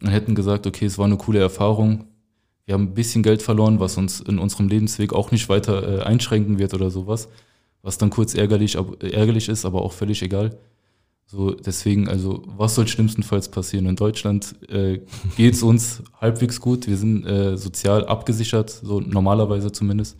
und 0.00 0.08
hätten 0.08 0.34
gesagt, 0.34 0.66
okay, 0.66 0.86
es 0.86 0.96
war 0.96 1.06
eine 1.06 1.16
coole 1.16 1.40
Erfahrung. 1.40 2.06
Wir 2.66 2.74
haben 2.74 2.84
ein 2.84 2.94
bisschen 2.94 3.22
Geld 3.22 3.42
verloren, 3.42 3.80
was 3.80 3.96
uns 3.96 4.20
in 4.20 4.38
unserem 4.38 4.68
Lebensweg 4.68 5.12
auch 5.12 5.30
nicht 5.30 5.48
weiter 5.48 6.00
äh, 6.00 6.02
einschränken 6.02 6.58
wird 6.58 6.72
oder 6.74 6.90
sowas, 6.90 7.28
was 7.82 7.98
dann 7.98 8.10
kurz 8.10 8.34
ärgerlich, 8.34 8.78
ab, 8.78 9.02
ärgerlich 9.02 9.48
ist, 9.48 9.64
aber 9.64 9.82
auch 9.82 9.92
völlig 9.92 10.22
egal. 10.22 10.58
So, 11.26 11.52
deswegen, 11.52 12.08
also, 12.08 12.42
was 12.46 12.74
soll 12.74 12.86
schlimmstenfalls 12.86 13.50
passieren? 13.50 13.86
In 13.86 13.96
Deutschland 13.96 14.54
äh, 14.68 15.00
geht 15.36 15.54
es 15.54 15.62
uns 15.62 16.02
halbwegs 16.20 16.60
gut. 16.60 16.86
Wir 16.86 16.96
sind 16.96 17.24
äh, 17.26 17.56
sozial 17.56 18.06
abgesichert, 18.06 18.70
so 18.70 19.00
normalerweise 19.00 19.72
zumindest. 19.72 20.16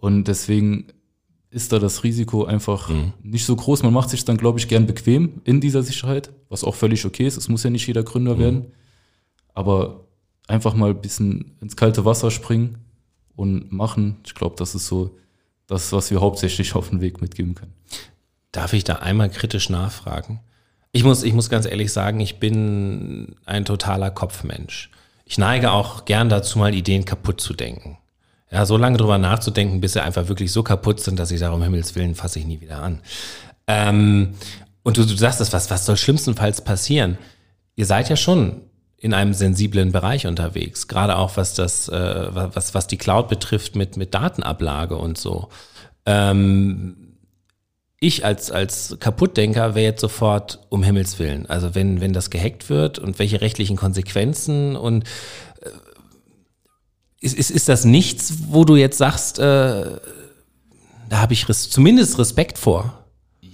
Und 0.00 0.24
deswegen 0.24 0.86
ist 1.50 1.72
da 1.72 1.78
das 1.78 2.02
Risiko 2.02 2.44
einfach 2.44 2.88
mhm. 2.88 3.12
nicht 3.22 3.44
so 3.44 3.54
groß. 3.54 3.82
Man 3.82 3.92
macht 3.92 4.10
sich 4.10 4.24
dann, 4.24 4.38
glaube 4.38 4.58
ich, 4.58 4.68
gern 4.68 4.86
bequem 4.86 5.42
in 5.44 5.60
dieser 5.60 5.82
Sicherheit, 5.82 6.32
was 6.48 6.64
auch 6.64 6.74
völlig 6.74 7.04
okay 7.04 7.26
ist. 7.26 7.36
Es 7.36 7.48
muss 7.48 7.62
ja 7.62 7.70
nicht 7.70 7.86
jeder 7.86 8.02
Gründer 8.02 8.34
mhm. 8.36 8.40
werden. 8.40 8.66
Aber 9.52 10.01
einfach 10.48 10.74
mal 10.74 10.90
ein 10.90 11.00
bisschen 11.00 11.56
ins 11.60 11.76
kalte 11.76 12.04
Wasser 12.04 12.30
springen 12.30 12.78
und 13.36 13.72
machen. 13.72 14.18
Ich 14.24 14.34
glaube, 14.34 14.56
das 14.58 14.74
ist 14.74 14.86
so 14.86 15.16
das, 15.66 15.92
was 15.92 16.10
wir 16.10 16.20
hauptsächlich 16.20 16.74
auf 16.74 16.90
den 16.90 17.00
Weg 17.00 17.20
mitgeben 17.20 17.54
können. 17.54 17.74
Darf 18.50 18.72
ich 18.72 18.84
da 18.84 18.96
einmal 18.96 19.30
kritisch 19.30 19.70
nachfragen? 19.70 20.40
Ich 20.92 21.04
muss, 21.04 21.22
ich 21.22 21.32
muss 21.32 21.48
ganz 21.48 21.64
ehrlich 21.64 21.92
sagen, 21.92 22.20
ich 22.20 22.38
bin 22.38 23.36
ein 23.46 23.64
totaler 23.64 24.10
Kopfmensch. 24.10 24.90
Ich 25.24 25.38
neige 25.38 25.70
auch 25.70 26.04
gern 26.04 26.28
dazu, 26.28 26.58
mal 26.58 26.74
Ideen 26.74 27.04
kaputt 27.04 27.40
zu 27.40 27.54
denken 27.54 27.96
ja, 28.52 28.66
so 28.66 28.76
lange 28.76 28.98
drüber 28.98 29.16
nachzudenken, 29.16 29.80
bis 29.80 29.94
sie 29.94 30.02
einfach 30.02 30.28
wirklich 30.28 30.52
so 30.52 30.62
kaputt 30.62 31.00
sind, 31.00 31.18
dass 31.18 31.30
ich 31.30 31.40
sage, 31.40 31.54
um 31.54 31.62
Himmels 31.62 31.94
Willen 31.94 32.14
fasse 32.14 32.38
ich 32.38 32.44
nie 32.44 32.60
wieder 32.60 32.82
an. 32.82 33.00
Ähm, 33.66 34.34
und 34.82 34.98
du, 34.98 35.06
du 35.06 35.16
sagst 35.16 35.40
es, 35.40 35.52
was, 35.54 35.70
was 35.70 35.86
soll 35.86 35.96
schlimmstenfalls 35.96 36.62
passieren? 36.62 37.16
Ihr 37.76 37.86
seid 37.86 38.10
ja 38.10 38.16
schon 38.16 38.60
in 39.02 39.12
einem 39.12 39.34
sensiblen 39.34 39.90
Bereich 39.90 40.26
unterwegs, 40.26 40.86
gerade 40.86 41.16
auch 41.16 41.36
was 41.36 41.54
das, 41.54 41.88
äh, 41.88 42.26
was, 42.30 42.72
was 42.72 42.86
die 42.86 42.96
Cloud 42.96 43.28
betrifft 43.28 43.74
mit, 43.74 43.96
mit 43.96 44.14
Datenablage 44.14 44.96
und 44.96 45.18
so. 45.18 45.48
Ähm, 46.06 46.96
ich 47.98 48.24
als, 48.24 48.50
als 48.50 48.96
Kaputtdenker 48.98 49.74
wäre 49.74 49.84
jetzt 49.84 50.00
sofort 50.00 50.60
um 50.68 50.82
Himmels 50.82 51.18
Willen. 51.18 51.46
Also 51.46 51.74
wenn, 51.74 52.00
wenn 52.00 52.12
das 52.12 52.30
gehackt 52.30 52.70
wird 52.70 52.98
und 52.98 53.18
welche 53.18 53.40
rechtlichen 53.40 53.76
Konsequenzen 53.76 54.76
und 54.76 55.04
ist, 57.22 57.36
ist, 57.36 57.50
ist 57.50 57.68
das 57.68 57.84
nichts, 57.84 58.34
wo 58.48 58.64
du 58.64 58.76
jetzt 58.76 58.98
sagst, 58.98 59.38
äh, 59.38 59.42
da 61.08 61.20
habe 61.20 61.32
ich 61.32 61.48
res 61.48 61.70
zumindest 61.70 62.18
Respekt 62.18 62.58
vor? 62.58 63.01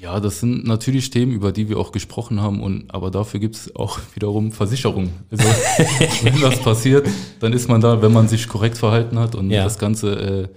Ja, 0.01 0.21
das 0.21 0.41
sind 0.41 0.65
natürlich 0.65 1.11
Themen, 1.11 1.33
über 1.33 1.51
die 1.51 1.69
wir 1.69 1.79
auch 1.79 1.91
gesprochen 1.91 2.41
haben, 2.41 2.63
und 2.63 2.95
aber 2.95 3.11
dafür 3.11 3.41
gibt 3.41 3.57
es 3.57 3.75
auch 3.75 3.99
wiederum 4.15 4.53
Versicherungen. 4.53 5.11
Also, 5.31 5.45
wenn 6.23 6.41
das 6.41 6.61
passiert, 6.61 7.09
dann 7.41 7.53
ist 7.53 7.69
man 7.69 7.81
da, 7.81 8.01
wenn 8.01 8.13
man 8.13 8.29
sich 8.29 8.49
korrekt 8.49 8.79
verhalten 8.79 9.19
hat 9.19 9.35
und 9.35 9.51
ja. 9.51 9.65
das 9.65 9.79
Ganze, 9.79 10.13
äh, 10.13 10.49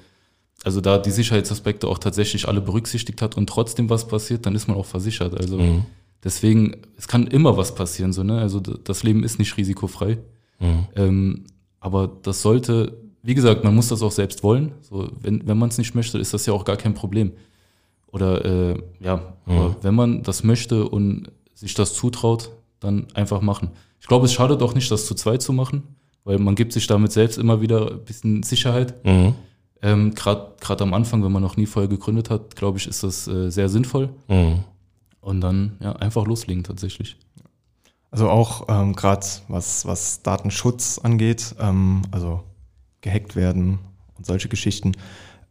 also 0.64 0.80
da 0.80 1.00
die 1.00 1.10
Sicherheitsaspekte 1.10 1.88
auch 1.88 1.98
tatsächlich 1.98 2.48
alle 2.48 2.62
berücksichtigt 2.62 3.22
hat 3.22 3.36
und 3.36 3.48
trotzdem 3.48 3.90
was 3.90 4.08
passiert, 4.08 4.46
dann 4.46 4.54
ist 4.54 4.68
man 4.68 4.78
auch 4.78 4.86
versichert. 4.86 5.36
Also 5.36 5.58
mhm. 5.58 5.86
Deswegen, 6.24 6.78
es 6.98 7.08
kann 7.08 7.28
immer 7.28 7.58
was 7.58 7.74
passieren, 7.74 8.14
so, 8.14 8.24
ne? 8.24 8.40
Also 8.40 8.60
das 8.60 9.04
Leben 9.04 9.24
ist 9.24 9.40
nicht 9.40 9.58
risikofrei. 9.58 10.20
Mhm. 10.60 10.88
Ähm, 10.96 11.44
aber 11.80 12.12
das 12.22 12.44
sollte, 12.44 12.98
wie 13.24 13.34
gesagt, 13.34 13.64
man 13.64 13.74
muss 13.74 13.88
das 13.88 14.04
auch 14.04 14.12
selbst 14.12 14.44
wollen. 14.44 14.74
So, 14.82 15.10
wenn 15.20 15.48
wenn 15.48 15.58
man 15.58 15.70
es 15.70 15.80
nicht 15.80 15.96
möchte, 15.96 16.20
ist 16.20 16.34
das 16.34 16.46
ja 16.46 16.54
auch 16.54 16.64
gar 16.64 16.78
kein 16.78 16.94
Problem. 16.94 17.32
Oder 18.12 18.46
äh, 18.46 18.84
ja, 19.00 19.18
mhm. 19.46 19.54
aber 19.54 19.76
wenn 19.82 19.96
man 19.96 20.24
das 20.24 20.44
möchte 20.44 20.88
und 20.88 21.32
sich 21.54 21.74
das 21.74 21.94
zutraut, 21.94 22.52
dann 22.80 23.08
einfach 23.14 23.42
machen. 23.42 23.70
Ich 24.00 24.08
glaube, 24.08 24.26
es 24.26 24.34
schadet 24.34 24.62
auch 24.62 24.74
nicht, 24.74 24.92
das 24.92 25.06
zu 25.06 25.16
zweit 25.16 25.42
zu 25.42 25.54
machen, 25.54 25.84
weil 26.24 26.40
man 26.40 26.56
gibt 26.56 26.74
sich 26.74 26.88
damit 26.88 27.12
selbst 27.12 27.38
immer 27.38 27.62
wieder 27.62 27.92
ein 27.92 28.04
bisschen 28.04 28.44
Sicherheit. 28.44 29.06
Mhm. 29.06 29.36
Ähm, 29.84 30.14
Gerade 30.14 30.84
am 30.84 30.94
Anfang, 30.94 31.24
wenn 31.24 31.32
man 31.32 31.42
noch 31.42 31.58
nie 31.58 31.66
vorher 31.66 31.90
gegründet 31.90 32.30
hat, 32.30 32.56
glaube 32.56 32.78
ich, 32.78 32.88
ist 32.88 33.04
das 33.04 33.28
äh, 33.28 33.50
sehr 33.50 33.70
sinnvoll. 33.70 34.10
Mhm. 34.28 34.64
Und 35.22 35.42
dann 35.42 35.78
ja, 35.80 35.94
einfach 35.94 36.26
loslegen 36.26 36.64
tatsächlich. 36.64 37.18
Also 38.10 38.30
auch 38.30 38.66
ähm, 38.68 38.94
gerade 38.94 39.26
was, 39.48 39.86
was 39.86 40.22
Datenschutz 40.22 41.00
angeht, 41.00 41.56
ähm, 41.60 42.02
also 42.12 42.44
gehackt 43.00 43.36
werden 43.36 43.80
und 44.18 44.26
solche 44.26 44.50
Geschichten, 44.50 44.92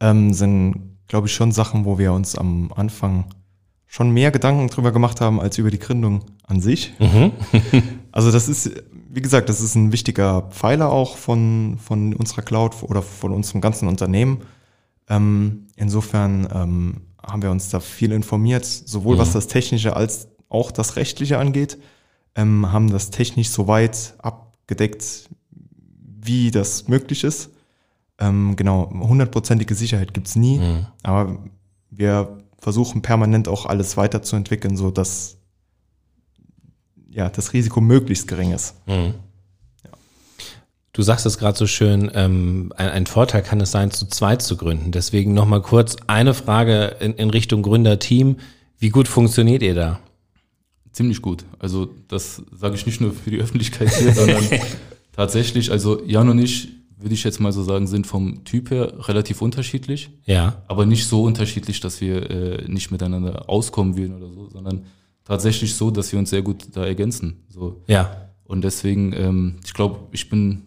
ähm, 0.01 0.33
sind, 0.33 0.90
glaube 1.11 1.27
ich, 1.27 1.35
schon 1.35 1.51
Sachen, 1.51 1.85
wo 1.85 1.99
wir 1.99 2.13
uns 2.13 2.37
am 2.37 2.73
Anfang 2.73 3.25
schon 3.89 4.13
mehr 4.13 4.31
Gedanken 4.31 4.69
drüber 4.69 4.93
gemacht 4.93 5.21
haben 5.21 5.41
als 5.41 5.59
über 5.59 5.73
die 5.73 5.81
Gründung 5.81 6.25
an 6.47 6.61
sich. 6.61 6.95
Mhm. 7.01 7.33
also 8.13 8.31
das 8.31 8.49
ist, 8.49 8.71
wie 9.09 9.21
gesagt, 9.21 9.49
das 9.49 9.61
ist 9.61 9.75
ein 9.75 9.91
wichtiger 9.91 10.43
Pfeiler 10.43 10.91
auch 10.93 11.17
von, 11.17 11.79
von 11.83 12.15
unserer 12.15 12.43
Cloud 12.43 12.85
oder 12.85 13.03
von 13.03 13.33
unserem 13.33 13.61
ganzen 13.61 13.89
Unternehmen. 13.89 14.43
Ähm, 15.09 15.67
insofern 15.75 16.47
ähm, 16.55 17.01
haben 17.21 17.43
wir 17.43 17.51
uns 17.51 17.71
da 17.71 17.81
viel 17.81 18.13
informiert, 18.13 18.65
sowohl 18.65 19.17
mhm. 19.17 19.21
was 19.21 19.33
das 19.33 19.49
Technische 19.49 19.97
als 19.97 20.29
auch 20.49 20.71
das 20.71 20.95
Rechtliche 20.95 21.39
angeht, 21.39 21.77
ähm, 22.37 22.71
haben 22.71 22.89
das 22.89 23.11
technisch 23.11 23.49
so 23.49 23.67
weit 23.67 24.15
abgedeckt, 24.19 25.29
wie 26.21 26.53
das 26.53 26.87
möglich 26.87 27.25
ist. 27.25 27.51
Ähm, 28.21 28.55
genau, 28.57 28.91
hundertprozentige 28.91 29.75
Sicherheit 29.75 30.15
gibt's 30.15 30.37
nie, 30.37 30.59
mhm. 30.59 30.87
aber 31.03 31.39
wir 31.91 32.39
versuchen 32.59 33.03
permanent 33.03 33.49
auch 33.49 33.67
alles 33.67 33.97
weiterzuentwickeln, 33.97 34.77
so 34.77 34.91
dass 34.91 35.39
ja, 37.11 37.29
das 37.29 37.53
Risiko 37.53 37.81
möglichst 37.81 38.29
gering 38.29 38.53
ist. 38.53 38.75
Mhm. 38.87 39.15
Du 40.93 41.03
sagst 41.03 41.25
es 41.25 41.39
gerade 41.39 41.57
so 41.57 41.67
schön, 41.67 42.11
ähm, 42.15 42.73
ein, 42.77 42.89
ein, 42.89 43.07
Vorteil 43.07 43.43
kann 43.43 43.61
es 43.61 43.71
sein, 43.71 43.93
zu 43.93 44.07
zweit 44.07 44.43
zu 44.43 44.57
gründen. 44.57 44.91
Deswegen 44.91 45.35
nochmal 45.35 45.63
kurz 45.63 45.97
eine 46.09 46.35
Frage 46.35 46.97
in, 47.01 47.15
in 47.15 47.31
Richtung 47.31 47.63
Gründerteam. 47.63 48.37
Wie 48.79 48.89
gut 48.89 49.07
funktioniert 49.07 49.63
ihr 49.63 49.75
da? 49.75 50.01
Ziemlich 50.93 51.23
gut. 51.23 51.45
Also 51.61 51.89
das 52.09 52.43
sage 52.53 52.75
ich 52.75 52.87
nicht 52.87 53.01
nur 53.01 53.13
für 53.13 53.31
die 53.31 53.39
Öffentlichkeit 53.39 53.89
hier, 53.95 54.13
sondern 54.13 54.45
tatsächlich, 55.13 55.71
also 55.71 56.03
Jan 56.05 56.29
und 56.29 56.41
ich, 56.41 56.69
würde 57.01 57.15
ich 57.15 57.25
jetzt 57.25 57.41
mal 57.41 57.53
so 57.53 57.63
sagen, 57.63 57.87
sind 57.87 58.07
vom 58.07 58.45
Typ 58.45 58.71
her 58.71 58.93
relativ 59.09 59.43
unterschiedlich. 59.43 60.11
Ja. 60.25 60.63
Aber 60.69 60.87
nicht 60.87 61.07
so 61.07 61.23
unterschiedlich, 61.23 61.81
dass 61.81 62.01
wir 62.01 62.31
äh, 62.31 62.65
nicht 62.69 62.91
miteinander 62.91 63.49
auskommen 63.49 63.97
würden 63.97 64.17
oder 64.17 64.33
so, 64.33 64.49
sondern 64.49 64.85
tatsächlich 65.25 65.75
so, 65.75 65.91
dass 65.91 66.13
wir 66.13 66.19
uns 66.19 66.31
sehr 66.31 66.43
gut 66.43 66.69
da 66.75 66.85
ergänzen. 66.85 67.45
So. 67.49 67.83
Ja. 67.87 68.29
Und 68.45 68.63
deswegen, 68.63 69.13
ähm, 69.13 69.57
ich 69.65 69.75
glaube, 69.75 70.01
ich 70.13 70.29
bin 70.29 70.63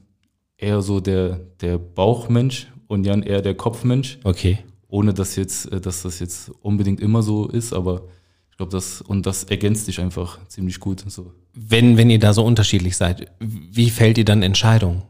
eher 0.57 0.81
so 0.81 0.99
der, 0.99 1.39
der 1.61 1.77
Bauchmensch 1.77 2.67
und 2.87 3.05
Jan 3.05 3.23
eher 3.23 3.41
der 3.41 3.55
Kopfmensch. 3.55 4.19
Okay. 4.23 4.59
Ohne 4.87 5.13
dass 5.13 5.35
jetzt, 5.35 5.71
äh, 5.71 5.81
dass 5.81 6.03
das 6.03 6.19
jetzt 6.19 6.49
unbedingt 6.61 7.01
immer 7.01 7.21
so 7.21 7.47
ist, 7.47 7.73
aber 7.73 8.03
ich 8.51 8.57
glaube, 8.57 8.71
das, 8.71 9.01
und 9.01 9.25
das 9.25 9.43
ergänzt 9.45 9.87
dich 9.87 9.99
einfach 9.99 10.39
ziemlich 10.47 10.79
gut. 10.79 11.03
So. 11.07 11.33
Wenn, 11.53 11.97
wenn 11.97 12.09
ihr 12.09 12.19
da 12.19 12.33
so 12.33 12.45
unterschiedlich 12.45 12.95
seid, 12.95 13.31
wie 13.39 13.89
fällt 13.89 14.17
ihr 14.17 14.25
dann 14.25 14.43
Entscheidungen? 14.43 15.01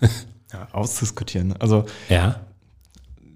ja, 0.52 0.68
ausdiskutieren. 0.72 1.54
Also 1.58 1.84
ja 2.08 2.40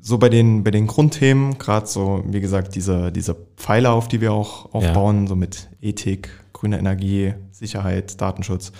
so 0.07 0.19
bei 0.19 0.29
den, 0.29 0.63
bei 0.65 0.71
den 0.71 0.87
Grundthemen, 0.87 1.57
gerade 1.57 1.87
so, 1.87 2.23
wie 2.27 2.43
gesagt, 2.43 2.75
diese, 2.75 3.11
diese 3.11 3.35
Pfeiler, 3.57 3.95
auf 3.95 4.07
die 4.07 4.21
wir 4.21 4.35
auch 4.35 4.75
aufbauen, 4.75 5.23
ja. 5.23 5.29
so 5.29 5.35
mit 5.35 5.71
Ethik, 5.81 6.29
grüne 6.53 6.79
Energie, 6.79 7.33
Sicherheit, 7.53 8.21
Datenschutz, 8.21 8.73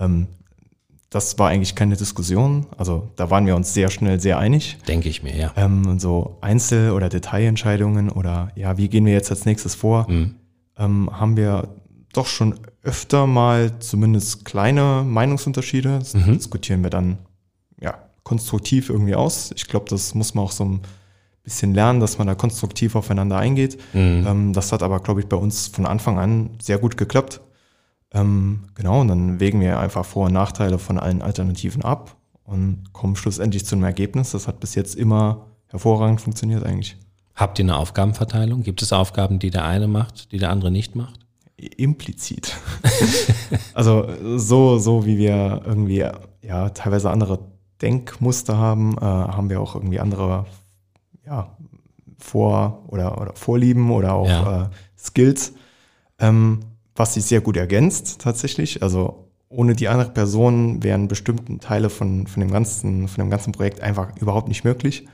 ähm, 0.00 0.26
das 1.08 1.38
war 1.38 1.50
eigentlich 1.50 1.76
keine 1.76 1.94
Diskussion. 1.94 2.66
Also 2.76 3.10
da 3.14 3.30
waren 3.30 3.46
wir 3.46 3.54
uns 3.54 3.72
sehr 3.74 3.90
schnell 3.90 4.18
sehr 4.18 4.38
einig. 4.38 4.76
Denke 4.88 5.08
ich 5.08 5.22
mir, 5.22 5.36
ja. 5.36 5.52
Ähm, 5.54 6.00
so 6.00 6.38
Einzel- 6.40 6.90
oder 6.90 7.08
Detailentscheidungen 7.08 8.10
oder 8.10 8.50
ja, 8.56 8.76
wie 8.76 8.88
gehen 8.88 9.06
wir 9.06 9.12
jetzt 9.12 9.30
als 9.30 9.44
nächstes 9.44 9.76
vor, 9.76 10.10
mhm. 10.10 10.34
ähm, 10.78 11.10
haben 11.12 11.36
wir 11.36 11.68
doch 12.12 12.26
schon 12.26 12.58
öfter 12.82 13.28
mal 13.28 13.78
zumindest 13.78 14.44
kleine 14.44 15.04
Meinungsunterschiede. 15.06 16.00
Das 16.00 16.14
mhm. 16.14 16.32
diskutieren 16.38 16.82
wir 16.82 16.90
dann 16.90 17.18
konstruktiv 18.22 18.88
irgendwie 18.88 19.14
aus. 19.14 19.52
Ich 19.56 19.66
glaube, 19.68 19.86
das 19.88 20.14
muss 20.14 20.34
man 20.34 20.44
auch 20.44 20.52
so 20.52 20.64
ein 20.64 20.80
bisschen 21.42 21.74
lernen, 21.74 22.00
dass 22.00 22.18
man 22.18 22.26
da 22.26 22.34
konstruktiv 22.34 22.94
aufeinander 22.94 23.36
eingeht. 23.36 23.78
Mhm. 23.92 24.26
Ähm, 24.26 24.52
das 24.52 24.72
hat 24.72 24.82
aber, 24.82 25.00
glaube 25.00 25.20
ich, 25.20 25.26
bei 25.26 25.36
uns 25.36 25.66
von 25.68 25.86
Anfang 25.86 26.18
an 26.18 26.50
sehr 26.60 26.78
gut 26.78 26.96
geklappt. 26.96 27.40
Ähm, 28.14 28.64
genau, 28.74 29.00
und 29.00 29.08
dann 29.08 29.40
wägen 29.40 29.60
wir 29.60 29.78
einfach 29.78 30.04
Vor- 30.04 30.26
und 30.26 30.34
Nachteile 30.34 30.78
von 30.78 30.98
allen 30.98 31.22
Alternativen 31.22 31.82
ab 31.82 32.16
und 32.44 32.92
kommen 32.92 33.16
schlussendlich 33.16 33.64
zu 33.64 33.74
einem 33.74 33.84
Ergebnis. 33.84 34.32
Das 34.32 34.46
hat 34.46 34.60
bis 34.60 34.74
jetzt 34.74 34.94
immer 34.94 35.46
hervorragend 35.68 36.20
funktioniert 36.20 36.64
eigentlich. 36.64 36.96
Habt 37.34 37.58
ihr 37.58 37.64
eine 37.64 37.76
Aufgabenverteilung? 37.76 38.62
Gibt 38.62 38.82
es 38.82 38.92
Aufgaben, 38.92 39.38
die 39.38 39.50
der 39.50 39.64
eine 39.64 39.88
macht, 39.88 40.32
die 40.32 40.38
der 40.38 40.50
andere 40.50 40.70
nicht 40.70 40.94
macht? 40.94 41.20
Implizit. 41.56 42.56
also 43.74 44.06
so, 44.36 44.78
so 44.78 45.06
wie 45.06 45.16
wir 45.16 45.62
irgendwie 45.64 46.04
ja 46.42 46.68
teilweise 46.70 47.10
andere 47.10 47.38
Denkmuster 47.82 48.56
haben, 48.56 48.96
äh, 48.98 49.00
haben 49.00 49.50
wir 49.50 49.60
auch 49.60 49.74
irgendwie 49.74 50.00
andere 50.00 50.46
ja, 51.26 51.56
Vor- 52.18 52.84
oder, 52.88 53.20
oder 53.20 53.34
Vorlieben 53.34 53.90
oder 53.90 54.14
auch 54.14 54.28
ja. 54.28 54.62
äh, 54.64 54.68
Skills, 54.96 55.54
ähm, 56.18 56.60
was 56.94 57.14
sich 57.14 57.24
sehr 57.24 57.40
gut 57.40 57.56
ergänzt 57.56 58.20
tatsächlich. 58.20 58.82
Also 58.82 59.28
ohne 59.48 59.74
die 59.74 59.88
andere 59.88 60.10
Person 60.10 60.82
wären 60.82 61.08
bestimmte 61.08 61.58
Teile 61.58 61.90
von, 61.90 62.26
von, 62.26 62.40
dem, 62.40 62.50
ganzen, 62.50 63.08
von 63.08 63.22
dem 63.22 63.30
ganzen 63.30 63.52
Projekt 63.52 63.80
einfach 63.80 64.16
überhaupt 64.16 64.48
nicht 64.48 64.64
möglich. 64.64 65.06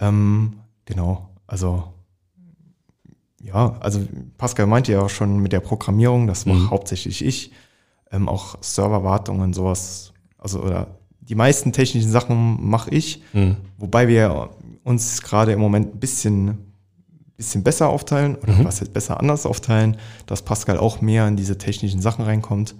Ähm, 0.00 0.54
genau, 0.84 1.28
also 1.46 1.84
ja, 3.40 3.76
also 3.80 4.00
Pascal 4.38 4.66
meinte 4.66 4.92
ja 4.92 5.02
auch 5.02 5.10
schon 5.10 5.38
mit 5.38 5.52
der 5.52 5.60
Programmierung, 5.60 6.26
das 6.26 6.46
mache 6.46 6.58
mhm. 6.58 6.70
hauptsächlich 6.70 7.24
ich. 7.24 7.52
Ähm, 8.10 8.28
auch 8.28 8.56
Serverwartungen, 8.60 9.52
sowas, 9.52 10.12
also 10.38 10.62
oder 10.62 10.98
die 11.28 11.34
meisten 11.34 11.72
technischen 11.72 12.10
Sachen 12.10 12.68
mache 12.68 12.90
ich, 12.90 13.22
mhm. 13.32 13.56
wobei 13.78 14.08
wir 14.08 14.50
uns 14.82 15.22
gerade 15.22 15.52
im 15.52 15.60
Moment 15.60 15.94
ein 15.94 15.98
bisschen, 15.98 16.58
bisschen 17.36 17.62
besser 17.62 17.88
aufteilen 17.88 18.36
oder 18.36 18.52
mhm. 18.52 18.64
was 18.64 18.80
jetzt 18.80 18.92
besser 18.92 19.18
anders 19.18 19.46
aufteilen, 19.46 19.96
dass 20.26 20.42
Pascal 20.42 20.78
auch 20.78 21.00
mehr 21.00 21.26
in 21.26 21.36
diese 21.36 21.58
technischen 21.58 22.00
Sachen 22.00 22.24
reinkommt. 22.24 22.74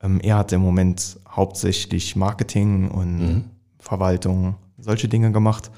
Ähm, 0.00 0.20
er 0.20 0.38
hat 0.38 0.52
im 0.52 0.60
Moment 0.60 1.18
hauptsächlich 1.28 2.14
Marketing 2.14 2.90
und 2.90 3.18
mhm. 3.18 3.44
Verwaltung, 3.78 4.54
solche 4.78 5.08
Dinge 5.08 5.32
gemacht. 5.32 5.70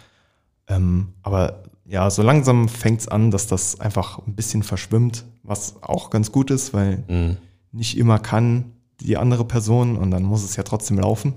Ähm, 0.69 1.15
aber 1.23 1.63
ja, 1.87 2.09
so 2.11 2.23
langsam 2.23 2.69
fängt 2.69 3.01
es 3.01 3.09
an, 3.09 3.31
dass 3.31 3.47
das 3.47 3.81
einfach 3.81 4.19
ein 4.27 4.35
bisschen 4.35 4.63
verschwimmt, 4.63 5.25
was 5.43 5.83
auch 5.83 6.11
ganz 6.11 6.31
gut 6.31 6.51
ist, 6.51 6.73
weil 6.75 7.03
mhm. 7.09 7.37
nicht 7.73 7.97
immer 7.97 8.19
kann 8.19 8.73
die 9.01 9.17
andere 9.17 9.45
Person 9.45 9.97
und 9.97 10.11
dann 10.11 10.23
muss 10.23 10.45
es 10.45 10.57
ja 10.57 10.63
trotzdem 10.63 10.99
laufen. 10.99 11.35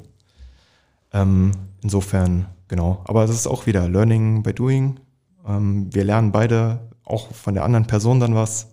Ähm, 1.13 1.51
insofern, 1.81 2.47
genau. 2.67 3.01
Aber 3.05 3.25
das 3.25 3.35
ist 3.35 3.47
auch 3.47 3.65
wieder 3.65 3.87
Learning 3.87 4.43
by 4.43 4.53
Doing. 4.53 4.99
Ähm, 5.47 5.93
wir 5.93 6.03
lernen 6.03 6.31
beide 6.31 6.89
auch 7.05 7.33
von 7.33 7.53
der 7.53 7.63
anderen 7.63 7.87
Person 7.87 8.19
dann 8.19 8.35
was, 8.35 8.69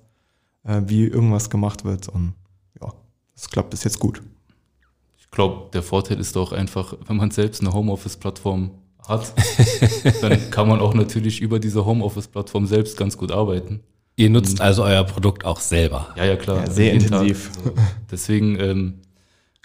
äh, 0.65 0.81
wie 0.87 1.05
irgendwas 1.05 1.51
gemacht 1.51 1.85
wird. 1.85 2.09
Und 2.09 2.35
ja, 2.81 2.93
das 3.35 3.49
klappt 3.51 3.71
bis 3.71 3.85
jetzt 3.85 3.99
gut. 3.99 4.23
Ich 5.19 5.31
glaube, 5.31 5.71
der 5.73 5.83
Vorteil 5.83 6.19
ist 6.19 6.35
doch 6.35 6.53
einfach, 6.53 6.95
wenn 7.07 7.17
man 7.17 7.31
selbst 7.31 7.61
eine 7.61 7.73
Homeoffice-Plattform 7.73 8.73
hat, 9.07 9.33
dann 10.23 10.51
kann 10.51 10.69
man 10.69 10.81
auch 10.81 10.95
natürlich 10.95 11.41
über 11.41 11.59
diese 11.59 11.85
Homeoffice-Plattform 11.85 12.67
selbst 12.67 12.97
ganz 12.97 13.17
gut 13.17 13.31
arbeiten. 13.31 13.81
Ihr 14.17 14.29
nutzt 14.29 14.61
also 14.61 14.85
euer 14.85 15.05
Produkt 15.05 15.45
auch 15.45 15.61
selber. 15.61 16.09
Ja, 16.17 16.25
ja, 16.25 16.37
klar. 16.37 16.59
Ja, 16.59 16.71
sehr 16.71 16.93
intensiv. 16.93 17.51
Also, 17.57 17.73
deswegen 18.11 18.59
ähm, 18.61 18.95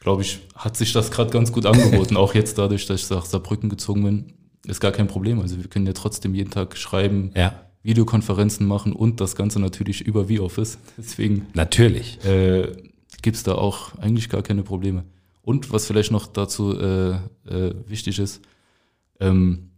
glaube 0.06 0.22
ich, 0.22 0.40
hat 0.54 0.78
sich 0.78 0.94
das 0.94 1.10
gerade 1.10 1.32
ganz 1.32 1.52
gut 1.52 1.66
angeboten. 1.66 2.16
auch 2.16 2.36
jetzt 2.36 2.60
dadurch, 2.60 2.86
dass 2.86 3.02
ich 3.02 3.10
nach 3.10 3.26
Saarbrücken 3.26 3.70
gezogen 3.70 4.04
bin, 4.04 4.34
ist 4.68 4.80
gar 4.80 4.92
kein 4.92 5.08
Problem. 5.08 5.40
Also 5.40 5.58
wir 5.58 5.68
können 5.68 5.88
ja 5.88 5.94
trotzdem 5.94 6.36
jeden 6.36 6.52
Tag 6.52 6.78
schreiben, 6.78 7.32
ja. 7.36 7.56
Videokonferenzen 7.82 8.68
machen 8.68 8.94
und 8.94 9.20
das 9.20 9.36
Ganze 9.36 9.60
natürlich 9.60 10.02
über 10.02 10.28
V-Office. 10.28 10.78
Deswegen 10.96 11.48
natürlich 11.56 12.24
äh, 12.24 12.72
gibt 13.24 13.36
es 13.36 13.42
da 13.42 13.56
auch 13.56 13.98
eigentlich 13.98 14.30
gar 14.30 14.44
keine 14.44 14.62
Probleme. 14.62 15.06
Und 15.42 15.72
was 15.72 15.88
vielleicht 15.88 16.12
noch 16.12 16.28
dazu 16.28 16.80
äh, 16.80 17.16
äh, 17.50 17.74
wichtig 17.88 18.20
ist, 18.20 18.42
ähm, 19.20 19.72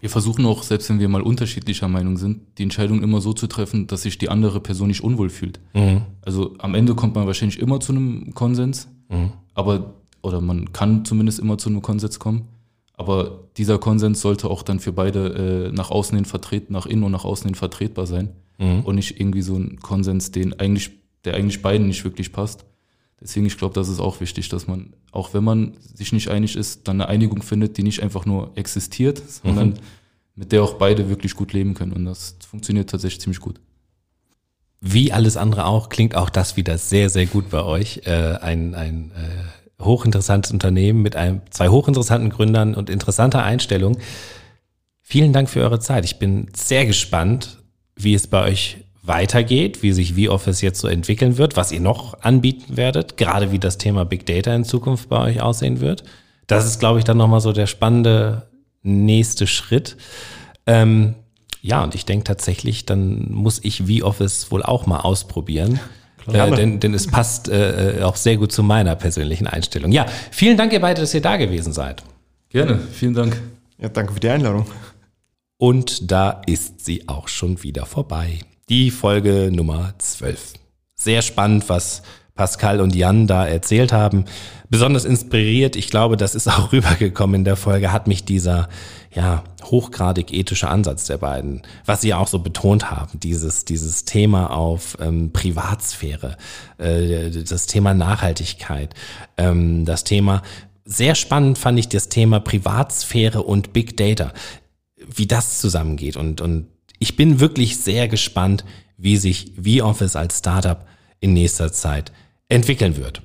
Wir 0.00 0.10
versuchen 0.10 0.46
auch, 0.46 0.62
selbst 0.62 0.88
wenn 0.88 1.00
wir 1.00 1.08
mal 1.08 1.22
unterschiedlicher 1.22 1.88
Meinung 1.88 2.16
sind, 2.16 2.40
die 2.56 2.62
Entscheidung 2.62 3.02
immer 3.02 3.20
so 3.20 3.32
zu 3.32 3.48
treffen, 3.48 3.86
dass 3.88 4.02
sich 4.02 4.16
die 4.16 4.28
andere 4.28 4.60
Person 4.60 4.88
nicht 4.88 5.02
unwohl 5.02 5.28
fühlt. 5.28 5.58
Mhm. 5.74 6.02
Also 6.22 6.54
am 6.58 6.74
Ende 6.74 6.94
kommt 6.94 7.16
man 7.16 7.26
wahrscheinlich 7.26 7.58
immer 7.58 7.80
zu 7.80 7.92
einem 7.92 8.32
Konsens, 8.32 8.88
mhm. 9.08 9.32
aber 9.54 9.94
oder 10.22 10.40
man 10.40 10.72
kann 10.72 11.04
zumindest 11.04 11.38
immer 11.38 11.58
zu 11.58 11.68
einem 11.68 11.82
Konsens 11.82 12.18
kommen. 12.18 12.48
Aber 12.94 13.44
dieser 13.56 13.78
Konsens 13.78 14.20
sollte 14.20 14.50
auch 14.50 14.62
dann 14.62 14.80
für 14.80 14.92
beide 14.92 15.68
äh, 15.68 15.72
nach 15.72 15.90
außen 15.90 16.16
hin 16.16 16.24
vertreten, 16.24 16.72
nach 16.72 16.86
innen 16.86 17.04
und 17.04 17.12
nach 17.12 17.24
außen 17.24 17.46
hin 17.46 17.54
vertretbar 17.54 18.06
sein. 18.06 18.30
Mhm. 18.58 18.80
Und 18.80 18.96
nicht 18.96 19.20
irgendwie 19.20 19.42
so 19.42 19.54
ein 19.54 19.78
Konsens, 19.78 20.32
den 20.32 20.58
eigentlich, 20.58 20.90
der 21.24 21.34
eigentlich 21.34 21.62
beiden 21.62 21.86
nicht 21.86 22.04
wirklich 22.04 22.32
passt. 22.32 22.64
Deswegen, 23.20 23.46
ich 23.46 23.56
glaube, 23.56 23.74
das 23.74 23.88
ist 23.88 24.00
auch 24.00 24.20
wichtig, 24.20 24.48
dass 24.48 24.66
man, 24.66 24.94
auch 25.12 25.32
wenn 25.34 25.44
man 25.44 25.76
sich 25.94 26.12
nicht 26.12 26.28
einig 26.28 26.56
ist, 26.56 26.86
dann 26.88 27.00
eine 27.00 27.08
Einigung 27.08 27.42
findet, 27.42 27.76
die 27.76 27.82
nicht 27.82 28.02
einfach 28.02 28.26
nur 28.26 28.52
existiert, 28.56 29.22
sondern 29.28 29.70
mhm. 29.70 29.76
mit 30.34 30.52
der 30.52 30.62
auch 30.64 30.74
beide 30.74 31.08
wirklich 31.08 31.34
gut 31.34 31.52
leben 31.52 31.74
können. 31.74 31.92
Und 31.92 32.04
das 32.04 32.36
funktioniert 32.48 32.90
tatsächlich 32.90 33.20
ziemlich 33.20 33.40
gut. 33.40 33.60
Wie 34.80 35.12
alles 35.12 35.36
andere 35.36 35.66
auch, 35.66 35.88
klingt 35.88 36.14
auch 36.14 36.30
das 36.30 36.56
wieder 36.56 36.78
sehr, 36.78 37.10
sehr 37.10 37.26
gut 37.26 37.50
bei 37.50 37.62
euch. 37.62 38.02
Äh, 38.04 38.36
ein 38.40 38.74
ein 38.74 39.12
äh, 39.16 39.84
hochinteressantes 39.84 40.52
Unternehmen 40.52 41.02
mit 41.02 41.16
einem, 41.16 41.42
zwei 41.50 41.68
hochinteressanten 41.68 42.30
Gründern 42.30 42.74
und 42.74 42.90
interessanter 42.90 43.42
Einstellung. 43.42 43.98
Vielen 45.02 45.32
Dank 45.32 45.48
für 45.48 45.60
eure 45.60 45.80
Zeit. 45.80 46.04
Ich 46.04 46.18
bin 46.18 46.48
sehr 46.54 46.84
gespannt, 46.86 47.58
wie 47.96 48.14
es 48.14 48.26
bei 48.26 48.42
euch 48.44 48.78
weitergeht, 49.02 49.82
wie 49.82 49.92
sich 49.92 50.14
V-Office 50.14 50.60
jetzt 50.60 50.80
so 50.80 50.88
entwickeln 50.88 51.38
wird, 51.38 51.56
was 51.56 51.72
ihr 51.72 51.80
noch 51.80 52.20
anbieten 52.20 52.76
werdet, 52.76 53.16
gerade 53.16 53.50
wie 53.50 53.58
das 53.58 53.78
Thema 53.78 54.04
Big 54.04 54.26
Data 54.26 54.54
in 54.54 54.64
Zukunft 54.64 55.08
bei 55.08 55.18
euch 55.20 55.40
aussehen 55.40 55.80
wird. 55.80 56.04
Das 56.46 56.66
ist, 56.66 56.78
glaube 56.78 56.98
ich, 56.98 57.04
dann 57.04 57.16
nochmal 57.16 57.40
so 57.40 57.52
der 57.52 57.66
spannende 57.66 58.48
nächste 58.82 59.46
Schritt. 59.46 59.96
Ähm, 60.66 61.14
ja, 61.62 61.82
und 61.82 61.94
ich 61.94 62.04
denke 62.04 62.24
tatsächlich, 62.24 62.86
dann 62.86 63.32
muss 63.32 63.60
ich 63.62 63.82
V-Office 63.82 64.50
wohl 64.50 64.62
auch 64.62 64.86
mal 64.86 65.00
ausprobieren. 65.00 65.80
Äh, 66.26 66.50
denn, 66.54 66.78
denn 66.78 66.92
es 66.92 67.06
passt 67.06 67.48
äh, 67.48 68.00
auch 68.02 68.16
sehr 68.16 68.36
gut 68.36 68.52
zu 68.52 68.62
meiner 68.62 68.94
persönlichen 68.96 69.46
Einstellung. 69.46 69.92
Ja, 69.92 70.06
vielen 70.30 70.56
Dank, 70.56 70.72
ihr 70.72 70.80
beide, 70.80 71.00
dass 71.00 71.14
ihr 71.14 71.22
da 71.22 71.36
gewesen 71.36 71.72
seid. 71.72 72.02
Gerne, 72.50 72.78
vielen 72.92 73.14
Dank. 73.14 73.40
Ja, 73.78 73.88
danke 73.88 74.12
für 74.12 74.20
die 74.20 74.28
Einladung. 74.28 74.66
Und 75.56 76.10
da 76.10 76.42
ist 76.46 76.84
sie 76.84 77.08
auch 77.08 77.28
schon 77.28 77.62
wieder 77.62 77.86
vorbei 77.86 78.40
die 78.68 78.90
Folge 78.90 79.50
Nummer 79.52 79.94
12. 79.98 80.54
Sehr 80.94 81.22
spannend, 81.22 81.68
was 81.68 82.02
Pascal 82.34 82.80
und 82.80 82.94
Jan 82.94 83.26
da 83.26 83.46
erzählt 83.46 83.92
haben. 83.92 84.26
Besonders 84.68 85.04
inspiriert, 85.04 85.74
ich 85.74 85.90
glaube, 85.90 86.16
das 86.16 86.34
ist 86.34 86.48
auch 86.48 86.72
rübergekommen 86.72 87.36
in 87.36 87.44
der 87.44 87.56
Folge, 87.56 87.92
hat 87.92 88.06
mich 88.06 88.24
dieser 88.24 88.68
ja, 89.14 89.44
hochgradig 89.64 90.32
ethische 90.32 90.68
Ansatz 90.68 91.06
der 91.06 91.18
beiden, 91.18 91.62
was 91.84 92.00
sie 92.00 92.14
auch 92.14 92.28
so 92.28 92.38
betont 92.38 92.90
haben, 92.90 93.18
dieses, 93.20 93.64
dieses 93.64 94.04
Thema 94.04 94.50
auf 94.50 94.96
ähm, 95.00 95.32
Privatsphäre, 95.32 96.36
äh, 96.78 97.30
das 97.30 97.66
Thema 97.66 97.94
Nachhaltigkeit, 97.94 98.94
ähm, 99.36 99.84
das 99.84 100.04
Thema, 100.04 100.42
sehr 100.84 101.14
spannend 101.14 101.58
fand 101.58 101.78
ich 101.78 101.88
das 101.88 102.08
Thema 102.08 102.40
Privatsphäre 102.40 103.42
und 103.42 103.72
Big 103.72 103.96
Data, 103.96 104.32
wie 104.96 105.26
das 105.26 105.60
zusammengeht 105.60 106.16
und, 106.16 106.40
und 106.40 106.66
ich 106.98 107.16
bin 107.16 107.40
wirklich 107.40 107.78
sehr 107.78 108.08
gespannt, 108.08 108.64
wie 108.96 109.16
sich 109.16 109.52
V-Office 109.62 110.16
als 110.16 110.38
Startup 110.38 110.84
in 111.20 111.32
nächster 111.32 111.72
Zeit 111.72 112.12
entwickeln 112.48 112.96
wird. 112.96 113.22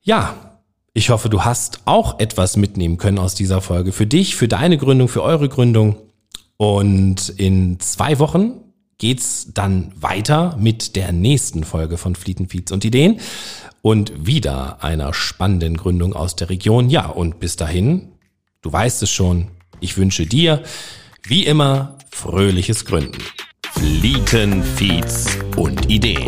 Ja, 0.00 0.47
ich 0.98 1.10
hoffe, 1.10 1.28
du 1.28 1.44
hast 1.44 1.82
auch 1.84 2.18
etwas 2.18 2.56
mitnehmen 2.56 2.98
können 2.98 3.20
aus 3.20 3.36
dieser 3.36 3.60
Folge 3.60 3.92
für 3.92 4.08
dich, 4.08 4.34
für 4.34 4.48
deine 4.48 4.76
Gründung, 4.78 5.06
für 5.06 5.22
eure 5.22 5.48
Gründung. 5.48 5.94
Und 6.56 7.28
in 7.28 7.78
zwei 7.78 8.18
Wochen 8.18 8.54
geht's 8.98 9.52
dann 9.54 9.92
weiter 9.94 10.56
mit 10.58 10.96
der 10.96 11.12
nächsten 11.12 11.62
Folge 11.62 11.98
von 11.98 12.16
Flietenfeeds 12.16 12.72
und 12.72 12.84
Ideen 12.84 13.20
und 13.80 14.26
wieder 14.26 14.82
einer 14.82 15.14
spannenden 15.14 15.76
Gründung 15.76 16.14
aus 16.14 16.34
der 16.34 16.50
Region. 16.50 16.90
Ja, 16.90 17.06
und 17.06 17.38
bis 17.38 17.54
dahin, 17.54 18.08
du 18.62 18.72
weißt 18.72 19.00
es 19.04 19.10
schon, 19.10 19.46
ich 19.78 19.96
wünsche 19.96 20.26
dir 20.26 20.64
wie 21.22 21.46
immer 21.46 21.96
fröhliches 22.10 22.84
Gründen. 22.84 23.22
Flieten, 23.70 24.64
Feeds 24.64 25.28
und 25.56 25.88
Ideen. 25.88 26.26